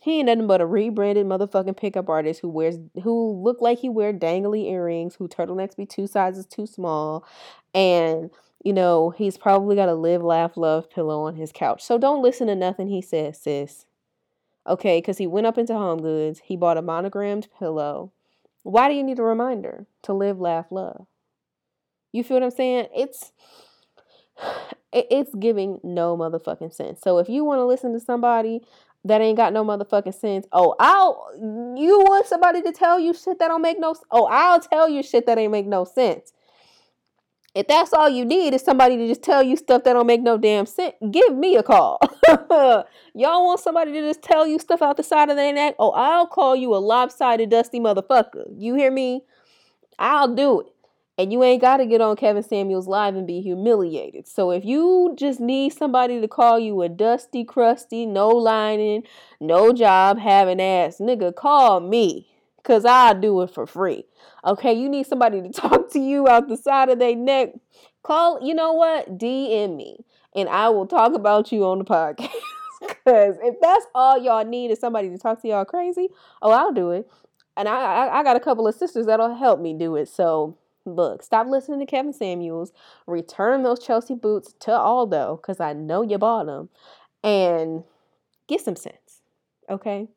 He 0.00 0.18
ain't 0.18 0.26
nothing 0.26 0.46
but 0.46 0.60
a 0.60 0.66
rebranded 0.66 1.26
motherfucking 1.26 1.76
pickup 1.76 2.08
artist 2.08 2.40
who 2.40 2.48
wears 2.48 2.76
who 3.02 3.32
look 3.42 3.60
like 3.60 3.80
he 3.80 3.88
wear 3.88 4.12
dangly 4.12 4.70
earrings, 4.70 5.16
who 5.16 5.26
turtlenecks 5.26 5.76
be 5.76 5.86
two 5.86 6.06
sizes 6.06 6.46
too 6.46 6.66
small, 6.66 7.26
and 7.74 8.30
you 8.64 8.72
know, 8.72 9.10
he's 9.10 9.36
probably 9.36 9.76
got 9.76 9.88
a 9.88 9.94
live, 9.94 10.22
laugh, 10.22 10.56
love 10.56 10.90
pillow 10.90 11.22
on 11.22 11.34
his 11.34 11.52
couch. 11.52 11.82
So 11.82 11.98
don't 11.98 12.22
listen 12.22 12.46
to 12.48 12.54
nothing 12.54 12.88
he 12.88 13.02
says, 13.02 13.40
sis. 13.40 13.86
Okay, 14.68 14.98
because 14.98 15.16
he 15.16 15.26
went 15.26 15.46
up 15.46 15.56
into 15.56 15.72
Home 15.72 16.02
Goods, 16.02 16.42
he 16.44 16.56
bought 16.56 16.76
a 16.76 16.82
monogrammed 16.82 17.48
pillow. 17.58 18.12
Why 18.62 18.88
do 18.88 18.94
you 18.94 19.02
need 19.02 19.18
a 19.18 19.22
reminder 19.22 19.86
to 20.02 20.12
live, 20.12 20.38
laugh, 20.38 20.66
love? 20.70 21.06
You 22.12 22.22
feel 22.22 22.36
what 22.36 22.44
I'm 22.44 22.50
saying? 22.50 22.88
It's 22.94 23.32
it's 24.92 25.34
giving 25.34 25.80
no 25.82 26.16
motherfucking 26.16 26.74
sense. 26.74 27.00
So 27.02 27.18
if 27.18 27.28
you 27.28 27.44
want 27.44 27.60
to 27.60 27.64
listen 27.64 27.92
to 27.94 28.00
somebody 28.00 28.60
that 29.04 29.20
ain't 29.20 29.38
got 29.38 29.52
no 29.54 29.64
motherfucking 29.64 30.14
sense, 30.14 30.46
oh, 30.52 30.74
I'll 30.78 31.30
you 31.76 32.00
want 32.00 32.26
somebody 32.26 32.60
to 32.62 32.72
tell 32.72 33.00
you 33.00 33.14
shit 33.14 33.38
that 33.38 33.48
don't 33.48 33.62
make 33.62 33.80
no 33.80 33.94
oh, 34.10 34.26
I'll 34.26 34.60
tell 34.60 34.88
you 34.88 35.02
shit 35.02 35.24
that 35.26 35.38
ain't 35.38 35.52
make 35.52 35.66
no 35.66 35.84
sense. 35.84 36.32
If 37.58 37.66
that's 37.66 37.92
all 37.92 38.08
you 38.08 38.24
need 38.24 38.54
is 38.54 38.62
somebody 38.62 38.96
to 38.96 39.08
just 39.08 39.24
tell 39.24 39.42
you 39.42 39.56
stuff 39.56 39.82
that 39.82 39.94
don't 39.94 40.06
make 40.06 40.22
no 40.22 40.38
damn 40.38 40.64
sense, 40.64 40.94
give 41.10 41.34
me 41.34 41.56
a 41.56 41.62
call. 41.64 41.98
Y'all 42.28 42.84
want 43.46 43.58
somebody 43.58 43.90
to 43.94 44.00
just 44.00 44.22
tell 44.22 44.46
you 44.46 44.60
stuff 44.60 44.80
out 44.80 44.96
the 44.96 45.02
side 45.02 45.28
of 45.28 45.34
their 45.34 45.52
neck? 45.52 45.74
Oh, 45.76 45.90
I'll 45.90 46.28
call 46.28 46.54
you 46.54 46.72
a 46.72 46.78
lopsided, 46.78 47.50
dusty 47.50 47.80
motherfucker. 47.80 48.44
You 48.56 48.76
hear 48.76 48.92
me? 48.92 49.22
I'll 49.98 50.32
do 50.32 50.60
it. 50.60 50.66
And 51.18 51.32
you 51.32 51.42
ain't 51.42 51.60
got 51.60 51.78
to 51.78 51.86
get 51.86 52.00
on 52.00 52.14
Kevin 52.14 52.44
Samuels 52.44 52.86
live 52.86 53.16
and 53.16 53.26
be 53.26 53.40
humiliated. 53.40 54.28
So 54.28 54.52
if 54.52 54.64
you 54.64 55.16
just 55.18 55.40
need 55.40 55.72
somebody 55.72 56.20
to 56.20 56.28
call 56.28 56.60
you 56.60 56.80
a 56.82 56.88
dusty, 56.88 57.42
crusty, 57.42 58.06
no 58.06 58.28
lining, 58.28 59.02
no 59.40 59.72
job 59.72 60.20
having 60.20 60.60
ass 60.60 60.98
nigga, 60.98 61.34
call 61.34 61.80
me. 61.80 62.28
Cause 62.68 62.84
I 62.84 63.14
do 63.14 63.40
it 63.40 63.50
for 63.50 63.66
free. 63.66 64.04
Okay, 64.44 64.74
you 64.74 64.90
need 64.90 65.06
somebody 65.06 65.40
to 65.40 65.48
talk 65.52 65.90
to 65.92 65.98
you 65.98 66.28
out 66.28 66.48
the 66.48 66.56
side 66.58 66.90
of 66.90 66.98
their 66.98 67.16
neck. 67.16 67.54
Call, 68.02 68.46
you 68.46 68.52
know 68.52 68.74
what? 68.74 69.16
DM 69.16 69.74
me 69.74 70.04
and 70.36 70.50
I 70.50 70.68
will 70.68 70.86
talk 70.86 71.14
about 71.14 71.50
you 71.50 71.64
on 71.64 71.78
the 71.78 71.84
podcast. 71.86 72.28
Cause 73.06 73.36
if 73.42 73.56
that's 73.62 73.86
all 73.94 74.22
y'all 74.22 74.44
need 74.44 74.70
is 74.70 74.78
somebody 74.78 75.08
to 75.08 75.16
talk 75.16 75.40
to 75.40 75.48
y'all 75.48 75.64
crazy, 75.64 76.08
oh, 76.42 76.52
I'll 76.52 76.74
do 76.74 76.90
it. 76.90 77.10
And 77.56 77.70
I, 77.70 77.74
I, 77.74 78.20
I 78.20 78.22
got 78.22 78.36
a 78.36 78.40
couple 78.40 78.68
of 78.68 78.74
sisters 78.74 79.06
that'll 79.06 79.34
help 79.34 79.60
me 79.60 79.72
do 79.72 79.96
it. 79.96 80.10
So 80.10 80.58
look, 80.84 81.22
stop 81.22 81.46
listening 81.46 81.80
to 81.80 81.86
Kevin 81.86 82.12
Samuels. 82.12 82.74
Return 83.06 83.62
those 83.62 83.82
Chelsea 83.82 84.14
boots 84.14 84.54
to 84.60 84.72
Aldo 84.72 85.36
because 85.36 85.58
I 85.58 85.72
know 85.72 86.02
you 86.02 86.18
bought 86.18 86.44
them, 86.44 86.68
and 87.24 87.82
get 88.46 88.60
some 88.60 88.76
sense. 88.76 89.22
Okay, 89.70 90.08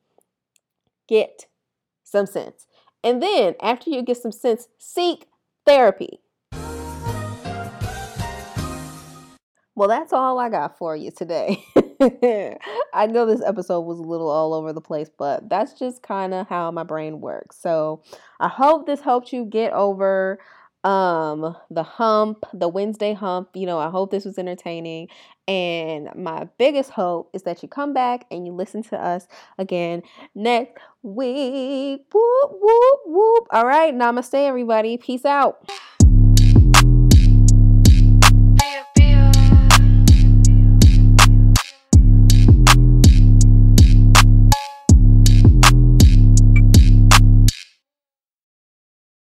get 1.07 1.45
some 2.11 2.25
sense. 2.25 2.67
And 3.03 3.23
then 3.23 3.55
after 3.61 3.89
you 3.89 4.03
get 4.03 4.17
some 4.17 4.31
sense, 4.31 4.67
seek 4.77 5.25
therapy. 5.65 6.19
Well, 9.73 9.87
that's 9.87 10.11
all 10.11 10.37
I 10.37 10.49
got 10.49 10.77
for 10.77 10.95
you 10.95 11.09
today. 11.09 11.63
I 12.93 13.07
know 13.07 13.25
this 13.25 13.41
episode 13.43 13.81
was 13.81 13.99
a 13.99 14.03
little 14.03 14.29
all 14.29 14.53
over 14.53 14.73
the 14.73 14.81
place, 14.81 15.09
but 15.17 15.49
that's 15.49 15.73
just 15.73 16.03
kind 16.03 16.33
of 16.33 16.47
how 16.47 16.69
my 16.71 16.83
brain 16.83 17.21
works. 17.21 17.57
So 17.57 18.03
I 18.39 18.49
hope 18.49 18.85
this 18.85 18.99
helped 18.99 19.31
you 19.31 19.45
get 19.45 19.71
over 19.71 20.39
um 20.83 21.55
the 21.69 21.83
hump 21.83 22.43
the 22.53 22.67
wednesday 22.67 23.13
hump 23.13 23.49
you 23.53 23.67
know 23.67 23.77
i 23.77 23.89
hope 23.89 24.09
this 24.11 24.25
was 24.25 24.37
entertaining. 24.37 25.07
And 25.47 26.09
my 26.15 26.47
biggest 26.57 26.91
hope 26.91 27.29
is 27.33 27.43
that 27.43 27.61
you 27.61 27.67
come 27.67 27.93
back 27.93 28.25
and 28.31 28.45
you 28.45 28.53
listen 28.53 28.83
to 28.83 28.97
us 28.97 29.27
again 29.57 30.01
next 30.33 30.81
week. 31.01 32.05
Whoop 32.13 32.51
whoop 32.51 32.99
whoop. 33.05 33.47
All 33.51 33.65
right 33.65 33.93
namaste 33.93 34.33
everybody. 34.33 34.97
Peace 34.97 35.25
out 35.25 35.69